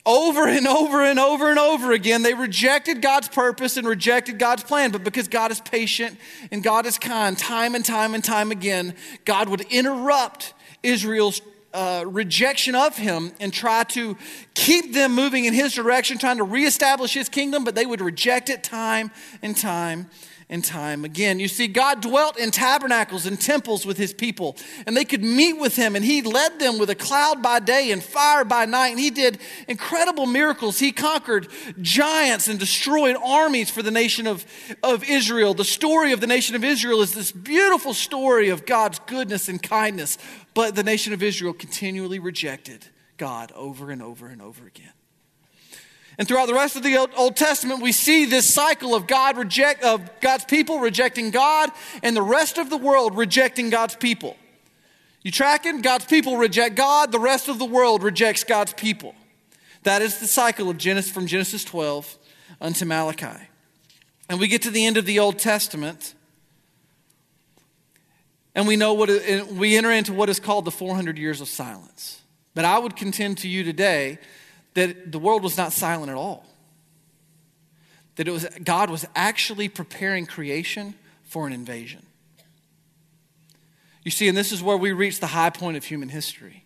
over 0.06 0.46
and 0.46 0.66
over 0.66 1.02
and 1.02 1.18
over 1.18 1.48
and 1.50 1.58
over 1.58 1.92
again, 1.92 2.22
they 2.22 2.34
rejected 2.34 3.00
God's 3.00 3.28
purpose 3.28 3.76
and 3.76 3.86
rejected 3.86 4.38
God's 4.38 4.62
plan. 4.62 4.90
But 4.90 5.04
because 5.04 5.28
God 5.28 5.50
is 5.50 5.60
patient 5.60 6.18
and 6.50 6.62
God 6.62 6.86
is 6.86 6.98
kind, 6.98 7.38
time 7.38 7.74
and 7.74 7.84
time 7.84 8.14
and 8.14 8.22
time 8.22 8.50
again, 8.50 8.94
God 9.24 9.48
would 9.48 9.62
interrupt 9.62 10.52
Israel's 10.82 11.40
uh, 11.72 12.04
rejection 12.06 12.74
of 12.74 12.96
him 12.96 13.32
and 13.40 13.52
try 13.52 13.82
to 13.82 14.16
keep 14.54 14.92
them 14.92 15.12
moving 15.14 15.44
in 15.44 15.54
his 15.54 15.72
direction, 15.74 16.18
trying 16.18 16.36
to 16.36 16.44
reestablish 16.44 17.14
his 17.14 17.28
kingdom, 17.28 17.64
but 17.64 17.74
they 17.74 17.86
would 17.86 18.00
reject 18.00 18.48
it 18.48 18.62
time 18.62 19.10
and 19.42 19.56
time 19.56 20.08
and 20.48 20.64
time 20.64 21.04
again. 21.04 21.40
You 21.40 21.48
see, 21.48 21.66
God 21.66 22.00
dwelt 22.00 22.38
in 22.38 22.50
tabernacles 22.50 23.26
and 23.26 23.40
temples 23.40 23.86
with 23.86 23.96
his 23.96 24.12
people, 24.12 24.56
and 24.86 24.96
they 24.96 25.04
could 25.04 25.22
meet 25.22 25.54
with 25.54 25.76
him, 25.76 25.96
and 25.96 26.04
he 26.04 26.22
led 26.22 26.58
them 26.58 26.78
with 26.78 26.90
a 26.90 26.94
cloud 26.94 27.42
by 27.42 27.60
day 27.60 27.90
and 27.90 28.02
fire 28.02 28.44
by 28.44 28.64
night. 28.64 28.88
And 28.88 29.00
he 29.00 29.10
did 29.10 29.38
incredible 29.68 30.26
miracles. 30.26 30.78
He 30.78 30.92
conquered 30.92 31.48
giants 31.80 32.48
and 32.48 32.58
destroyed 32.58 33.16
armies 33.22 33.70
for 33.70 33.82
the 33.82 33.90
nation 33.90 34.26
of, 34.26 34.44
of 34.82 35.04
Israel. 35.04 35.54
The 35.54 35.64
story 35.64 36.12
of 36.12 36.20
the 36.20 36.26
nation 36.26 36.56
of 36.56 36.64
Israel 36.64 37.00
is 37.00 37.12
this 37.12 37.32
beautiful 37.32 37.94
story 37.94 38.48
of 38.48 38.66
God's 38.66 38.98
goodness 39.00 39.48
and 39.48 39.62
kindness, 39.62 40.18
but 40.54 40.74
the 40.74 40.82
nation 40.82 41.12
of 41.12 41.22
Israel 41.22 41.52
continually 41.52 42.18
rejected 42.18 42.86
God 43.16 43.52
over 43.52 43.90
and 43.90 44.02
over 44.02 44.26
and 44.26 44.42
over 44.42 44.66
again. 44.66 44.93
And 46.16 46.28
throughout 46.28 46.46
the 46.46 46.54
rest 46.54 46.76
of 46.76 46.82
the 46.82 46.96
Old 47.16 47.36
Testament, 47.36 47.82
we 47.82 47.90
see 47.90 48.24
this 48.24 48.52
cycle 48.52 48.94
of 48.94 49.06
God 49.06 49.36
reject 49.36 49.82
of 49.82 50.08
God's 50.20 50.44
people 50.44 50.78
rejecting 50.78 51.30
God 51.30 51.70
and 52.02 52.16
the 52.16 52.22
rest 52.22 52.56
of 52.56 52.70
the 52.70 52.76
world 52.76 53.16
rejecting 53.16 53.68
God's 53.68 53.96
people. 53.96 54.36
You 55.22 55.30
tracking? 55.30 55.80
God's 55.80 56.04
people 56.04 56.36
reject 56.36 56.76
God, 56.76 57.10
the 57.10 57.18
rest 57.18 57.48
of 57.48 57.58
the 57.58 57.64
world 57.64 58.02
rejects 58.02 58.44
God's 58.44 58.74
people. 58.74 59.14
That 59.82 60.02
is 60.02 60.20
the 60.20 60.26
cycle 60.26 60.70
of 60.70 60.78
Genesis 60.78 61.10
from 61.10 61.26
Genesis 61.26 61.64
12 61.64 62.18
unto 62.60 62.84
Malachi. 62.84 63.48
And 64.28 64.38
we 64.38 64.48
get 64.48 64.62
to 64.62 64.70
the 64.70 64.86
end 64.86 64.96
of 64.96 65.06
the 65.06 65.18
Old 65.18 65.38
Testament, 65.38 66.14
and 68.54 68.68
we 68.68 68.76
know 68.76 68.94
what 68.94 69.10
we 69.50 69.76
enter 69.76 69.90
into 69.90 70.12
what 70.12 70.28
is 70.28 70.38
called 70.40 70.64
the 70.64 70.70
400 70.70 71.18
years 71.18 71.40
of 71.40 71.48
silence. 71.48 72.22
But 72.54 72.64
I 72.64 72.78
would 72.78 72.94
contend 72.94 73.38
to 73.38 73.48
you 73.48 73.64
today 73.64 74.18
that 74.74 75.12
the 75.12 75.18
world 75.18 75.42
was 75.42 75.56
not 75.56 75.72
silent 75.72 76.10
at 76.10 76.16
all. 76.16 76.44
That 78.16 78.28
it 78.28 78.30
was 78.30 78.46
God 78.62 78.90
was 78.90 79.06
actually 79.14 79.68
preparing 79.68 80.26
creation 80.26 80.94
for 81.24 81.46
an 81.46 81.52
invasion. 81.52 82.06
You 84.04 84.10
see, 84.10 84.28
and 84.28 84.36
this 84.36 84.52
is 84.52 84.62
where 84.62 84.76
we 84.76 84.92
reach 84.92 85.20
the 85.20 85.28
high 85.28 85.50
point 85.50 85.76
of 85.76 85.84
human 85.84 86.10
history. 86.10 86.64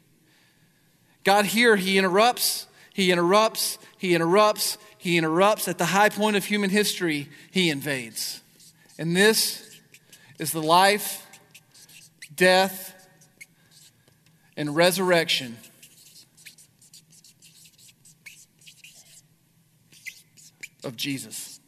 God 1.24 1.46
here, 1.46 1.76
He 1.76 1.96
interrupts, 1.96 2.66
He 2.92 3.12
interrupts, 3.12 3.78
He 3.96 4.14
interrupts, 4.14 4.76
He 4.98 5.16
interrupts. 5.16 5.68
At 5.68 5.78
the 5.78 5.86
high 5.86 6.08
point 6.08 6.36
of 6.36 6.44
human 6.44 6.70
history, 6.70 7.28
He 7.50 7.70
invades. 7.70 8.42
And 8.98 9.16
this 9.16 9.80
is 10.38 10.52
the 10.52 10.62
life 10.62 11.24
death, 12.38 12.94
and 14.56 14.74
resurrection 14.74 15.56
of 20.84 20.96
Jesus. 20.96 21.60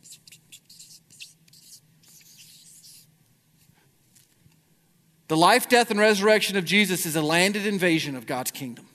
The 5.28 5.36
life, 5.36 5.68
death, 5.68 5.92
and 5.92 6.00
resurrection 6.00 6.56
of 6.56 6.64
Jesus 6.64 7.06
is 7.06 7.14
a 7.14 7.22
landed 7.22 7.64
invasion 7.64 8.16
of 8.16 8.26
God's 8.26 8.50
kingdom. 8.50 8.86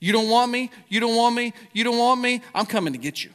You 0.00 0.12
don't 0.12 0.30
want 0.30 0.50
me, 0.50 0.70
you 0.88 1.00
don't 1.00 1.14
want 1.14 1.36
me, 1.36 1.52
you 1.72 1.84
don't 1.84 1.98
want 1.98 2.20
me, 2.20 2.40
I'm 2.54 2.66
coming 2.66 2.92
to 2.94 2.98
get 2.98 3.22
you. 3.22 3.30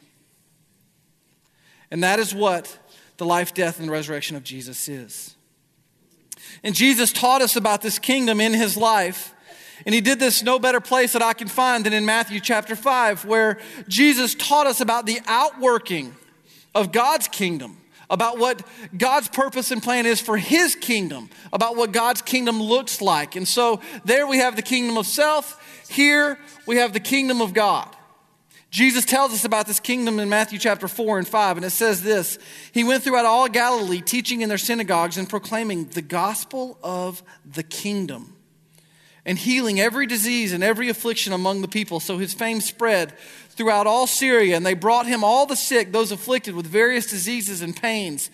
And 1.90 2.02
that 2.02 2.18
is 2.18 2.34
what 2.34 2.78
the 3.16 3.24
life, 3.24 3.54
death, 3.54 3.80
and 3.80 3.90
resurrection 3.90 4.36
of 4.36 4.42
Jesus 4.42 4.88
is. 4.88 5.36
And 6.62 6.74
Jesus 6.74 7.12
taught 7.12 7.42
us 7.42 7.56
about 7.56 7.80
this 7.80 7.98
kingdom 7.98 8.40
in 8.40 8.52
his 8.52 8.76
life. 8.76 9.34
And 9.86 9.94
he 9.94 10.00
did 10.00 10.18
this 10.18 10.42
no 10.42 10.58
better 10.58 10.80
place 10.80 11.12
that 11.12 11.22
I 11.22 11.32
can 11.32 11.48
find 11.48 11.84
than 11.84 11.92
in 11.92 12.04
Matthew 12.04 12.40
chapter 12.40 12.74
5, 12.74 13.24
where 13.24 13.58
Jesus 13.86 14.34
taught 14.34 14.66
us 14.66 14.80
about 14.80 15.06
the 15.06 15.20
outworking 15.26 16.14
of 16.74 16.92
God's 16.92 17.28
kingdom, 17.28 17.76
about 18.10 18.38
what 18.38 18.62
God's 18.96 19.28
purpose 19.28 19.70
and 19.70 19.82
plan 19.82 20.06
is 20.06 20.20
for 20.20 20.36
his 20.36 20.74
kingdom, 20.74 21.30
about 21.52 21.76
what 21.76 21.92
God's 21.92 22.22
kingdom 22.22 22.60
looks 22.62 23.00
like. 23.00 23.36
And 23.36 23.46
so 23.46 23.80
there 24.04 24.26
we 24.26 24.38
have 24.38 24.56
the 24.56 24.62
kingdom 24.62 24.96
of 24.96 25.06
self, 25.06 25.86
here 25.88 26.38
we 26.66 26.76
have 26.76 26.92
the 26.92 27.00
kingdom 27.00 27.40
of 27.40 27.54
God. 27.54 27.94
Jesus 28.70 29.06
tells 29.06 29.32
us 29.32 29.46
about 29.46 29.66
this 29.66 29.80
kingdom 29.80 30.20
in 30.20 30.28
Matthew 30.28 30.58
chapter 30.58 30.88
4 30.88 31.18
and 31.18 31.26
5, 31.26 31.56
and 31.56 31.64
it 31.64 31.70
says 31.70 32.02
this 32.02 32.38
He 32.72 32.84
went 32.84 33.02
throughout 33.02 33.24
all 33.24 33.48
Galilee, 33.48 34.02
teaching 34.02 34.42
in 34.42 34.50
their 34.50 34.58
synagogues 34.58 35.16
and 35.16 35.28
proclaiming 35.28 35.86
the 35.86 36.02
gospel 36.02 36.78
of 36.82 37.22
the 37.46 37.62
kingdom 37.62 38.34
and 39.28 39.38
healing 39.38 39.78
every 39.78 40.06
disease 40.06 40.54
and 40.54 40.64
every 40.64 40.88
affliction 40.88 41.34
among 41.34 41.60
the 41.60 41.68
people. 41.68 42.00
So 42.00 42.16
his 42.16 42.32
fame 42.32 42.62
spread 42.62 43.12
throughout 43.50 43.86
all 43.86 44.06
Syria, 44.06 44.56
and 44.56 44.64
they 44.64 44.72
brought 44.72 45.06
him 45.06 45.22
all 45.22 45.44
the 45.44 45.54
sick, 45.54 45.92
those 45.92 46.10
afflicted 46.10 46.54
with 46.54 46.66
various 46.66 47.10
diseases 47.10 47.60
and 47.60 47.76
pains, 47.76 48.30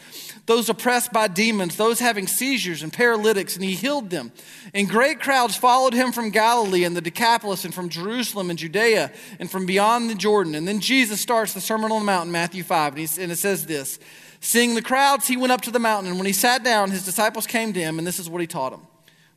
those 0.47 0.69
oppressed 0.69 1.13
by 1.13 1.27
demons, 1.27 1.75
those 1.75 1.99
having 1.99 2.29
seizures 2.29 2.85
and 2.85 2.93
paralytics, 2.93 3.57
and 3.57 3.65
he 3.65 3.75
healed 3.75 4.11
them. 4.11 4.31
And 4.73 4.89
great 4.89 5.19
crowds 5.19 5.57
followed 5.57 5.95
him 5.95 6.13
from 6.13 6.31
Galilee 6.31 6.85
and 6.85 6.97
the 6.97 7.01
Decapolis, 7.01 7.65
and 7.65 7.75
from 7.75 7.89
Jerusalem 7.89 8.49
and 8.49 8.59
Judea, 8.59 9.11
and 9.41 9.51
from 9.51 9.67
beyond 9.67 10.09
the 10.11 10.15
Jordan. 10.15 10.55
And 10.55 10.69
then 10.69 10.79
Jesus 10.79 11.21
starts 11.21 11.55
the 11.55 11.61
Sermon 11.61 11.91
on 11.91 12.03
the 12.03 12.07
Mount 12.07 12.27
in 12.27 12.33
Matthew 12.33 12.63
5, 12.63 12.97
and, 12.97 13.19
and 13.19 13.33
it 13.33 13.39
says 13.39 13.67
this 13.67 13.99
Seeing 14.39 14.77
the 14.77 14.83
crowds, 14.83 15.27
he 15.27 15.37
went 15.37 15.53
up 15.53 15.63
to 15.63 15.73
the 15.73 15.81
mountain, 15.81 16.09
and 16.11 16.21
when 16.21 16.27
he 16.27 16.33
sat 16.33 16.63
down, 16.63 16.93
his 16.93 17.05
disciples 17.05 17.49
came 17.49 17.73
to 17.73 17.81
him, 17.81 17.99
and 17.99 18.07
this 18.07 18.21
is 18.21 18.31
what 18.31 18.41
he 18.41 18.47
taught 18.47 18.71
them 18.71 18.87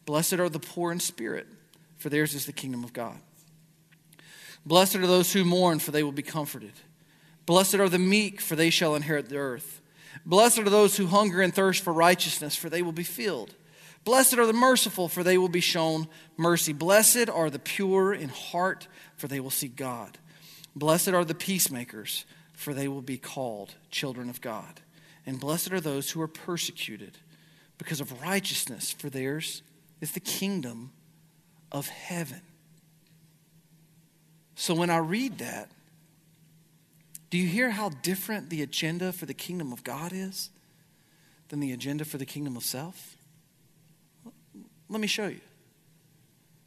Blessed 0.08 0.36
are 0.36 0.48
the 0.48 0.58
poor 0.58 0.94
in 0.94 1.02
spirit, 1.02 1.48
for 1.98 2.08
theirs 2.08 2.34
is 2.34 2.46
the 2.46 2.54
kingdom 2.54 2.86
of 2.86 2.94
God. 2.94 3.18
Blessed 4.66 4.96
are 4.96 5.06
those 5.06 5.34
who 5.34 5.44
mourn, 5.44 5.80
for 5.80 5.92
they 5.92 6.02
will 6.02 6.14
be 6.14 6.24
comforted. 6.24 6.72
Blessed 7.46 7.76
are 7.76 7.90
the 7.90 8.00
meek, 8.00 8.40
for 8.40 8.56
they 8.56 8.70
shall 8.70 8.96
inherit 8.96 9.28
the 9.28 9.36
earth. 9.36 9.82
Blessed 10.26 10.60
are 10.60 10.70
those 10.70 10.96
who 10.96 11.08
hunger 11.08 11.42
and 11.42 11.54
thirst 11.54 11.84
for 11.84 11.92
righteousness, 11.92 12.56
for 12.56 12.70
they 12.70 12.82
will 12.82 12.94
be 12.94 13.04
filled. 13.04 13.54
Blessed 14.06 14.38
are 14.38 14.46
the 14.46 14.54
merciful, 14.54 15.10
for 15.10 15.24
they 15.24 15.38
will 15.38 15.50
be 15.50 15.60
shown 15.60 16.08
mercy. 16.38 16.72
Blessed 16.72 17.30
are 17.30 17.50
the 17.50 17.60
pure 17.60 18.14
in 18.14 18.30
heart, 18.30 18.88
for 19.18 19.28
they 19.28 19.42
will 19.42 19.50
see 19.50 19.68
God. 19.68 20.18
Blessed 20.74 21.10
are 21.10 21.26
the 21.26 21.36
peacemakers, 21.36 22.24
for 22.54 22.74
they 22.74 22.88
will 22.88 23.02
be 23.02 23.18
called 23.18 23.74
children 23.92 24.30
of 24.30 24.40
God. 24.40 24.80
And 25.26 25.38
blessed 25.38 25.74
are 25.74 25.82
those 25.82 26.12
who 26.12 26.22
are 26.22 26.30
persecuted 26.30 27.18
because 27.78 28.00
of 28.00 28.22
righteousness, 28.22 28.94
for 28.94 29.10
theirs 29.10 29.64
is 30.02 30.12
the 30.12 30.20
kingdom 30.20 30.92
of 31.72 31.88
heaven. 31.88 32.42
So 34.56 34.74
when 34.74 34.90
I 34.90 34.98
read 34.98 35.38
that, 35.40 35.70
do 37.30 37.38
you 37.38 37.48
hear 37.48 37.72
how 37.72 37.90
different 37.90 38.50
the 38.50 38.62
agenda 38.62 39.12
for 39.12 39.26
the 39.26 39.34
kingdom 39.34 39.74
of 39.74 39.84
God 39.84 40.12
is 40.14 40.50
than 41.50 41.60
the 41.60 41.72
agenda 41.72 42.06
for 42.06 42.18
the 42.18 42.26
kingdom 42.26 42.56
of 42.56 42.64
self? 42.64 43.18
Let 44.90 45.02
me 45.02 45.08
show 45.08 45.28
you. 45.28 45.42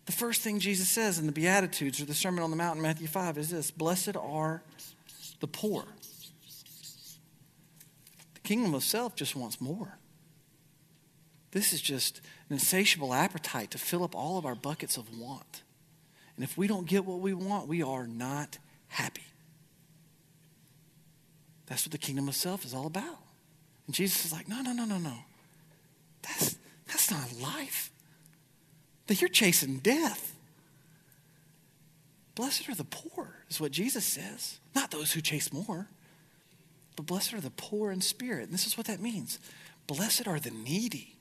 The 0.06 0.12
first 0.12 0.42
thing 0.42 0.58
Jesus 0.58 0.88
says 0.88 1.18
in 1.18 1.26
the 1.26 1.32
Beatitudes 1.32 2.00
or 2.00 2.04
the 2.04 2.14
Sermon 2.14 2.42
on 2.42 2.50
the 2.50 2.56
Mount 2.56 2.76
in 2.76 2.82
Matthew 2.82 3.06
5 3.06 3.38
is 3.38 3.50
this 3.50 3.70
Blessed 3.70 4.16
are 4.16 4.62
the 5.40 5.46
poor. 5.46 5.84
The 8.34 8.40
kingdom 8.40 8.74
of 8.74 8.82
self 8.82 9.14
just 9.14 9.34
wants 9.34 9.60
more. 9.60 9.98
This 11.52 11.72
is 11.72 11.80
just 11.80 12.20
an 12.50 12.54
insatiable 12.54 13.14
appetite 13.14 13.70
to 13.70 13.78
fill 13.78 14.02
up 14.02 14.14
all 14.14 14.36
of 14.36 14.44
our 14.44 14.56
buckets 14.56 14.96
of 14.96 15.16
want. 15.18 15.62
And 16.34 16.44
if 16.44 16.58
we 16.58 16.66
don't 16.66 16.86
get 16.86 17.04
what 17.04 17.20
we 17.20 17.32
want, 17.32 17.68
we 17.68 17.82
are 17.82 18.06
not 18.06 18.58
happy. 18.88 19.22
That's 21.66 21.86
what 21.86 21.92
the 21.92 21.98
kingdom 21.98 22.26
of 22.28 22.34
self 22.34 22.64
is 22.64 22.74
all 22.74 22.86
about. 22.86 23.18
And 23.86 23.94
Jesus 23.94 24.24
is 24.24 24.32
like, 24.32 24.48
no, 24.48 24.60
no, 24.62 24.72
no, 24.72 24.84
no, 24.84 24.98
no. 24.98 25.14
That's, 26.22 26.58
that's 26.86 27.10
not 27.10 27.40
life. 27.40 27.92
That 29.06 29.20
you're 29.20 29.28
chasing 29.28 29.78
death. 29.78 30.34
Blessed 32.34 32.68
are 32.68 32.74
the 32.74 32.84
poor, 32.84 33.44
is 33.48 33.60
what 33.60 33.70
Jesus 33.70 34.04
says. 34.04 34.58
Not 34.74 34.90
those 34.90 35.12
who 35.12 35.20
chase 35.20 35.52
more, 35.52 35.88
but 36.96 37.06
blessed 37.06 37.34
are 37.34 37.40
the 37.40 37.50
poor 37.50 37.92
in 37.92 38.00
spirit. 38.00 38.44
And 38.44 38.52
this 38.52 38.66
is 38.66 38.76
what 38.76 38.86
that 38.86 39.00
means. 39.00 39.38
Blessed 39.86 40.26
are 40.26 40.40
the 40.40 40.50
needy. 40.50 41.16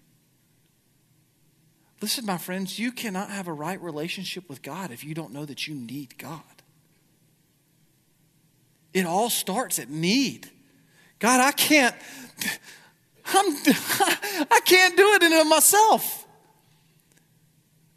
Listen, 2.01 2.25
my 2.25 2.37
friends, 2.37 2.79
you 2.79 2.91
cannot 2.91 3.29
have 3.29 3.47
a 3.47 3.53
right 3.53 3.81
relationship 3.81 4.47
with 4.47 4.61
God 4.61 4.91
if 4.91 5.03
you 5.03 5.13
don't 5.13 5.33
know 5.33 5.45
that 5.45 5.67
you 5.67 5.75
need 5.75 6.17
God. 6.17 6.41
It 8.93 9.05
all 9.05 9.29
starts 9.29 9.79
at 9.79 9.89
need. 9.89 10.49
God, 11.19 11.41
I 11.41 11.51
can't, 11.51 11.95
I'm, 13.25 13.45
I 14.49 14.61
can't 14.63 14.95
do 14.95 15.13
it 15.13 15.23
in 15.23 15.33
and 15.33 15.41
of 15.41 15.47
myself. 15.47 16.25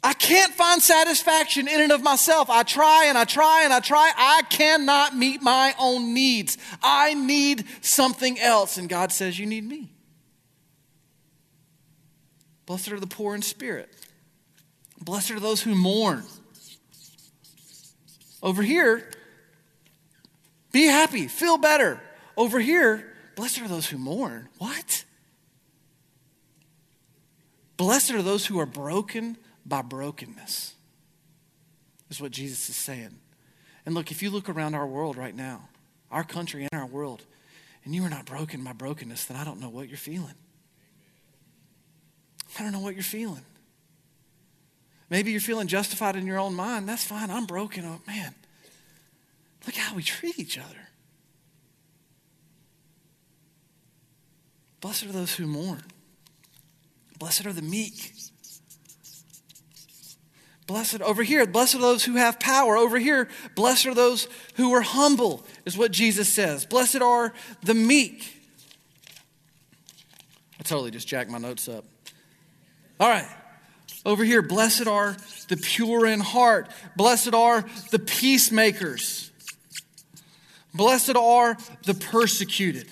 I 0.05 0.11
can't 0.11 0.53
find 0.53 0.81
satisfaction 0.81 1.69
in 1.69 1.79
and 1.79 1.91
of 1.93 2.03
myself. 2.03 2.49
I 2.49 2.63
try 2.63 3.05
and 3.05 3.17
I 3.17 3.23
try 3.23 3.63
and 3.63 3.71
I 3.71 3.79
try. 3.79 4.11
I 4.15 4.41
cannot 4.49 5.15
meet 5.15 5.41
my 5.41 5.73
own 5.79 6.13
needs. 6.13 6.57
I 6.81 7.13
need 7.13 7.65
something 7.79 8.37
else. 8.37 8.77
And 8.77 8.89
God 8.89 9.13
says, 9.13 9.39
You 9.39 9.45
need 9.45 9.63
me. 9.63 9.92
Blessed 12.65 12.91
are 12.91 12.99
the 12.99 13.07
poor 13.07 13.35
in 13.35 13.41
spirit. 13.41 13.93
Blessed 14.99 15.31
are 15.31 15.39
those 15.39 15.61
who 15.61 15.75
mourn. 15.75 16.23
Over 18.41 18.63
here, 18.63 19.09
be 20.71 20.85
happy, 20.85 21.27
feel 21.27 21.57
better. 21.57 22.01
Over 22.35 22.59
here, 22.59 23.13
blessed 23.35 23.61
are 23.61 23.67
those 23.67 23.87
who 23.87 23.97
mourn. 23.97 24.49
What? 24.57 25.05
Blessed 27.77 28.11
are 28.11 28.21
those 28.21 28.45
who 28.45 28.59
are 28.59 28.65
broken 28.65 29.37
by 29.65 29.81
brokenness, 29.81 30.73
is 32.09 32.21
what 32.21 32.31
Jesus 32.31 32.69
is 32.69 32.75
saying. 32.75 33.19
And 33.85 33.95
look, 33.95 34.11
if 34.11 34.21
you 34.21 34.29
look 34.29 34.49
around 34.49 34.75
our 34.75 34.87
world 34.87 35.17
right 35.17 35.35
now, 35.35 35.69
our 36.11 36.23
country 36.23 36.67
and 36.71 36.81
our 36.81 36.87
world, 36.87 37.23
and 37.83 37.93
you 37.95 38.03
are 38.03 38.09
not 38.09 38.25
broken 38.25 38.63
by 38.63 38.73
brokenness, 38.73 39.25
then 39.25 39.37
I 39.37 39.43
don't 39.43 39.59
know 39.59 39.69
what 39.69 39.89
you're 39.89 39.97
feeling. 39.97 40.35
I 42.59 42.63
don't 42.63 42.71
know 42.71 42.79
what 42.79 42.95
you're 42.95 43.03
feeling. 43.03 43.45
Maybe 45.09 45.31
you're 45.31 45.41
feeling 45.41 45.67
justified 45.67 46.15
in 46.15 46.25
your 46.25 46.39
own 46.39 46.55
mind. 46.55 46.87
That's 46.87 47.03
fine. 47.03 47.29
I'm 47.29 47.45
broken. 47.45 47.85
Oh, 47.85 48.01
man. 48.07 48.33
Look 49.65 49.75
how 49.75 49.95
we 49.95 50.03
treat 50.03 50.39
each 50.39 50.57
other. 50.57 50.89
Blessed 54.81 55.05
are 55.05 55.11
those 55.11 55.35
who 55.35 55.47
mourn. 55.47 55.83
Blessed 57.17 57.45
are 57.45 57.53
the 57.53 57.61
meek. 57.61 58.13
Blessed 60.65 61.01
over 61.01 61.23
here, 61.23 61.45
blessed 61.45 61.75
are 61.75 61.81
those 61.81 62.03
who 62.05 62.15
have 62.15 62.39
power. 62.39 62.77
Over 62.77 62.97
here, 62.97 63.29
blessed 63.55 63.85
are 63.85 63.93
those 63.93 64.27
who 64.55 64.73
are 64.73 64.81
humble, 64.81 65.45
is 65.65 65.77
what 65.77 65.91
Jesus 65.91 66.27
says. 66.27 66.65
Blessed 66.65 67.01
are 67.01 67.33
the 67.61 67.73
meek. 67.73 68.41
I 70.59 70.63
totally 70.63 70.91
just 70.91 71.07
jacked 71.07 71.29
my 71.29 71.37
notes 71.37 71.67
up. 71.67 71.85
All 72.99 73.09
right. 73.09 73.27
Over 74.05 74.23
here, 74.23 74.41
blessed 74.41 74.87
are 74.87 75.15
the 75.47 75.57
pure 75.57 76.05
in 76.05 76.19
heart. 76.19 76.69
Blessed 76.95 77.33
are 77.33 77.63
the 77.91 77.99
peacemakers. 77.99 79.31
Blessed 80.73 81.15
are 81.15 81.57
the 81.85 81.93
persecuted. 81.93 82.87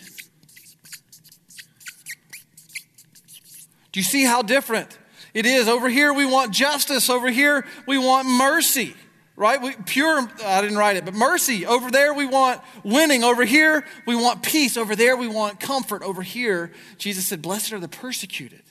Do 3.91 3.99
you 3.99 4.03
see 4.03 4.23
how 4.23 4.41
different 4.41 4.97
it 5.33 5.45
is? 5.45 5.67
Over 5.67 5.89
here, 5.89 6.13
we 6.13 6.25
want 6.25 6.53
justice. 6.53 7.09
Over 7.09 7.29
here, 7.29 7.65
we 7.87 7.97
want 7.97 8.27
mercy, 8.27 8.95
right? 9.35 9.61
We, 9.61 9.73
pure, 9.85 10.29
I 10.45 10.61
didn't 10.61 10.77
write 10.77 10.95
it, 10.95 11.03
but 11.03 11.13
mercy. 11.13 11.65
Over 11.65 11.91
there, 11.91 12.13
we 12.13 12.25
want 12.25 12.61
winning. 12.83 13.23
Over 13.23 13.43
here, 13.43 13.83
we 14.07 14.15
want 14.15 14.43
peace. 14.43 14.77
Over 14.77 14.95
there, 14.95 15.17
we 15.17 15.27
want 15.27 15.59
comfort. 15.59 16.03
Over 16.03 16.21
here, 16.21 16.71
Jesus 16.97 17.27
said, 17.27 17.41
Blessed 17.41 17.73
are 17.73 17.79
the 17.79 17.89
persecuted. 17.89 18.61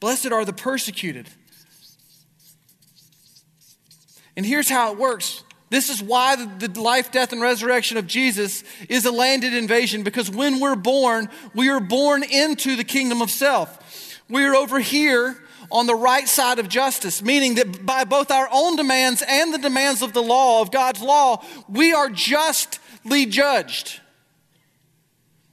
Blessed 0.00 0.32
are 0.32 0.44
the 0.44 0.52
persecuted. 0.52 1.28
And 4.36 4.46
here's 4.46 4.68
how 4.68 4.92
it 4.92 4.98
works. 4.98 5.44
This 5.68 5.88
is 5.88 6.02
why 6.02 6.34
the 6.34 6.80
life, 6.80 7.12
death, 7.12 7.32
and 7.32 7.40
resurrection 7.40 7.96
of 7.96 8.06
Jesus 8.06 8.64
is 8.88 9.04
a 9.04 9.12
landed 9.12 9.54
invasion 9.54 10.02
because 10.02 10.28
when 10.30 10.58
we're 10.58 10.74
born, 10.74 11.28
we 11.54 11.68
are 11.68 11.78
born 11.78 12.24
into 12.24 12.74
the 12.74 12.82
kingdom 12.82 13.22
of 13.22 13.30
self. 13.30 14.18
We 14.28 14.44
are 14.44 14.54
over 14.54 14.80
here 14.80 15.36
on 15.70 15.86
the 15.86 15.94
right 15.94 16.28
side 16.28 16.58
of 16.58 16.68
justice, 16.68 17.22
meaning 17.22 17.54
that 17.54 17.86
by 17.86 18.04
both 18.04 18.32
our 18.32 18.48
own 18.50 18.74
demands 18.76 19.22
and 19.26 19.54
the 19.54 19.58
demands 19.58 20.02
of 20.02 20.12
the 20.12 20.22
law, 20.22 20.60
of 20.60 20.72
God's 20.72 21.00
law, 21.00 21.44
we 21.68 21.92
are 21.92 22.08
justly 22.08 23.26
judged. 23.26 23.99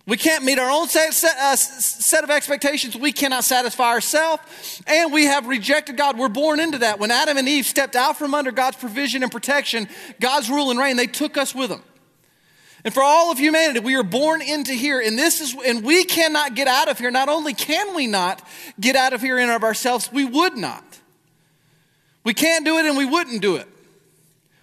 We 0.08 0.16
can't 0.16 0.46
meet 0.46 0.58
our 0.58 0.70
own 0.70 0.88
set, 0.88 1.14
set, 1.14 1.38
uh, 1.38 1.58
set, 1.58 2.24
of 2.24 2.30
expectations. 2.30 2.96
We 2.96 3.12
cannot 3.12 3.44
satisfy 3.44 3.90
ourselves. 3.90 4.82
And 4.88 5.12
we 5.12 5.26
have 5.26 5.48
rejected 5.48 5.98
God. 5.98 6.18
We're 6.18 6.30
born 6.30 6.62
into 6.62 6.78
that. 6.78 6.98
When 6.98 7.12
Adam 7.12 7.36
and 7.36 7.48
Eve 7.48 7.66
stepped 7.66 7.98
out 7.98 8.18
from 8.18 8.34
under 8.34 8.54
God's 8.54 8.78
provision 8.78 9.22
and 9.22 9.30
protection, 9.30 9.90
God's 10.22 10.50
rule 10.50 10.72
and 10.72 10.80
reign, 10.80 10.96
they 10.96 11.08
took 11.08 11.36
us 11.36 11.54
with 11.54 11.70
them. 11.70 11.84
And 12.86 12.94
for 12.94 13.04
all 13.04 13.34
of 13.34 13.38
humanity, 13.38 13.82
we 13.82 13.96
are 13.96 14.04
born 14.04 14.42
into 14.42 14.72
here, 14.72 15.02
and 15.02 15.20
this 15.20 15.42
is, 15.42 15.54
and 15.66 15.84
we 15.84 16.06
cannot 16.06 16.56
get 16.56 16.70
out 16.70 16.88
of 16.88 16.98
here. 16.98 17.12
Not 17.12 17.28
only 17.28 17.54
can 17.54 17.94
we 17.94 18.08
not 18.08 18.42
get 18.80 18.96
out 18.96 19.12
of 19.12 19.20
here 19.20 19.38
in 19.38 19.50
of 19.50 19.64
ourselves, 19.64 20.10
we 20.10 20.24
would 20.24 20.56
not. 20.56 20.86
We 22.24 22.34
can't 22.34 22.64
do 22.64 22.78
it, 22.78 22.86
and 22.86 22.96
we 22.96 23.04
wouldn't 23.04 23.42
do 23.42 23.58
it. 23.58 23.68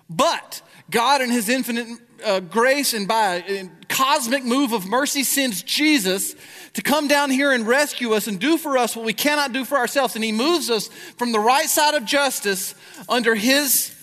But 0.09 0.63
God, 0.91 1.21
in 1.21 1.31
His 1.31 1.51
infinite 1.51 1.99
uh, 2.25 2.41
grace 2.41 2.95
and 2.95 3.07
by 3.07 3.45
a 3.47 3.70
cosmic 3.89 4.45
move 4.45 4.72
of 4.72 4.87
mercy, 4.87 5.22
sends 5.22 5.62
Jesus 5.62 6.35
to 6.75 6.83
come 6.83 7.09
down 7.09 7.31
here 7.31 7.53
and 7.53 7.66
rescue 7.66 8.12
us 8.12 8.27
and 8.27 8.41
do 8.41 8.57
for 8.57 8.77
us 8.77 8.97
what 8.97 9.05
we 9.05 9.12
cannot 9.12 9.53
do 9.53 9.64
for 9.64 9.77
ourselves. 9.77 10.14
And 10.14 10.25
He 10.25 10.33
moves 10.33 10.70
us 10.70 10.89
from 11.16 11.33
the 11.33 11.41
right 11.41 11.68
side 11.68 11.95
of 11.95 12.05
justice 12.05 12.75
under 13.09 13.35
His 13.35 13.95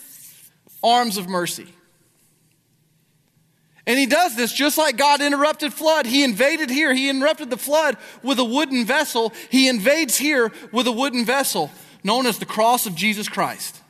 arms 0.84 1.17
of 1.17 1.28
mercy. 1.28 1.67
And 3.88 3.97
he 3.97 4.05
does 4.05 4.36
this 4.36 4.53
just 4.53 4.78
like 4.78 4.95
God 4.95 5.22
interrupted 5.22 5.74
flood. 5.74 6.05
He 6.05 6.24
invaded 6.24 6.69
here. 6.69 6.93
He 6.93 7.09
interrupted 7.09 7.49
the 7.49 7.57
flood 7.57 7.97
with 8.22 8.38
a 8.39 8.43
wooden 8.43 8.86
vessel. 8.86 9.34
He 9.49 9.67
invades 9.67 10.17
here 10.17 10.51
with 10.72 10.88
a 10.88 10.91
wooden 10.91 11.26
vessel 11.26 11.72
known 12.03 12.26
as 12.26 12.38
the 12.39 12.45
cross 12.45 12.86
of 12.86 12.95
Jesus 12.95 13.28
Christ. 13.28 13.80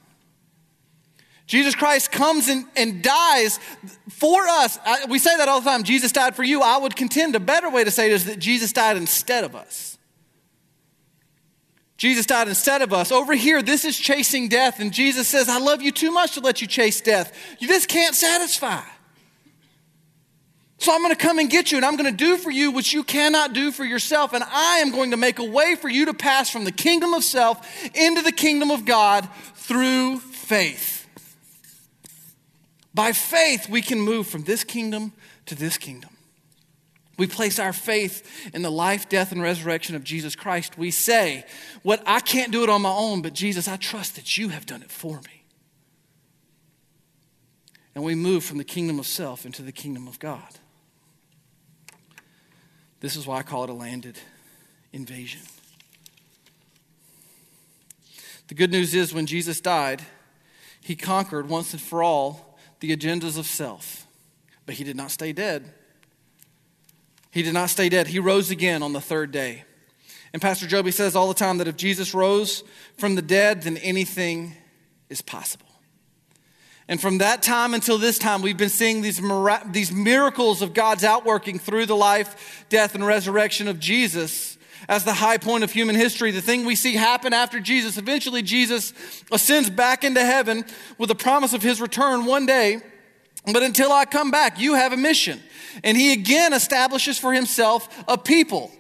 Jesus 1.52 1.76
Christ 1.76 2.14
comes 2.14 2.48
and, 2.48 2.64
and 2.78 3.04
dies 3.04 3.60
for 4.08 4.48
us. 4.48 4.80
I, 4.86 5.04
we 5.10 5.20
say 5.20 5.36
that 5.36 5.50
all 5.50 5.60
the 5.60 5.70
time 5.70 5.84
Jesus 5.84 6.14
died 6.14 6.34
for 6.34 6.44
you. 6.44 6.62
I 6.62 6.78
would 6.78 6.96
contend 6.96 7.36
a 7.36 7.42
better 7.42 7.70
way 7.70 7.84
to 7.84 7.92
say 7.92 8.06
it 8.06 8.14
is 8.14 8.24
that 8.24 8.40
Jesus 8.40 8.72
died 8.72 8.96
instead 8.96 9.44
of 9.44 9.54
us. 9.54 9.98
Jesus 11.98 12.26
died 12.26 12.48
instead 12.48 12.82
of 12.82 12.94
us. 12.94 13.12
Over 13.12 13.36
here, 13.36 13.62
this 13.62 13.84
is 13.84 14.00
chasing 14.00 14.48
death, 14.48 14.80
and 14.80 14.94
Jesus 14.94 15.28
says, 15.28 15.50
I 15.50 15.60
love 15.60 15.82
you 15.82 15.92
too 15.92 16.10
much 16.10 16.36
to 16.36 16.40
let 16.40 16.62
you 16.62 16.68
chase 16.68 17.02
death. 17.02 17.38
You 17.60 17.68
just 17.68 17.90
can't 17.90 18.16
satisfy. 18.16 18.84
So 20.78 20.96
I'm 20.96 21.02
going 21.02 21.14
to 21.14 21.22
come 21.22 21.38
and 21.38 21.50
get 21.50 21.74
you, 21.74 21.78
and 21.78 21.86
I'm 21.86 21.98
going 21.98 22.10
to 22.10 22.18
do 22.18 22.38
for 22.38 22.50
you 22.50 22.72
what 22.72 22.94
you 22.94 23.04
cannot 23.04 23.52
do 23.52 23.74
for 23.74 23.84
yourself. 23.84 24.32
And 24.32 24.46
I 24.46 24.78
am 24.78 24.92
going 24.92 25.12
to 25.12 25.18
make 25.18 25.38
a 25.38 25.44
way 25.44 25.76
for 25.76 25.90
you 25.90 26.06
to 26.06 26.14
pass 26.14 26.50
from 26.50 26.64
the 26.64 26.72
kingdom 26.72 27.14
of 27.14 27.26
self 27.26 27.68
into 27.94 28.22
the 28.22 28.32
kingdom 28.32 28.72
of 28.72 28.86
God 28.86 29.28
through 29.56 30.20
faith. 30.20 30.91
By 32.94 33.14
faith, 33.14 33.70
we 33.70 33.82
can 33.82 34.00
move 34.00 34.28
from 34.28 34.44
this 34.44 34.64
kingdom 34.64 35.14
to 35.46 35.56
this 35.56 35.78
kingdom. 35.78 36.10
We 37.18 37.28
place 37.28 37.60
our 37.60 37.74
faith 37.74 38.50
in 38.54 38.64
the 38.64 38.72
life, 38.72 39.08
death, 39.08 39.32
and 39.32 39.42
resurrection 39.42 39.96
of 39.96 40.04
Jesus 40.04 40.36
Christ. 40.36 40.78
We 40.78 40.92
say, 40.92 41.46
What 41.84 42.02
I 42.06 42.20
can't 42.20 42.52
do 42.52 42.64
it 42.64 42.70
on 42.70 42.82
my 42.82 42.90
own, 42.90 43.22
but 43.22 43.34
Jesus, 43.34 43.68
I 43.68 43.78
trust 43.78 44.16
that 44.16 44.38
you 44.38 44.50
have 44.50 44.66
done 44.66 44.82
it 44.82 44.92
for 44.92 45.18
me. 45.18 45.44
And 47.94 48.04
we 48.04 48.16
move 48.16 48.44
from 48.44 48.58
the 48.58 48.64
kingdom 48.64 49.00
of 49.00 49.06
self 49.06 49.46
into 49.46 49.62
the 49.62 49.72
kingdom 49.72 50.08
of 50.08 50.20
God. 50.20 50.60
This 53.02 53.16
is 53.16 53.28
why 53.28 53.38
I 53.38 53.44
call 53.44 53.66
it 53.66 53.70
a 53.70 53.74
landed 53.74 54.18
invasion. 54.94 55.42
The 58.48 58.56
good 58.56 58.72
news 58.72 58.94
is 58.94 59.14
when 59.14 59.26
Jesus 59.26 59.62
died, 59.62 60.02
he 60.82 60.96
conquered 60.96 61.50
once 61.50 61.74
and 61.74 61.82
for 61.82 62.02
all 62.02 62.51
the 62.82 62.96
agendas 62.96 63.38
of 63.38 63.46
self. 63.46 64.06
But 64.66 64.76
he 64.76 64.84
did 64.84 64.98
not 64.98 65.12
stay 65.12 65.32
dead. 65.32 65.72
He 67.32 67.42
did 67.44 67.54
not 67.54 67.70
stay 67.70 67.88
dead. 67.88 68.08
He 68.08 68.20
rose 68.20 68.52
again 68.52 68.84
on 68.84 68.92
the 68.92 69.00
third 69.00 69.32
day. 69.32 69.64
And 70.34 70.42
Pastor 70.42 70.68
Joby 70.68 70.92
says 70.92 71.16
all 71.16 71.28
the 71.28 71.34
time 71.34 71.58
that 71.60 71.68
if 71.68 71.78
Jesus 71.78 72.14
rose 72.14 72.64
from 72.98 73.16
the 73.16 73.22
dead, 73.22 73.64
then 73.64 73.78
anything 73.78 74.56
is 75.10 75.22
possible. 75.22 75.68
And 76.88 77.00
from 77.00 77.20
that 77.20 77.42
time 77.42 77.74
until 77.74 77.98
this 77.98 78.18
time, 78.18 78.42
we've 78.42 78.58
been 78.58 78.70
seeing 78.70 79.02
these, 79.02 79.22
these 79.72 79.92
miracles 79.92 80.62
of 80.62 80.74
God's 80.74 81.04
outworking 81.04 81.60
through 81.60 81.86
the 81.86 81.96
life, 81.96 82.66
death, 82.70 82.96
and 82.96 83.06
resurrection 83.06 83.68
of 83.68 83.80
Jesus 83.80 84.58
as 84.88 85.04
the 85.04 85.14
high 85.14 85.38
point 85.38 85.64
of 85.64 85.72
human 85.72 85.96
history, 85.96 86.32
the 86.32 86.42
thing 86.42 86.66
we 86.66 86.76
see 86.76 86.94
happen 86.94 87.34
after 87.34 87.60
Jesus. 87.60 87.98
Eventually, 87.98 88.42
Jesus 88.42 88.94
ascends 89.32 89.70
back 89.70 90.04
into 90.04 90.24
heaven 90.24 90.66
with 90.98 91.10
the 91.10 91.16
promise 91.16 91.54
of 91.54 91.62
his 91.62 91.82
return 91.82 92.26
one 92.26 92.46
day. 92.46 92.82
But 93.46 93.64
until 93.64 93.92
I 93.92 94.06
come 94.06 94.32
back, 94.32 94.60
you 94.60 94.76
have 94.76 94.94
a 94.94 94.98
mission. 94.98 95.40
And 95.84 95.98
he 95.98 96.14
again 96.14 96.54
establishes 96.54 97.18
for 97.18 97.34
himself 97.34 98.04
a 98.08 98.18
people. 98.18 98.72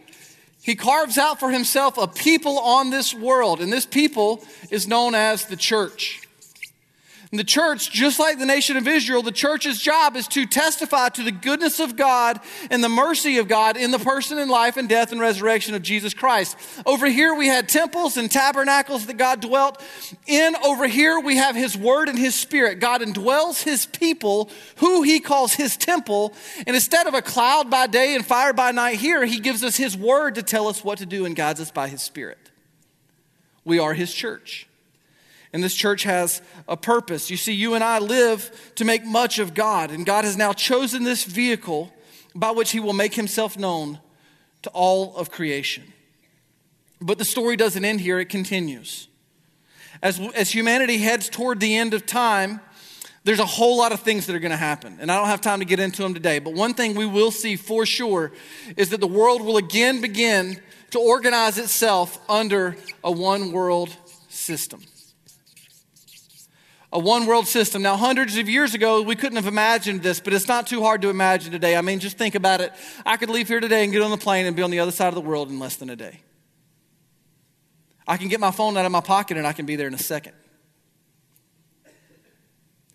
He 0.63 0.75
carves 0.75 1.17
out 1.17 1.39
for 1.39 1.49
himself 1.49 1.97
a 1.97 2.07
people 2.07 2.59
on 2.59 2.91
this 2.91 3.13
world, 3.13 3.61
and 3.61 3.73
this 3.73 3.85
people 3.85 4.43
is 4.69 4.87
known 4.87 5.15
as 5.15 5.45
the 5.45 5.55
church. 5.55 6.20
And 7.31 7.39
the 7.39 7.45
church, 7.45 7.91
just 7.91 8.19
like 8.19 8.39
the 8.39 8.45
nation 8.45 8.75
of 8.75 8.85
Israel, 8.89 9.21
the 9.21 9.31
church's 9.31 9.81
job 9.81 10.17
is 10.17 10.27
to 10.29 10.45
testify 10.45 11.07
to 11.09 11.23
the 11.23 11.31
goodness 11.31 11.79
of 11.79 11.95
God 11.95 12.41
and 12.69 12.83
the 12.83 12.89
mercy 12.89 13.37
of 13.37 13.47
God 13.47 13.77
in 13.77 13.91
the 13.91 13.99
person 13.99 14.37
and 14.37 14.51
life 14.51 14.75
and 14.75 14.89
death 14.89 15.13
and 15.13 15.21
resurrection 15.21 15.73
of 15.73 15.81
Jesus 15.81 16.13
Christ. 16.13 16.57
Over 16.85 17.07
here, 17.07 17.33
we 17.33 17.47
had 17.47 17.69
temples 17.69 18.17
and 18.17 18.29
tabernacles 18.29 19.05
that 19.05 19.15
God 19.15 19.39
dwelt 19.39 19.81
in. 20.27 20.57
Over 20.57 20.87
here, 20.87 21.21
we 21.21 21.37
have 21.37 21.55
His 21.55 21.77
Word 21.77 22.09
and 22.09 22.19
His 22.19 22.35
Spirit. 22.35 22.81
God 22.81 22.99
indwells 22.99 23.63
His 23.63 23.85
people, 23.85 24.49
who 24.77 25.01
He 25.03 25.21
calls 25.21 25.53
His 25.53 25.77
temple. 25.77 26.33
And 26.67 26.75
instead 26.75 27.07
of 27.07 27.13
a 27.13 27.21
cloud 27.21 27.69
by 27.69 27.87
day 27.87 28.13
and 28.13 28.25
fire 28.25 28.51
by 28.51 28.71
night 28.71 28.97
here, 28.97 29.23
He 29.25 29.39
gives 29.39 29.63
us 29.63 29.77
His 29.77 29.95
Word 29.95 30.35
to 30.35 30.43
tell 30.43 30.67
us 30.67 30.83
what 30.83 30.97
to 30.97 31.05
do 31.05 31.25
and 31.25 31.33
guides 31.33 31.61
us 31.61 31.71
by 31.71 31.87
His 31.87 32.01
Spirit. 32.01 32.51
We 33.63 33.79
are 33.79 33.93
His 33.93 34.13
church. 34.13 34.67
And 35.53 35.63
this 35.63 35.73
church 35.75 36.03
has 36.03 36.41
a 36.67 36.77
purpose. 36.77 37.29
You 37.29 37.37
see, 37.37 37.53
you 37.53 37.73
and 37.73 37.83
I 37.83 37.99
live 37.99 38.71
to 38.75 38.85
make 38.85 39.05
much 39.05 39.37
of 39.39 39.53
God, 39.53 39.91
and 39.91 40.05
God 40.05 40.23
has 40.23 40.37
now 40.37 40.53
chosen 40.53 41.03
this 41.03 41.25
vehicle 41.25 41.91
by 42.33 42.51
which 42.51 42.71
He 42.71 42.79
will 42.79 42.93
make 42.93 43.13
Himself 43.15 43.57
known 43.57 43.99
to 44.61 44.69
all 44.69 45.15
of 45.17 45.29
creation. 45.29 45.83
But 47.01 47.17
the 47.17 47.25
story 47.25 47.57
doesn't 47.57 47.83
end 47.83 47.99
here, 47.99 48.19
it 48.19 48.29
continues. 48.29 49.07
As, 50.01 50.19
as 50.35 50.51
humanity 50.51 50.97
heads 50.97 51.29
toward 51.29 51.59
the 51.59 51.75
end 51.75 51.93
of 51.93 52.05
time, 52.05 52.61
there's 53.23 53.39
a 53.39 53.45
whole 53.45 53.77
lot 53.77 53.91
of 53.91 53.99
things 53.99 54.25
that 54.27 54.35
are 54.35 54.39
going 54.39 54.51
to 54.51 54.57
happen. 54.57 54.97
And 54.99 55.11
I 55.11 55.17
don't 55.17 55.27
have 55.27 55.41
time 55.41 55.59
to 55.59 55.65
get 55.65 55.79
into 55.79 56.01
them 56.01 56.13
today. 56.13 56.39
But 56.39 56.53
one 56.53 56.73
thing 56.73 56.95
we 56.95 57.05
will 57.05 57.29
see 57.29 57.55
for 57.55 57.85
sure 57.85 58.31
is 58.77 58.89
that 58.89 58.99
the 58.99 59.07
world 59.07 59.43
will 59.43 59.57
again 59.57 60.01
begin 60.01 60.59
to 60.91 60.99
organize 60.99 61.57
itself 61.59 62.17
under 62.27 62.75
a 63.03 63.11
one 63.11 63.51
world 63.51 63.95
system 64.29 64.81
a 66.93 66.99
one 66.99 67.25
world 67.25 67.47
system. 67.47 67.81
Now, 67.81 67.95
hundreds 67.95 68.37
of 68.37 68.49
years 68.49 68.73
ago, 68.73 69.01
we 69.01 69.15
couldn't 69.15 69.37
have 69.37 69.47
imagined 69.47 70.03
this, 70.03 70.19
but 70.19 70.33
it's 70.33 70.47
not 70.47 70.67
too 70.67 70.81
hard 70.81 71.01
to 71.03 71.09
imagine 71.09 71.51
today. 71.51 71.75
I 71.75 71.81
mean, 71.81 71.99
just 71.99 72.17
think 72.17 72.35
about 72.35 72.59
it. 72.59 72.73
I 73.05 73.17
could 73.17 73.29
leave 73.29 73.47
here 73.47 73.59
today 73.59 73.83
and 73.83 73.93
get 73.93 74.01
on 74.01 74.11
the 74.11 74.17
plane 74.17 74.45
and 74.45 74.55
be 74.55 74.61
on 74.61 74.71
the 74.71 74.79
other 74.79 74.91
side 74.91 75.07
of 75.07 75.15
the 75.15 75.21
world 75.21 75.49
in 75.49 75.59
less 75.59 75.77
than 75.77 75.89
a 75.89 75.95
day. 75.95 76.19
I 78.07 78.17
can 78.17 78.27
get 78.27 78.39
my 78.39 78.51
phone 78.51 78.75
out 78.77 78.85
of 78.85 78.91
my 78.91 78.99
pocket 78.99 79.37
and 79.37 79.47
I 79.47 79.53
can 79.53 79.65
be 79.65 79.75
there 79.75 79.87
in 79.87 79.93
a 79.93 79.99
second. 79.99 80.33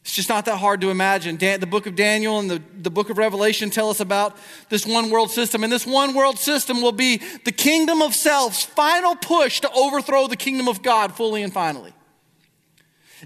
It's 0.03 0.14
just 0.14 0.28
not 0.28 0.44
that 0.44 0.59
hard 0.59 0.82
to 0.82 0.90
imagine. 0.90 1.36
Dan, 1.36 1.59
the 1.59 1.66
book 1.66 1.86
of 1.86 1.97
Daniel 1.97 2.38
and 2.38 2.49
the, 2.49 2.62
the 2.80 2.90
book 2.90 3.11
of 3.11 3.18
Revelation 3.18 3.70
tell 3.70 3.90
us 3.90 3.99
about 3.99 4.36
this 4.68 4.86
one 4.86 5.11
world 5.11 5.32
system. 5.32 5.64
And 5.64 5.72
this 5.72 5.84
one 5.84 6.14
world 6.14 6.38
system 6.38 6.80
will 6.80 6.92
be 6.92 7.20
the 7.44 7.51
kingdom 7.51 8.03
of 8.03 8.14
self's 8.14 8.62
final 8.62 9.16
push 9.16 9.61
to 9.61 9.70
overthrow 9.72 10.28
the 10.28 10.36
kingdom 10.36 10.68
of 10.68 10.82
God 10.82 11.14
fully 11.14 11.42
and 11.42 11.53
finally. 11.53 11.92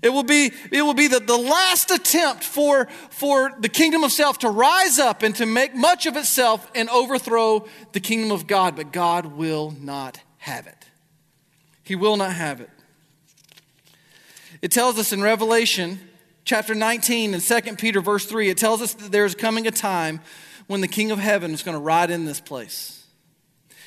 It 0.02 0.10
will 0.10 0.22
be, 0.22 0.52
it 0.70 0.82
will 0.82 0.94
be 0.94 1.08
the, 1.08 1.20
the 1.20 1.36
last 1.36 1.90
attempt 1.90 2.44
for, 2.44 2.86
for 3.10 3.52
the 3.58 3.68
kingdom 3.68 4.04
of 4.04 4.12
self 4.12 4.38
to 4.38 4.48
rise 4.48 4.98
up 4.98 5.22
and 5.22 5.34
to 5.36 5.46
make 5.46 5.74
much 5.74 6.06
of 6.06 6.16
itself 6.16 6.70
and 6.74 6.88
overthrow 6.88 7.66
the 7.92 8.00
kingdom 8.00 8.30
of 8.30 8.46
God. 8.46 8.76
But 8.76 8.92
God 8.92 9.26
will 9.26 9.72
not 9.80 10.20
have 10.38 10.66
it. 10.66 10.86
He 11.82 11.96
will 11.96 12.16
not 12.16 12.32
have 12.32 12.60
it. 12.60 12.70
It 14.62 14.70
tells 14.70 14.98
us 14.98 15.12
in 15.12 15.22
Revelation 15.22 15.98
chapter 16.44 16.74
19 16.74 17.34
and 17.34 17.42
2 17.42 17.76
Peter 17.76 18.00
verse 18.00 18.26
3, 18.26 18.48
it 18.48 18.58
tells 18.58 18.82
us 18.82 18.94
that 18.94 19.12
there's 19.12 19.34
coming 19.34 19.66
a 19.66 19.70
time 19.70 20.20
when 20.66 20.80
the 20.80 20.88
King 20.88 21.10
of 21.10 21.18
Heaven 21.18 21.52
is 21.52 21.62
going 21.62 21.76
to 21.76 21.82
ride 21.82 22.10
in 22.10 22.24
this 22.24 22.40
place. 22.40 23.04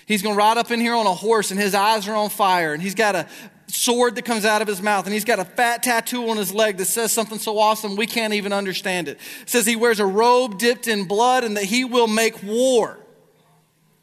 He's 0.05 0.21
going 0.21 0.35
to 0.35 0.37
ride 0.37 0.57
up 0.57 0.71
in 0.71 0.79
here 0.79 0.95
on 0.95 1.05
a 1.05 1.13
horse, 1.13 1.51
and 1.51 1.59
his 1.59 1.73
eyes 1.73 2.07
are 2.07 2.15
on 2.15 2.29
fire, 2.29 2.73
and 2.73 2.81
he's 2.81 2.95
got 2.95 3.15
a 3.15 3.27
sword 3.73 4.15
that 4.15 4.25
comes 4.25 4.45
out 4.45 4.61
of 4.61 4.67
his 4.67 4.81
mouth, 4.81 5.05
and 5.05 5.13
he's 5.13 5.25
got 5.25 5.39
a 5.39 5.45
fat 5.45 5.83
tattoo 5.83 6.29
on 6.29 6.37
his 6.37 6.53
leg 6.53 6.77
that 6.77 6.85
says 6.85 7.11
something 7.11 7.39
so 7.39 7.57
awesome 7.57 7.95
we 7.95 8.05
can't 8.05 8.33
even 8.33 8.53
understand 8.53 9.07
it. 9.07 9.17
It 9.41 9.49
says 9.49 9.65
he 9.65 9.75
wears 9.75 9.99
a 9.99 10.05
robe 10.05 10.59
dipped 10.59 10.87
in 10.87 11.05
blood 11.05 11.43
and 11.43 11.57
that 11.57 11.65
he 11.65 11.83
will 11.83 12.07
make 12.07 12.41
war 12.43 12.99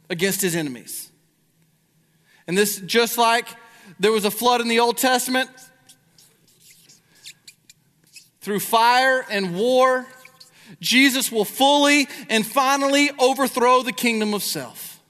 against 0.08 0.40
his 0.40 0.56
enemies. 0.56 1.10
And 2.46 2.58
this, 2.58 2.80
just 2.80 3.16
like 3.16 3.48
there 4.00 4.10
was 4.10 4.24
a 4.24 4.30
flood 4.30 4.60
in 4.60 4.68
the 4.68 4.80
Old 4.80 4.98
Testament, 4.98 5.48
through 8.40 8.60
fire 8.60 9.24
and 9.30 9.54
war, 9.54 10.06
Jesus 10.80 11.30
will 11.30 11.44
fully 11.44 12.08
and 12.28 12.44
finally 12.44 13.10
overthrow 13.18 13.82
the 13.82 13.92
kingdom 13.92 14.34
of 14.34 14.42
self. 14.42 15.00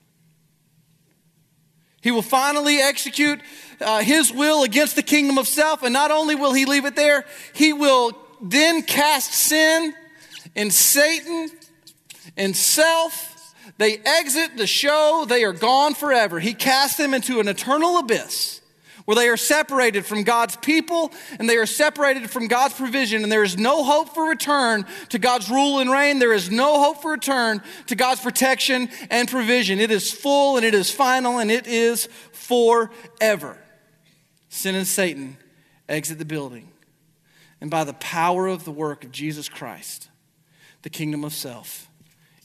He 2.03 2.11
will 2.11 2.23
finally 2.23 2.79
execute 2.79 3.41
uh, 3.81 4.01
his 4.01 4.33
will 4.33 4.63
against 4.63 4.97
the 4.97 5.03
kingdom 5.03 5.39
of 5.39 5.47
self, 5.47 5.83
and 5.83 5.93
not 5.93 6.11
only 6.11 6.35
will 6.35 6.53
he 6.53 6.65
leave 6.65 6.85
it 6.85 6.97
there, 6.97 7.25
he 7.55 7.73
will 7.73 8.17
then 8.41 8.83
cast 8.83 9.33
sin 9.33 9.95
and 10.57 10.73
Satan 10.73 11.51
and 12.37 12.57
self. 12.57 13.55
They 13.79 13.99
exit 13.99 14.57
the 14.57 14.67
show, 14.67 15.25
they 15.29 15.45
are 15.45 15.53
gone 15.53 15.95
forever. 15.95 16.39
He 16.39 16.55
casts 16.55 16.97
them 16.97 17.15
into 17.15 17.41
an 17.41 17.49
eternal 17.49 17.99
abyss 17.99 18.61
where 19.07 19.17
they 19.17 19.29
are 19.29 19.37
separated 19.37 20.05
from 20.07 20.23
God's 20.23 20.57
people 20.57 21.11
and 21.39 21.49
they 21.49 21.57
are 21.57 21.67
separated 21.67 22.31
from 22.31 22.47
God's 22.47 22.75
provision, 22.75 23.23
and 23.23 23.33
there 23.33 23.43
is 23.43 23.59
no 23.59 23.83
hope 23.83 24.15
for 24.15 24.29
return 24.29 24.87
to 25.09 25.19
God's 25.19 25.51
rule 25.51 25.81
and 25.81 25.91
reign. 25.91 26.19
There 26.19 26.33
is 26.33 26.51
no 26.51 26.81
hope 26.81 27.03
for 27.03 27.11
return 27.11 27.63
to 27.87 27.97
God's 27.97 28.21
protection 28.21 28.89
and 29.11 29.29
provision. 29.29 29.81
It 29.81 29.91
is 29.91 30.13
full 30.13 30.57
and 30.57 30.65
it 30.65 30.75
is 30.75 30.91
final 30.91 31.39
and 31.39 31.51
it 31.51 31.67
is 31.67 32.09
forever. 32.33 33.59
Sin 34.51 34.75
and 34.75 34.87
Satan 34.87 35.39
exit 35.89 36.19
the 36.19 36.27
building. 36.27 36.71
And 37.63 37.71
by 37.71 37.85
the 37.85 37.95
power 37.95 38.47
of 38.47 38.65
the 38.67 38.71
work 38.71 39.05
of 39.05 39.13
Jesus 39.13 39.49
Christ, 39.49 40.11
the 40.83 40.91
kingdom 40.91 41.25
of 41.25 41.33
self 41.33 41.89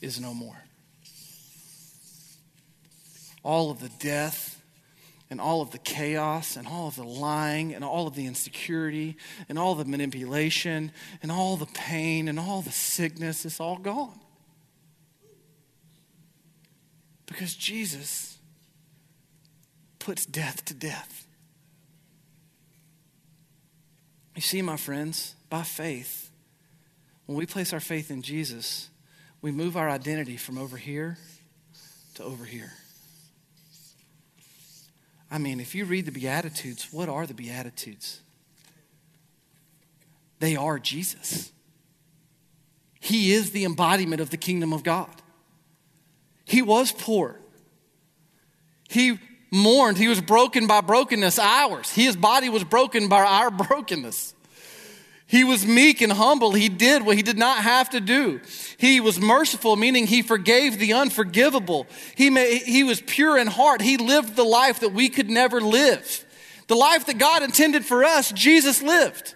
is 0.01 0.19
no 0.19 0.33
more. 0.33 0.63
All 3.43 3.69
of 3.69 3.81
the 3.81 3.91
death, 3.99 4.55
and 5.29 5.41
all 5.41 5.61
of 5.61 5.71
the 5.71 5.79
chaos 5.79 6.55
and 6.55 6.67
all 6.67 6.87
of 6.87 6.95
the 6.95 7.03
lying 7.03 7.73
and 7.73 7.83
all 7.83 8.07
of 8.07 8.15
the 8.15 8.25
insecurity 8.25 9.17
and 9.49 9.57
all 9.57 9.75
the 9.75 9.85
manipulation 9.85 10.91
and 11.21 11.31
all 11.31 11.57
the 11.57 11.65
pain 11.67 12.27
and 12.27 12.39
all 12.39 12.61
the 12.61 12.71
sickness 12.71 13.45
is 13.45 13.59
all 13.59 13.77
gone. 13.77 14.19
Because 17.25 17.55
Jesus 17.55 18.37
puts 19.97 20.25
death 20.25 20.63
to 20.65 20.73
death. 20.73 21.24
You 24.35 24.41
see, 24.41 24.61
my 24.61 24.77
friends, 24.77 25.35
by 25.49 25.63
faith, 25.63 26.29
when 27.25 27.37
we 27.37 27.45
place 27.45 27.71
our 27.71 27.79
faith 27.79 28.11
in 28.11 28.21
Jesus, 28.21 28.89
we 29.41 29.51
move 29.51 29.77
our 29.77 29.89
identity 29.89 30.37
from 30.37 30.57
over 30.57 30.77
here 30.77 31.17
to 32.15 32.23
over 32.23 32.43
here. 32.45 32.73
I 35.31 35.37
mean, 35.37 35.59
if 35.59 35.73
you 35.73 35.85
read 35.85 36.05
the 36.05 36.11
Beatitudes, 36.11 36.89
what 36.91 37.09
are 37.09 37.25
the 37.25 37.33
Beatitudes? 37.33 38.21
They 40.39 40.55
are 40.55 40.79
Jesus. 40.79 41.51
He 42.99 43.31
is 43.31 43.51
the 43.51 43.65
embodiment 43.65 44.21
of 44.21 44.29
the 44.29 44.37
kingdom 44.37 44.73
of 44.73 44.83
God. 44.83 45.09
He 46.43 46.61
was 46.61 46.91
poor. 46.91 47.39
He 48.89 49.19
mourned. 49.55 49.97
He 49.97 50.07
was 50.07 50.21
broken 50.21 50.67
by 50.67 50.81
brokenness, 50.81 51.39
ours. 51.39 51.91
His 51.91 52.15
body 52.15 52.49
was 52.49 52.63
broken 52.63 53.07
by 53.07 53.23
our 53.23 53.49
brokenness. 53.67 54.33
He 55.27 55.43
was 55.43 55.65
meek 55.65 56.01
and 56.01 56.11
humble. 56.11 56.51
He 56.51 56.69
did 56.69 57.03
what 57.03 57.17
he 57.17 57.23
did 57.23 57.37
not 57.37 57.63
have 57.63 57.89
to 57.91 57.99
do. 57.99 58.41
He 58.77 59.01
was 59.01 59.19
merciful, 59.19 59.75
meaning 59.75 60.05
he 60.05 60.21
forgave 60.21 60.77
the 60.77 60.93
unforgivable. 60.93 61.87
He, 62.15 62.29
he 62.59 62.83
was 62.83 63.01
pure 63.01 63.37
in 63.37 63.47
heart. 63.47 63.81
He 63.81 63.97
lived 63.97 64.35
the 64.35 64.43
life 64.43 64.81
that 64.81 64.93
we 64.93 65.09
could 65.09 65.29
never 65.29 65.59
live. 65.59 66.23
The 66.67 66.75
life 66.75 67.07
that 67.07 67.17
God 67.17 67.41
intended 67.41 67.85
for 67.85 68.03
us, 68.03 68.31
Jesus 68.31 68.83
lived. 68.83 69.33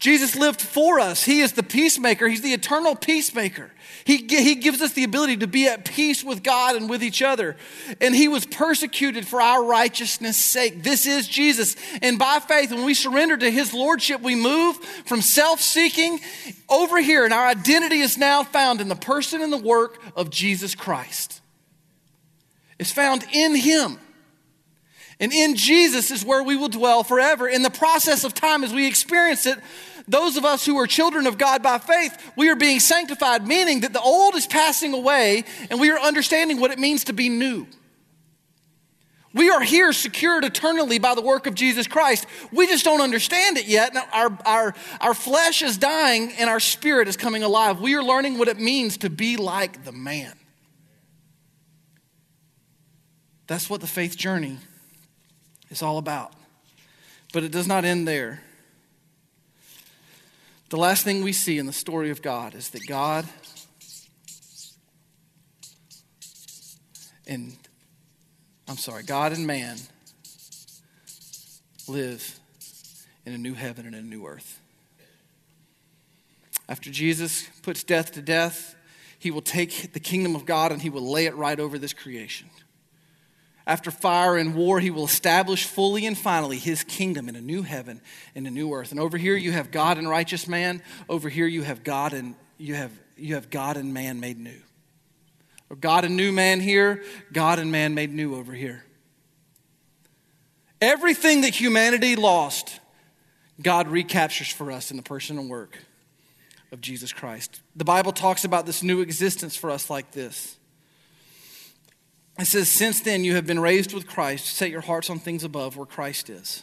Jesus 0.00 0.34
lived 0.34 0.60
for 0.60 0.98
us. 0.98 1.22
He 1.22 1.40
is 1.40 1.52
the 1.52 1.62
peacemaker. 1.62 2.26
He's 2.26 2.42
the 2.42 2.52
eternal 2.52 2.96
peacemaker. 2.96 3.70
He, 4.04 4.26
he 4.26 4.56
gives 4.56 4.80
us 4.80 4.92
the 4.92 5.04
ability 5.04 5.38
to 5.38 5.46
be 5.46 5.68
at 5.68 5.84
peace 5.84 6.24
with 6.24 6.42
God 6.42 6.76
and 6.76 6.90
with 6.90 7.02
each 7.02 7.22
other. 7.22 7.56
And 8.00 8.14
he 8.14 8.28
was 8.28 8.44
persecuted 8.44 9.26
for 9.26 9.40
our 9.40 9.64
righteousness' 9.64 10.36
sake. 10.36 10.82
This 10.82 11.06
is 11.06 11.28
Jesus. 11.28 11.76
And 12.00 12.18
by 12.18 12.40
faith, 12.40 12.72
when 12.72 12.84
we 12.84 12.94
surrender 12.94 13.36
to 13.36 13.50
his 13.50 13.72
lordship, 13.72 14.20
we 14.20 14.34
move 14.34 14.76
from 15.06 15.22
self 15.22 15.60
seeking 15.60 16.20
over 16.68 17.00
here. 17.00 17.24
And 17.24 17.32
our 17.32 17.46
identity 17.46 18.00
is 18.00 18.18
now 18.18 18.42
found 18.42 18.80
in 18.80 18.88
the 18.88 18.96
person 18.96 19.40
and 19.40 19.52
the 19.52 19.58
work 19.58 20.02
of 20.16 20.30
Jesus 20.30 20.74
Christ. 20.74 21.40
It's 22.78 22.92
found 22.92 23.24
in 23.32 23.54
him. 23.54 23.98
And 25.20 25.32
in 25.32 25.54
Jesus 25.54 26.10
is 26.10 26.24
where 26.24 26.42
we 26.42 26.56
will 26.56 26.68
dwell 26.68 27.04
forever. 27.04 27.46
In 27.46 27.62
the 27.62 27.70
process 27.70 28.24
of 28.24 28.34
time, 28.34 28.64
as 28.64 28.72
we 28.72 28.88
experience 28.88 29.46
it, 29.46 29.56
those 30.08 30.36
of 30.36 30.44
us 30.44 30.66
who 30.66 30.78
are 30.78 30.86
children 30.86 31.26
of 31.26 31.38
God 31.38 31.62
by 31.62 31.78
faith, 31.78 32.32
we 32.36 32.48
are 32.48 32.56
being 32.56 32.80
sanctified, 32.80 33.46
meaning 33.46 33.80
that 33.80 33.92
the 33.92 34.00
old 34.00 34.34
is 34.34 34.46
passing 34.46 34.94
away 34.94 35.44
and 35.70 35.80
we 35.80 35.90
are 35.90 35.98
understanding 35.98 36.60
what 36.60 36.70
it 36.70 36.78
means 36.78 37.04
to 37.04 37.12
be 37.12 37.28
new. 37.28 37.66
We 39.34 39.50
are 39.50 39.62
here 39.62 39.92
secured 39.92 40.44
eternally 40.44 40.98
by 40.98 41.14
the 41.14 41.22
work 41.22 41.46
of 41.46 41.54
Jesus 41.54 41.86
Christ. 41.86 42.26
We 42.52 42.66
just 42.66 42.84
don't 42.84 43.00
understand 43.00 43.56
it 43.56 43.66
yet. 43.66 43.96
Our, 44.12 44.38
our, 44.44 44.74
our 45.00 45.14
flesh 45.14 45.62
is 45.62 45.78
dying 45.78 46.32
and 46.38 46.50
our 46.50 46.60
spirit 46.60 47.08
is 47.08 47.16
coming 47.16 47.42
alive. 47.42 47.80
We 47.80 47.94
are 47.94 48.02
learning 48.02 48.36
what 48.36 48.48
it 48.48 48.58
means 48.58 48.98
to 48.98 49.10
be 49.10 49.38
like 49.38 49.84
the 49.84 49.92
man. 49.92 50.34
That's 53.46 53.70
what 53.70 53.80
the 53.80 53.86
faith 53.86 54.16
journey 54.16 54.58
is 55.70 55.82
all 55.82 55.98
about. 55.98 56.34
But 57.32 57.42
it 57.42 57.52
does 57.52 57.66
not 57.66 57.84
end 57.84 58.06
there. 58.06 58.42
The 60.72 60.78
last 60.78 61.04
thing 61.04 61.22
we 61.22 61.34
see 61.34 61.58
in 61.58 61.66
the 61.66 61.72
story 61.74 62.08
of 62.08 62.22
God 62.22 62.54
is 62.54 62.70
that 62.70 62.86
God 62.86 63.28
and 67.26 67.54
I'm 68.66 68.78
sorry, 68.78 69.02
God 69.02 69.32
and 69.32 69.46
man 69.46 69.76
live 71.86 72.40
in 73.26 73.34
a 73.34 73.36
new 73.36 73.52
heaven 73.52 73.84
and 73.84 73.94
a 73.94 74.00
new 74.00 74.24
earth. 74.24 74.62
After 76.70 76.88
Jesus 76.88 77.46
puts 77.60 77.84
death 77.84 78.12
to 78.12 78.22
death, 78.22 78.74
he 79.18 79.30
will 79.30 79.42
take 79.42 79.92
the 79.92 80.00
kingdom 80.00 80.34
of 80.34 80.46
God 80.46 80.72
and 80.72 80.80
he 80.80 80.88
will 80.88 81.06
lay 81.06 81.26
it 81.26 81.36
right 81.36 81.60
over 81.60 81.78
this 81.78 81.92
creation. 81.92 82.48
After 83.66 83.90
fire 83.90 84.36
and 84.36 84.54
war, 84.54 84.80
he 84.80 84.90
will 84.90 85.04
establish 85.04 85.64
fully 85.64 86.04
and 86.06 86.18
finally 86.18 86.58
his 86.58 86.82
kingdom 86.82 87.28
in 87.28 87.36
a 87.36 87.40
new 87.40 87.62
heaven 87.62 88.00
and 88.34 88.46
a 88.46 88.50
new 88.50 88.72
earth. 88.72 88.90
And 88.90 88.98
over 88.98 89.16
here 89.16 89.36
you 89.36 89.52
have 89.52 89.70
God 89.70 89.98
and 89.98 90.08
righteous 90.08 90.48
man. 90.48 90.82
Over 91.08 91.28
here 91.28 91.46
you 91.46 91.62
have 91.62 91.84
God 91.84 92.12
and 92.12 92.34
you 92.58 92.74
have 92.74 92.90
you 93.16 93.34
have 93.36 93.50
God 93.50 93.76
and 93.76 93.94
man 93.94 94.18
made 94.18 94.38
new. 94.38 94.60
God 95.80 96.04
and 96.04 96.16
new 96.16 96.32
man 96.32 96.60
here, 96.60 97.02
God 97.32 97.58
and 97.58 97.72
man 97.72 97.94
made 97.94 98.12
new 98.12 98.34
over 98.34 98.52
here. 98.52 98.84
Everything 100.80 101.42
that 101.42 101.54
humanity 101.54 102.16
lost, 102.16 102.80
God 103.62 103.88
recaptures 103.88 104.48
for 104.48 104.72
us 104.72 104.90
in 104.90 104.96
the 104.96 105.02
person 105.02 105.38
and 105.38 105.48
work 105.48 105.78
of 106.72 106.80
Jesus 106.80 107.12
Christ. 107.12 107.60
The 107.76 107.84
Bible 107.84 108.12
talks 108.12 108.44
about 108.44 108.66
this 108.66 108.82
new 108.82 109.00
existence 109.00 109.54
for 109.56 109.70
us 109.70 109.88
like 109.88 110.10
this. 110.10 110.56
It 112.38 112.46
says, 112.46 112.68
Since 112.68 113.00
then 113.00 113.24
you 113.24 113.34
have 113.34 113.46
been 113.46 113.60
raised 113.60 113.92
with 113.92 114.06
Christ, 114.06 114.46
set 114.46 114.70
your 114.70 114.80
hearts 114.80 115.10
on 115.10 115.18
things 115.18 115.44
above 115.44 115.76
where 115.76 115.86
Christ 115.86 116.30
is, 116.30 116.62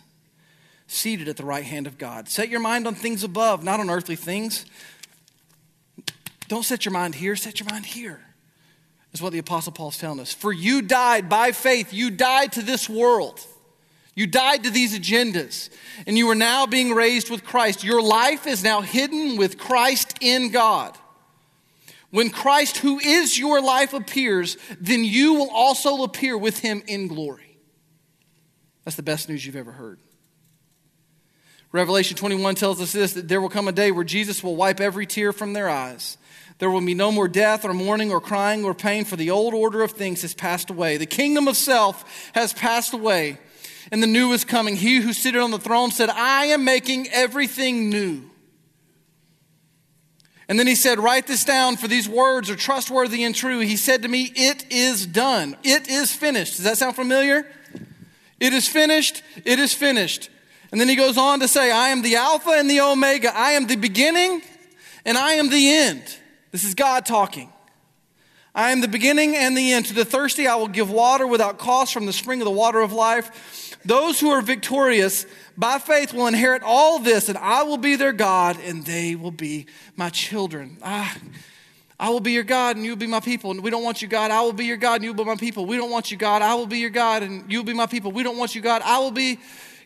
seated 0.88 1.28
at 1.28 1.38
the 1.38 1.46
right 1.46 1.64
hand 1.64 1.88
of 1.88 1.98
God. 1.98 2.28
Set 2.28 2.50
your 2.50 2.60
mind 2.60 2.88
on 2.88 2.96
things 2.96 3.24
above, 3.24 3.64
not 3.64 3.80
on 3.80 3.90
earthly 3.90 4.16
things. 4.16 4.66
Don't 6.48 6.66
set 6.66 6.86
your 6.86 6.94
mind 6.94 7.16
here, 7.16 7.36
set 7.36 7.60
your 7.60 7.70
mind 7.70 7.86
here, 7.86 8.20
is 9.14 9.22
what 9.22 9.32
the 9.32 9.40
Apostle 9.40 9.72
Paul 9.72 9.90
is 9.90 9.98
telling 9.98 10.20
us. 10.20 10.34
For 10.34 10.52
you 10.52 10.82
died 10.82 11.30
by 11.30 11.52
faith, 11.52 11.94
you 11.94 12.10
died 12.10 12.54
to 12.54 12.64
this 12.64 12.90
world. 12.90 13.40
You 14.16 14.28
died 14.28 14.64
to 14.66 14.70
these 14.70 14.98
agendas, 15.00 15.70
and 16.06 16.18
you 16.18 16.30
are 16.30 16.36
now 16.36 16.66
being 16.66 16.94
raised 16.94 17.30
with 17.30 17.46
Christ. 17.46 17.86
Your 17.86 18.02
life 18.02 18.48
is 18.48 18.64
now 18.64 18.82
hidden 18.82 19.38
with 19.38 19.58
Christ 19.58 20.18
in 20.20 20.52
God. 20.52 20.98
When 22.12 22.30
Christ, 22.30 22.78
who 22.78 23.00
is 23.00 23.38
your 23.38 23.62
life, 23.62 23.94
appears, 23.94 24.58
then 24.80 25.04
you 25.04 25.36
will 25.36 25.52
also 25.52 26.04
appear 26.04 26.38
with 26.38 26.60
him 26.60 26.82
in 26.88 27.08
glory. 27.08 27.58
That's 28.84 28.96
the 28.96 29.04
best 29.04 29.30
news 29.30 29.46
you've 29.46 29.56
ever 29.56 29.72
heard. 29.72 30.00
Revelation 31.72 32.18
21 32.18 32.56
tells 32.56 32.82
us 32.82 32.94
this 32.94 33.14
that 33.14 33.28
there 33.28 33.40
will 33.40 33.50
come 33.50 33.68
a 33.68 33.72
day 33.72 33.92
where 33.92 34.04
Jesus 34.04 34.44
will 34.44 34.56
wipe 34.56 34.80
every 34.80 35.06
tear 35.06 35.32
from 35.32 35.54
their 35.54 35.70
eyes. 35.70 36.18
There 36.58 36.72
will 36.72 36.82
be 36.82 36.96
no 36.96 37.12
more 37.12 37.28
death 37.28 37.64
or 37.64 37.74
mourning 37.74 38.12
or 38.12 38.20
crying 38.20 38.66
or 38.66 38.74
pain, 38.74 39.06
for 39.06 39.16
the 39.16 39.30
old 39.30 39.54
order 39.54 39.84
of 39.84 39.92
things 39.92 40.24
has 40.24 40.34
passed 40.34 40.70
away. 40.70 40.98
The 40.98 41.06
kingdom 41.06 41.48
of 41.48 41.56
self 41.56 42.04
has 42.34 42.54
passed 42.54 42.94
away. 42.94 43.38
and 43.92 44.04
the 44.04 44.08
new 44.08 44.34
is 44.34 44.44
coming. 44.46 44.76
He 44.76 44.98
who 44.98 45.14
sitteth 45.14 45.42
on 45.42 45.52
the 45.52 45.60
throne 45.60 45.92
said, 45.92 46.10
I 46.10 46.46
am 46.46 46.64
making 46.64 47.08
everything 47.10 47.90
new. 47.90 48.30
And 50.50 50.58
then 50.58 50.66
he 50.66 50.76
said, 50.76 51.00
Write 51.00 51.28
this 51.28 51.46
down, 51.46 51.78
for 51.78 51.88
these 51.88 52.10
words 52.10 52.50
are 52.50 52.56
trustworthy 52.56 53.24
and 53.24 53.36
true. 53.36 53.60
He 53.60 53.78
said 53.78 54.02
to 54.02 54.08
me, 54.08 54.34
It 54.36 54.66
is 54.72 55.06
done. 55.06 55.56
It 55.64 55.88
is 55.88 56.12
finished. 56.12 56.56
Does 56.56 56.66
that 56.66 56.80
sound 56.80 56.96
familiar? 56.96 57.46
It 58.40 58.54
is 58.54 58.68
finished. 58.68 59.22
It 59.46 59.60
is 59.60 59.74
finished. 59.74 60.30
And 60.72 60.82
then 60.82 60.90
he 60.90 60.96
goes 60.96 61.18
on 61.18 61.40
to 61.42 61.48
say, 61.48 61.72
I 61.72 61.90
am 61.90 62.02
the 62.02 62.16
Alpha 62.16 62.52
and 62.52 62.70
the 62.70 62.82
Omega. 62.82 63.36
I 63.36 63.52
am 63.52 63.68
the 63.68 63.76
beginning 63.76 64.42
and 65.06 65.18
I 65.18 65.34
am 65.34 65.50
the 65.50 65.72
end. 65.72 66.04
This 66.52 66.64
is 66.64 66.74
God 66.74 67.06
talking. 67.06 67.52
I 68.54 68.72
am 68.72 68.82
the 68.82 68.88
beginning 68.88 69.36
and 69.36 69.56
the 69.56 69.74
end. 69.74 69.86
To 69.88 69.94
the 69.94 70.06
thirsty, 70.06 70.48
I 70.48 70.56
will 70.56 70.68
give 70.68 70.90
water 70.90 71.28
without 71.28 71.60
cost 71.60 71.94
from 71.94 72.06
the 72.06 72.14
spring 72.14 72.42
of 72.42 72.46
the 72.46 72.52
water 72.52 72.82
of 72.82 72.92
life. 72.92 73.78
Those 73.86 74.20
who 74.20 74.30
are 74.30 74.42
victorious 74.42 75.26
by 75.60 75.78
faith 75.78 76.14
will 76.14 76.28
inherit 76.28 76.64
all 76.64 77.00
this, 77.00 77.28
and 77.28 77.38
I 77.38 77.64
will 77.64 77.78
be 77.78 77.98
their 77.98 78.14
God, 78.14 78.58
and 78.64 78.86
they 78.86 79.16
will 79.16 79.30
be 79.30 79.66
my 79.98 80.10
children. 80.10 80.78
Ah, 80.82 81.18
I 82.00 82.10
will 82.12 82.22
be 82.22 82.32
your 82.32 82.46
God, 82.46 82.78
and 82.78 82.86
you 82.86 82.92
will 82.92 82.98
be 82.98 83.08
my 83.08 83.20
people. 83.20 83.52
And 83.52 83.62
we 83.62 83.70
don't 83.70 83.84
want 83.84 84.02
you, 84.02 84.08
God. 84.08 84.32
I 84.32 84.42
will 84.42 84.54
be 84.54 84.64
your 84.64 84.78
God, 84.78 84.96
and 84.96 85.04
you 85.04 85.10
will 85.10 85.22
be 85.22 85.30
my 85.30 85.36
people. 85.36 85.66
We 85.66 85.76
don't 85.76 85.92
want 85.92 86.12
you, 86.12 86.18
God. 86.18 86.42
I 86.42 86.56
will 86.56 86.66
be 86.66 86.80
your 86.80 86.90
God, 86.90 87.24
and 87.24 87.52
you 87.52 87.60
will 87.60 87.66
be 87.66 87.74
my 87.74 87.88
people. 87.88 88.14
We 88.14 88.24
don't 88.24 88.38
want 88.38 88.56
you, 88.56 88.62
God. 88.62 88.82
I 88.86 89.00
will 89.00 89.12
be 89.12 89.38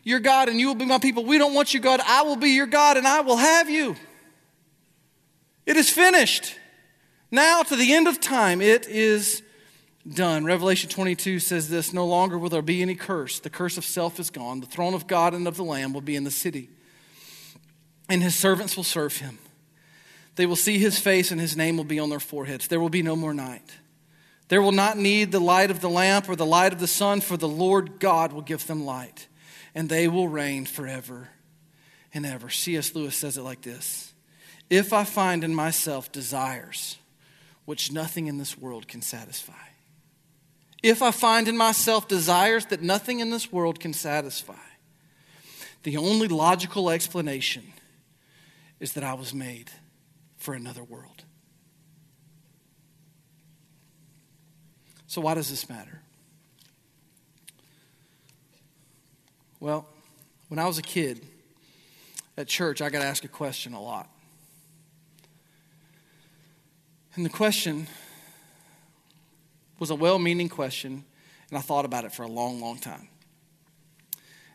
your 0.04 0.20
God, 0.20 0.48
and 0.48 0.60
you 0.60 0.68
will 0.68 0.76
be 0.76 0.86
my 0.86 0.98
people. 0.98 1.24
We 1.24 1.38
don't 1.38 1.54
want 1.54 1.74
you, 1.74 1.80
God. 1.80 2.00
I 2.06 2.22
will 2.22 2.36
be 2.36 2.50
your 2.50 2.66
God, 2.66 2.96
and 2.96 3.04
I 3.04 3.22
will 3.22 3.36
have 3.36 3.68
you. 3.68 3.96
It 5.66 5.76
is 5.76 5.90
finished. 5.90 6.56
Now, 7.32 7.64
to 7.64 7.74
the 7.74 7.92
end 7.92 8.06
of 8.06 8.20
time, 8.20 8.62
it 8.62 8.86
is 8.86 9.42
done. 10.12 10.44
Revelation 10.44 10.90
22 10.90 11.38
says 11.38 11.68
this 11.68 11.92
No 11.92 12.06
longer 12.06 12.38
will 12.38 12.48
there 12.48 12.62
be 12.62 12.82
any 12.82 12.94
curse. 12.94 13.40
The 13.40 13.50
curse 13.50 13.76
of 13.78 13.84
self 13.84 14.20
is 14.20 14.30
gone. 14.30 14.60
The 14.60 14.66
throne 14.66 14.94
of 14.94 15.06
God 15.06 15.34
and 15.34 15.46
of 15.48 15.56
the 15.56 15.64
Lamb 15.64 15.92
will 15.92 16.00
be 16.00 16.16
in 16.16 16.24
the 16.24 16.30
city, 16.30 16.68
and 18.08 18.22
his 18.22 18.34
servants 18.34 18.76
will 18.76 18.84
serve 18.84 19.18
him. 19.18 19.38
They 20.36 20.46
will 20.46 20.56
see 20.56 20.78
his 20.78 20.98
face, 20.98 21.30
and 21.30 21.40
his 21.40 21.56
name 21.56 21.76
will 21.76 21.84
be 21.84 22.00
on 22.00 22.10
their 22.10 22.20
foreheads. 22.20 22.68
There 22.68 22.80
will 22.80 22.88
be 22.88 23.02
no 23.02 23.16
more 23.16 23.34
night. 23.34 23.70
There 24.48 24.60
will 24.60 24.72
not 24.72 24.98
need 24.98 25.32
the 25.32 25.40
light 25.40 25.70
of 25.70 25.80
the 25.80 25.88
lamp 25.88 26.28
or 26.28 26.36
the 26.36 26.44
light 26.44 26.72
of 26.72 26.80
the 26.80 26.86
sun, 26.86 27.20
for 27.20 27.36
the 27.36 27.48
Lord 27.48 27.98
God 27.98 28.32
will 28.32 28.42
give 28.42 28.66
them 28.66 28.84
light, 28.84 29.28
and 29.74 29.88
they 29.88 30.08
will 30.08 30.28
reign 30.28 30.66
forever 30.66 31.30
and 32.12 32.26
ever. 32.26 32.50
C.S. 32.50 32.94
Lewis 32.94 33.16
says 33.16 33.38
it 33.38 33.42
like 33.42 33.62
this 33.62 34.12
If 34.68 34.92
I 34.92 35.04
find 35.04 35.44
in 35.44 35.54
myself 35.54 36.12
desires 36.12 36.98
which 37.64 37.92
nothing 37.92 38.26
in 38.26 38.36
this 38.36 38.58
world 38.58 38.86
can 38.86 39.00
satisfy, 39.00 39.54
if 40.84 41.00
I 41.00 41.12
find 41.12 41.48
in 41.48 41.56
myself 41.56 42.06
desires 42.08 42.66
that 42.66 42.82
nothing 42.82 43.20
in 43.20 43.30
this 43.30 43.50
world 43.50 43.80
can 43.80 43.94
satisfy, 43.94 44.52
the 45.82 45.96
only 45.96 46.28
logical 46.28 46.90
explanation 46.90 47.72
is 48.80 48.92
that 48.92 49.02
I 49.02 49.14
was 49.14 49.32
made 49.32 49.70
for 50.36 50.52
another 50.52 50.84
world. 50.84 51.24
So, 55.06 55.22
why 55.22 55.32
does 55.32 55.48
this 55.48 55.70
matter? 55.70 56.02
Well, 59.60 59.88
when 60.48 60.58
I 60.58 60.66
was 60.66 60.76
a 60.76 60.82
kid 60.82 61.24
at 62.36 62.46
church, 62.46 62.82
I 62.82 62.90
got 62.90 63.00
asked 63.00 63.24
a 63.24 63.28
question 63.28 63.72
a 63.72 63.80
lot. 63.80 64.10
And 67.14 67.24
the 67.24 67.30
question 67.30 67.86
was 69.78 69.90
a 69.90 69.94
well 69.94 70.18
meaning 70.18 70.48
question, 70.48 71.04
and 71.48 71.58
I 71.58 71.60
thought 71.60 71.84
about 71.84 72.04
it 72.04 72.12
for 72.12 72.22
a 72.22 72.28
long, 72.28 72.60
long 72.60 72.78
time. 72.78 73.08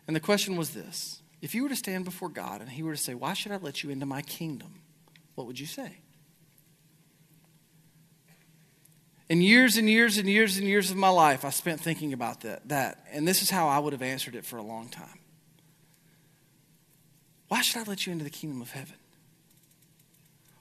And 0.08 0.16
the 0.16 0.20
question 0.20 0.56
was 0.56 0.72
this 0.72 1.22
If 1.42 1.54
you 1.54 1.64
were 1.64 1.70
to 1.70 1.76
stand 1.76 2.06
before 2.06 2.30
God 2.30 2.62
and 2.62 2.70
He 2.70 2.84
were 2.84 2.96
to 2.96 3.02
say, 3.02 3.14
Why 3.14 3.34
should 3.34 3.52
I 3.52 3.58
let 3.58 3.84
you 3.84 3.90
into 3.90 4.06
my 4.06 4.22
kingdom? 4.22 4.82
What 5.36 5.48
would 5.48 5.60
you 5.60 5.68
say? 5.68 6.00
And 9.30 9.44
years 9.44 9.78
and 9.78 9.88
years 9.88 10.18
and 10.18 10.28
years 10.28 10.58
and 10.58 10.68
years 10.68 10.90
of 10.90 10.98
my 10.98 11.10
life, 11.10 11.46
I 11.46 11.52
spent 11.52 11.80
thinking 11.80 12.14
about 12.14 12.42
that, 12.42 12.68
that. 12.70 13.06
And 13.12 13.28
this 13.28 13.44
is 13.44 13.52
how 13.52 13.68
I 13.68 13.78
would 13.78 13.94
have 13.94 14.02
answered 14.02 14.36
it 14.36 14.44
for 14.44 14.58
a 14.58 14.64
long 14.64 14.90
time. 14.90 15.20
Why 17.48 17.62
should 17.62 17.80
I 17.80 17.84
let 17.84 18.08
you 18.08 18.12
into 18.12 18.24
the 18.24 18.32
kingdom 18.32 18.62
of 18.62 18.72
heaven? 18.72 18.96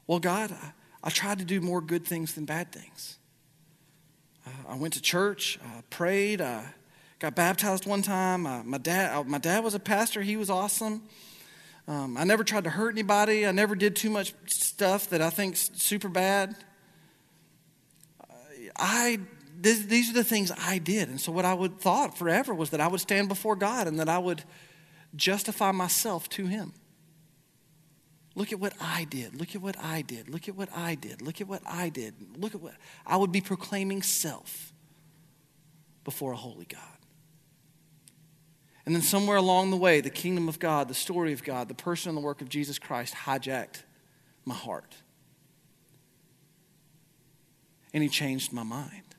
Well, 0.06 0.18
God, 0.18 0.52
I, 0.52 0.72
I 1.02 1.10
tried 1.10 1.38
to 1.38 1.44
do 1.44 1.60
more 1.60 1.80
good 1.80 2.04
things 2.04 2.34
than 2.34 2.44
bad 2.44 2.72
things. 2.72 3.18
I 4.68 4.76
went 4.76 4.94
to 4.94 5.02
church, 5.02 5.58
I 5.64 5.82
prayed, 5.90 6.40
I 6.40 6.64
got 7.18 7.34
baptized 7.34 7.86
one 7.86 8.02
time. 8.02 8.42
my, 8.42 8.78
dad, 8.78 9.26
my 9.26 9.38
dad 9.38 9.64
was 9.64 9.74
a 9.74 9.80
pastor, 9.80 10.22
he 10.22 10.36
was 10.36 10.50
awesome. 10.50 11.02
Um, 11.88 12.18
I 12.18 12.24
never 12.24 12.44
tried 12.44 12.64
to 12.64 12.70
hurt 12.70 12.90
anybody. 12.90 13.46
I 13.46 13.52
never 13.52 13.74
did 13.74 13.96
too 13.96 14.10
much 14.10 14.34
stuff 14.46 15.08
that 15.08 15.22
I 15.22 15.30
think's 15.30 15.70
super 15.74 16.08
bad. 16.08 16.54
I 18.76 19.20
this, 19.60 19.80
these 19.86 20.10
are 20.10 20.12
the 20.12 20.22
things 20.22 20.52
I 20.56 20.78
did, 20.78 21.08
and 21.08 21.20
so 21.20 21.32
what 21.32 21.44
I 21.44 21.52
would 21.52 21.80
thought 21.80 22.16
forever 22.16 22.54
was 22.54 22.70
that 22.70 22.80
I 22.80 22.86
would 22.86 23.00
stand 23.00 23.28
before 23.28 23.56
God 23.56 23.88
and 23.88 23.98
that 23.98 24.08
I 24.08 24.18
would 24.18 24.44
justify 25.16 25.72
myself 25.72 26.28
to 26.30 26.46
Him. 26.46 26.74
Look 28.38 28.52
at 28.52 28.60
what 28.60 28.74
I 28.80 29.02
did. 29.02 29.34
Look 29.34 29.56
at 29.56 29.60
what 29.60 29.76
I 29.82 30.00
did. 30.00 30.28
Look 30.28 30.48
at 30.48 30.54
what 30.54 30.68
I 30.72 30.94
did. 30.94 31.20
Look 31.20 31.40
at 31.40 31.48
what 31.48 31.60
I 31.66 31.88
did. 31.88 32.14
Look 32.36 32.54
at 32.54 32.60
what 32.60 32.74
I 33.04 33.16
would 33.16 33.32
be 33.32 33.40
proclaiming 33.40 34.00
self 34.00 34.72
before 36.04 36.30
a 36.30 36.36
holy 36.36 36.64
God. 36.64 36.80
And 38.86 38.94
then 38.94 39.02
somewhere 39.02 39.38
along 39.38 39.72
the 39.72 39.76
way, 39.76 40.00
the 40.00 40.08
kingdom 40.08 40.48
of 40.48 40.60
God, 40.60 40.86
the 40.86 40.94
story 40.94 41.32
of 41.32 41.42
God, 41.42 41.66
the 41.66 41.74
person 41.74 42.10
and 42.10 42.16
the 42.16 42.22
work 42.22 42.40
of 42.40 42.48
Jesus 42.48 42.78
Christ 42.78 43.12
hijacked 43.12 43.82
my 44.44 44.54
heart. 44.54 44.94
And 47.92 48.04
he 48.04 48.08
changed 48.08 48.52
my 48.52 48.62
mind. 48.62 49.16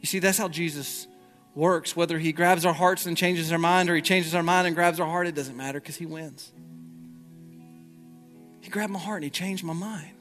You 0.00 0.06
see, 0.06 0.18
that's 0.18 0.38
how 0.38 0.48
Jesus 0.48 1.06
works. 1.54 1.94
Whether 1.94 2.18
he 2.18 2.32
grabs 2.32 2.64
our 2.64 2.72
hearts 2.72 3.04
and 3.04 3.18
changes 3.18 3.52
our 3.52 3.58
mind 3.58 3.90
or 3.90 3.96
he 3.96 4.00
changes 4.00 4.34
our 4.34 4.42
mind 4.42 4.66
and 4.66 4.74
grabs 4.74 4.98
our 4.98 5.06
heart, 5.06 5.26
it 5.26 5.34
doesn't 5.34 5.58
matter 5.58 5.78
because 5.78 5.96
he 5.96 6.06
wins. 6.06 6.52
He 8.60 8.70
grabbed 8.70 8.92
my 8.92 8.98
heart 8.98 9.16
and 9.18 9.24
he 9.24 9.30
changed 9.30 9.64
my 9.64 9.72
mind. 9.72 10.20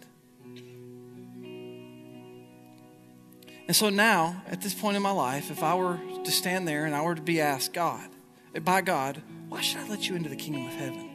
And 3.69 3.75
so 3.75 3.89
now, 3.89 4.41
at 4.47 4.61
this 4.61 4.73
point 4.73 4.97
in 4.97 5.03
my 5.03 5.11
life, 5.11 5.51
if 5.51 5.61
I 5.61 5.75
were 5.75 5.99
to 6.23 6.31
stand 6.31 6.67
there 6.67 6.85
and 6.85 6.95
I 6.95 7.01
were 7.01 7.13
to 7.13 7.21
be 7.21 7.39
asked, 7.39 7.71
God, 7.71 8.09
by 8.63 8.81
God, 8.81 9.21
why 9.47 9.61
should 9.61 9.81
I 9.81 9.87
let 9.87 10.09
you 10.09 10.15
into 10.15 10.27
the 10.27 10.35
kingdom 10.35 10.65
of 10.65 10.73
heaven? 10.73 11.07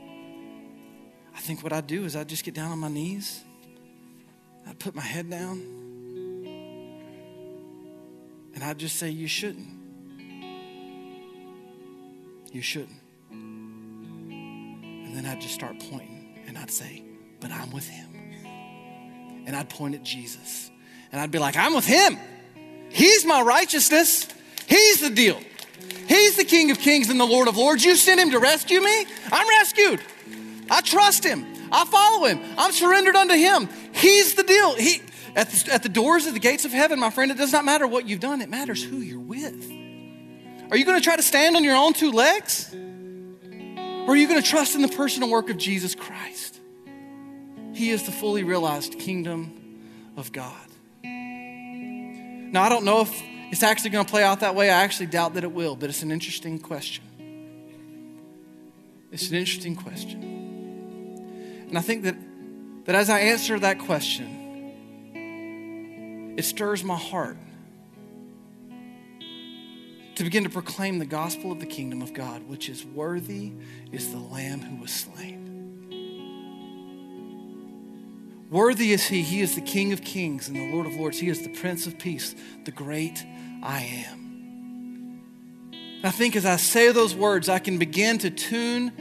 I 1.35 1.41
think 1.41 1.65
what 1.65 1.73
I'd 1.73 1.89
do 1.89 2.05
is 2.05 2.15
I'd 2.15 2.29
just 2.29 2.45
get 2.45 2.55
down 2.55 2.71
on 2.71 2.79
my 2.79 2.89
knees, 2.89 3.43
I'd 4.69 4.79
put 4.79 4.95
my 4.95 5.03
head 5.03 5.29
down, 5.29 5.59
and 8.55 8.63
I'd 8.63 8.79
just 8.79 8.97
say, 8.97 9.11
You 9.11 9.27
shouldn't. 9.27 9.67
You 12.53 12.63
shouldn't. 12.63 13.01
And 13.33 15.17
then 15.17 15.27
I'd 15.27 15.41
just 15.41 15.55
start 15.55 15.81
pointing 15.91 16.45
and 16.47 16.57
I'd 16.57 16.71
say, 16.71 17.03
but 17.45 17.53
I'm 17.53 17.71
with 17.73 17.87
him. 17.87 18.09
And 19.47 19.55
I'd 19.55 19.69
point 19.69 19.95
at 19.95 20.03
Jesus. 20.03 20.71
And 21.13 21.21
I'd 21.21 21.31
be 21.31 21.39
like, 21.39 21.59
I'm 21.59 21.75
with 21.75 21.85
him. 21.85 22.17
He's 22.89 23.27
my 23.27 23.43
righteousness. 23.43 24.27
He's 24.67 25.03
the 25.03 25.11
deal. 25.11 25.39
He's 26.09 26.39
the 26.39 26.45
King 26.45 26.71
of 26.71 26.79
Kings 26.79 27.11
and 27.11 27.21
the 27.21 27.27
Lord 27.27 27.47
of 27.47 27.59
Lords. 27.59 27.85
You 27.85 27.97
sent 27.97 28.19
him 28.19 28.31
to 28.31 28.39
rescue 28.39 28.81
me. 28.81 29.07
I'm 29.31 29.47
rescued. 29.61 30.01
I 30.71 30.81
trust 30.81 31.23
him. 31.23 31.45
I 31.71 31.85
follow 31.85 32.25
him. 32.25 32.41
I'm 32.57 32.73
surrendered 32.73 33.15
unto 33.15 33.35
him. 33.35 33.69
He's 33.93 34.37
the 34.37 34.43
deal. 34.43 34.75
He, 34.77 35.03
at, 35.37 35.51
the, 35.51 35.75
at 35.75 35.83
the 35.83 35.91
doors 35.91 36.27
of 36.27 36.33
the 36.33 36.41
gates 36.41 36.65
of 36.65 36.71
heaven, 36.71 36.99
my 36.99 37.11
friend, 37.11 37.31
it 37.31 37.37
does 37.37 37.53
not 37.53 37.67
matter 37.67 37.87
what 37.87 38.09
you've 38.09 38.21
done, 38.21 38.41
it 38.41 38.49
matters 38.49 38.83
who 38.83 38.97
you're 38.97 39.21
with. 39.21 39.71
Are 40.71 40.79
you 40.79 40.87
going 40.87 40.97
to 40.97 41.05
try 41.05 41.17
to 41.17 41.23
stand 41.23 41.57
on 41.57 41.63
your 41.63 41.77
own 41.77 41.93
two 41.93 42.11
legs? 42.11 42.75
Or 42.75 44.13
are 44.13 44.17
you 44.17 44.29
going 44.29 44.41
to 44.43 44.49
trust 44.49 44.75
in 44.77 44.81
the 44.81 44.89
personal 44.89 45.29
work 45.29 45.51
of 45.51 45.59
Jesus 45.59 45.95
Christ? 45.95 46.54
He 47.75 47.91
is 47.91 48.05
the 48.05 48.13
fully 48.13 48.45
realized 48.45 48.99
kingdom 48.99 49.83
of 50.17 50.33
God. 50.33 50.55
Now, 51.03 52.63
I 52.63 52.69
don't 52.69 52.85
know 52.85 53.01
if 53.01 53.23
it's 53.51 53.65
actually 53.65 53.91
going 53.91 54.05
to 54.05 54.11
play 54.11 54.23
out 54.23 54.41
that 54.41 54.55
way. 54.55 54.71
I 54.71 54.83
actually 54.83 55.07
doubt 55.07 55.35
that 55.35 55.45
it 55.45 55.53
will, 55.53 55.77
but 55.77 55.91
it's 55.91 56.03
an 56.03 56.11
interesting 56.11 56.59
question. 56.61 57.05
It's 59.11 59.29
an 59.31 59.37
interesting 59.37 59.77
question. 59.77 61.67
And 61.69 61.77
I 61.77 61.81
think 61.81 62.05
that, 62.05 62.17
that 62.85 62.95
as 62.95 63.11
I 63.11 63.19
answer 63.21 63.59
that 63.59 63.81
question, 63.81 64.43
it 66.37 66.45
stirs 66.45 66.85
my 66.85 66.97
heart 66.97 67.37
to 70.15 70.23
begin 70.23 70.45
to 70.45 70.51
proclaim 70.51 70.99
the 70.99 71.07
gospel 71.07 71.51
of 71.51 71.59
the 71.59 71.67
kingdom 71.67 72.03
of 72.03 72.13
God, 72.13 72.49
which 72.49 72.69
is 72.69 72.85
worthy 72.85 73.53
is 73.91 74.13
the 74.13 74.19
Lamb 74.19 74.61
who 74.61 74.81
was 74.81 74.93
slain. 74.93 75.44
Worthy 78.55 78.93
is 78.93 79.05
he. 79.09 79.23
He 79.23 79.41
is 79.41 79.57
the 79.57 79.61
King 79.61 79.93
of 79.93 80.03
kings 80.03 80.47
and 80.47 80.57
the 80.57 80.71
Lord 80.71 80.87
of 80.87 80.95
lords. 80.95 81.19
He 81.19 81.29
is 81.29 81.43
the 81.43 81.49
Prince 81.49 81.89
of 81.89 81.99
peace, 81.99 82.37
the 82.65 82.71
great 82.71 83.27
I 83.65 83.81
am. 84.07 85.21
I 86.05 86.13
think 86.13 86.37
as 86.37 86.47
I 86.47 86.55
say 86.55 86.93
those 86.93 87.17
words, 87.17 87.49
I 87.49 87.59
can 87.59 87.79
begin 87.79 88.19
to 88.19 88.31
tune 88.31 88.93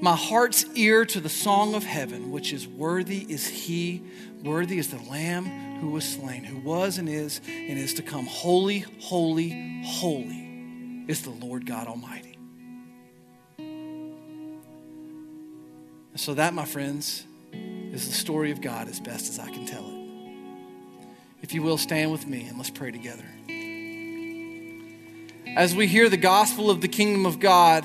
my 0.00 0.16
heart's 0.16 0.64
ear 0.74 1.04
to 1.04 1.20
the 1.20 1.28
song 1.28 1.76
of 1.76 1.84
heaven, 1.84 2.32
which 2.32 2.52
is 2.52 2.66
Worthy 2.66 3.24
is 3.32 3.46
He, 3.46 4.02
worthy 4.42 4.76
is 4.76 4.90
the 4.90 5.00
Lamb 5.08 5.44
who 5.78 5.90
was 5.90 6.04
slain, 6.04 6.42
who 6.42 6.58
was 6.58 6.98
and 6.98 7.08
is 7.08 7.40
and 7.46 7.78
is 7.78 7.94
to 7.94 8.02
come. 8.02 8.26
Holy, 8.26 8.80
holy, 8.98 9.84
holy 9.84 11.04
is 11.06 11.22
the 11.22 11.30
Lord 11.30 11.64
God 11.64 11.86
Almighty. 11.86 12.40
So, 16.16 16.34
that, 16.34 16.54
my 16.54 16.64
friends, 16.64 17.25
is 17.52 18.06
the 18.06 18.14
story 18.14 18.50
of 18.50 18.60
God 18.60 18.88
as 18.88 19.00
best 19.00 19.28
as 19.28 19.38
I 19.38 19.50
can 19.50 19.66
tell 19.66 19.86
it. 19.86 19.94
If 21.42 21.54
you 21.54 21.62
will, 21.62 21.78
stand 21.78 22.10
with 22.12 22.26
me 22.26 22.46
and 22.48 22.56
let's 22.56 22.70
pray 22.70 22.90
together 22.90 23.24
as 25.56 25.74
we 25.74 25.86
hear 25.86 26.10
the 26.10 26.18
gospel 26.18 26.70
of 26.70 26.82
the 26.82 26.88
kingdom 26.88 27.24
of 27.24 27.40
God, 27.40 27.82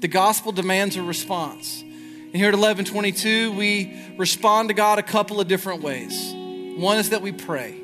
the 0.00 0.08
gospel 0.08 0.50
demands 0.50 0.96
a 0.96 1.02
response. 1.02 1.80
And 1.80 2.34
here 2.34 2.48
at 2.48 2.54
Eleven22, 2.54 3.56
we 3.56 3.96
respond 4.18 4.68
to 4.70 4.74
God 4.74 4.98
a 4.98 5.04
couple 5.04 5.40
of 5.40 5.46
different 5.46 5.82
ways. 5.82 6.32
One 6.76 6.98
is 6.98 7.10
that 7.10 7.22
we 7.22 7.30
pray. 7.30 7.80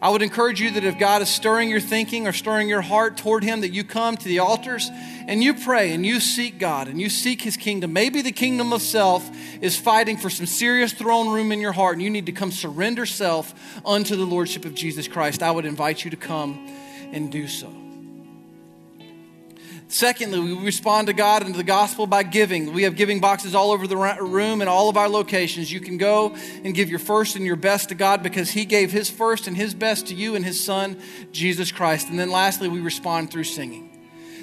I 0.00 0.10
would 0.10 0.20
encourage 0.20 0.60
you 0.60 0.70
that 0.72 0.84
if 0.84 0.98
God 0.98 1.22
is 1.22 1.28
stirring 1.28 1.70
your 1.70 1.80
thinking 1.80 2.26
or 2.26 2.32
stirring 2.32 2.68
your 2.68 2.82
heart 2.82 3.16
toward 3.16 3.42
Him, 3.42 3.62
that 3.62 3.72
you 3.72 3.82
come 3.82 4.16
to 4.16 4.24
the 4.28 4.40
altars 4.40 4.90
and 5.26 5.42
you 5.42 5.54
pray 5.54 5.92
and 5.92 6.04
you 6.04 6.20
seek 6.20 6.58
God 6.58 6.88
and 6.88 7.00
you 7.00 7.08
seek 7.08 7.40
His 7.40 7.56
kingdom. 7.56 7.92
Maybe 7.92 8.20
the 8.20 8.32
kingdom 8.32 8.72
of 8.72 8.82
self 8.82 9.28
is 9.62 9.76
fighting 9.78 10.18
for 10.18 10.28
some 10.28 10.46
serious 10.46 10.92
throne 10.92 11.32
room 11.32 11.50
in 11.50 11.60
your 11.60 11.72
heart 11.72 11.94
and 11.94 12.02
you 12.02 12.10
need 12.10 12.26
to 12.26 12.32
come 12.32 12.50
surrender 12.50 13.06
self 13.06 13.54
unto 13.86 14.16
the 14.16 14.26
Lordship 14.26 14.64
of 14.64 14.74
Jesus 14.74 15.08
Christ. 15.08 15.42
I 15.42 15.50
would 15.50 15.64
invite 15.64 16.04
you 16.04 16.10
to 16.10 16.16
come 16.16 16.68
and 17.12 17.32
do 17.32 17.48
so. 17.48 17.85
Secondly, 19.88 20.40
we 20.40 20.64
respond 20.64 21.06
to 21.06 21.12
God 21.12 21.42
and 21.42 21.54
to 21.54 21.58
the 21.58 21.64
gospel 21.64 22.08
by 22.08 22.24
giving. 22.24 22.72
We 22.72 22.82
have 22.82 22.96
giving 22.96 23.20
boxes 23.20 23.54
all 23.54 23.70
over 23.70 23.86
the 23.86 23.96
room 23.96 24.60
and 24.60 24.68
all 24.68 24.88
of 24.88 24.96
our 24.96 25.08
locations. 25.08 25.70
You 25.70 25.80
can 25.80 25.96
go 25.96 26.34
and 26.64 26.74
give 26.74 26.90
your 26.90 26.98
first 26.98 27.36
and 27.36 27.44
your 27.44 27.56
best 27.56 27.90
to 27.90 27.94
God 27.94 28.22
because 28.22 28.50
He 28.50 28.64
gave 28.64 28.90
His 28.90 29.08
first 29.08 29.46
and 29.46 29.56
His 29.56 29.74
best 29.74 30.08
to 30.08 30.14
you 30.14 30.34
and 30.34 30.44
His 30.44 30.62
Son, 30.62 31.00
Jesus 31.30 31.70
Christ. 31.70 32.08
And 32.08 32.18
then 32.18 32.30
lastly, 32.30 32.68
we 32.68 32.80
respond 32.80 33.30
through 33.30 33.44
singing. 33.44 33.92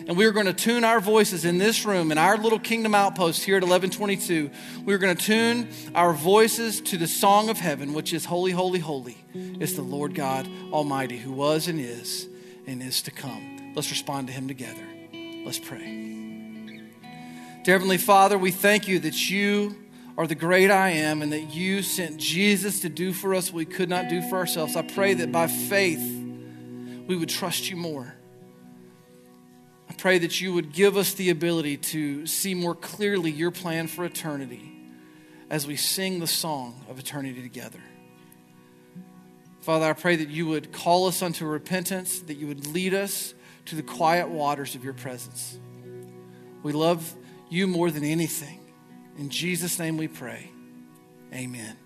And 0.07 0.17
we 0.17 0.25
are 0.25 0.31
going 0.31 0.47
to 0.47 0.53
tune 0.53 0.83
our 0.83 0.99
voices 0.99 1.45
in 1.45 1.57
this 1.57 1.85
room, 1.85 2.11
in 2.11 2.17
our 2.17 2.37
little 2.37 2.59
kingdom 2.59 2.95
outpost 2.95 3.43
here 3.43 3.57
at 3.57 3.63
Eleven22. 3.63 4.53
We're 4.85 4.97
going 4.97 5.15
to 5.15 5.23
tune 5.23 5.69
our 5.93 6.13
voices 6.13 6.81
to 6.81 6.97
the 6.97 7.07
song 7.07 7.49
of 7.49 7.57
heaven, 7.57 7.93
which 7.93 8.13
is 8.13 8.25
Holy, 8.25 8.51
Holy, 8.51 8.79
Holy 8.79 9.17
is 9.33 9.75
the 9.75 9.81
Lord 9.81 10.15
God 10.15 10.47
Almighty, 10.71 11.17
who 11.17 11.31
was 11.31 11.67
and 11.67 11.79
is 11.79 12.27
and 12.65 12.81
is 12.81 13.01
to 13.03 13.11
come. 13.11 13.73
Let's 13.75 13.91
respond 13.91 14.27
to 14.27 14.33
Him 14.33 14.47
together. 14.47 14.92
Let's 15.45 15.59
pray. 15.59 15.79
Dear 17.63 17.75
Heavenly 17.75 17.97
Father, 17.97 18.37
we 18.37 18.51
thank 18.51 18.87
you 18.87 18.99
that 18.99 19.29
you 19.29 19.75
are 20.17 20.25
the 20.25 20.35
great 20.35 20.71
I 20.71 20.91
am 20.91 21.21
and 21.21 21.33
that 21.33 21.53
you 21.53 21.81
sent 21.81 22.17
Jesus 22.17 22.79
to 22.81 22.89
do 22.89 23.11
for 23.11 23.35
us 23.35 23.49
what 23.49 23.57
we 23.57 23.65
could 23.65 23.89
not 23.89 24.07
do 24.07 24.21
for 24.29 24.37
ourselves. 24.37 24.77
I 24.77 24.83
pray 24.83 25.13
that 25.15 25.33
by 25.33 25.47
faith 25.47 25.99
we 27.07 27.17
would 27.17 27.27
trust 27.27 27.69
you 27.69 27.75
more. 27.75 28.15
I 29.89 29.93
pray 29.93 30.17
that 30.19 30.39
you 30.39 30.53
would 30.53 30.71
give 30.71 30.95
us 30.95 31.13
the 31.13 31.29
ability 31.29 31.77
to 31.77 32.25
see 32.25 32.53
more 32.53 32.75
clearly 32.75 33.29
your 33.29 33.51
plan 33.51 33.87
for 33.87 34.05
eternity 34.05 34.71
as 35.49 35.67
we 35.67 35.75
sing 35.75 36.19
the 36.19 36.27
song 36.27 36.85
of 36.89 36.99
eternity 36.99 37.41
together. 37.41 37.81
Father, 39.59 39.85
I 39.85 39.93
pray 39.93 40.15
that 40.15 40.29
you 40.29 40.47
would 40.47 40.71
call 40.71 41.07
us 41.07 41.21
unto 41.21 41.45
repentance, 41.45 42.19
that 42.21 42.35
you 42.35 42.47
would 42.47 42.67
lead 42.67 42.93
us 42.93 43.33
to 43.65 43.75
the 43.75 43.83
quiet 43.83 44.29
waters 44.29 44.75
of 44.75 44.83
your 44.83 44.93
presence. 44.93 45.59
We 46.63 46.71
love 46.71 47.15
you 47.49 47.67
more 47.67 47.91
than 47.91 48.03
anything. 48.03 48.59
In 49.17 49.29
Jesus' 49.29 49.79
name 49.79 49.97
we 49.97 50.07
pray. 50.07 50.49
Amen. 51.33 51.77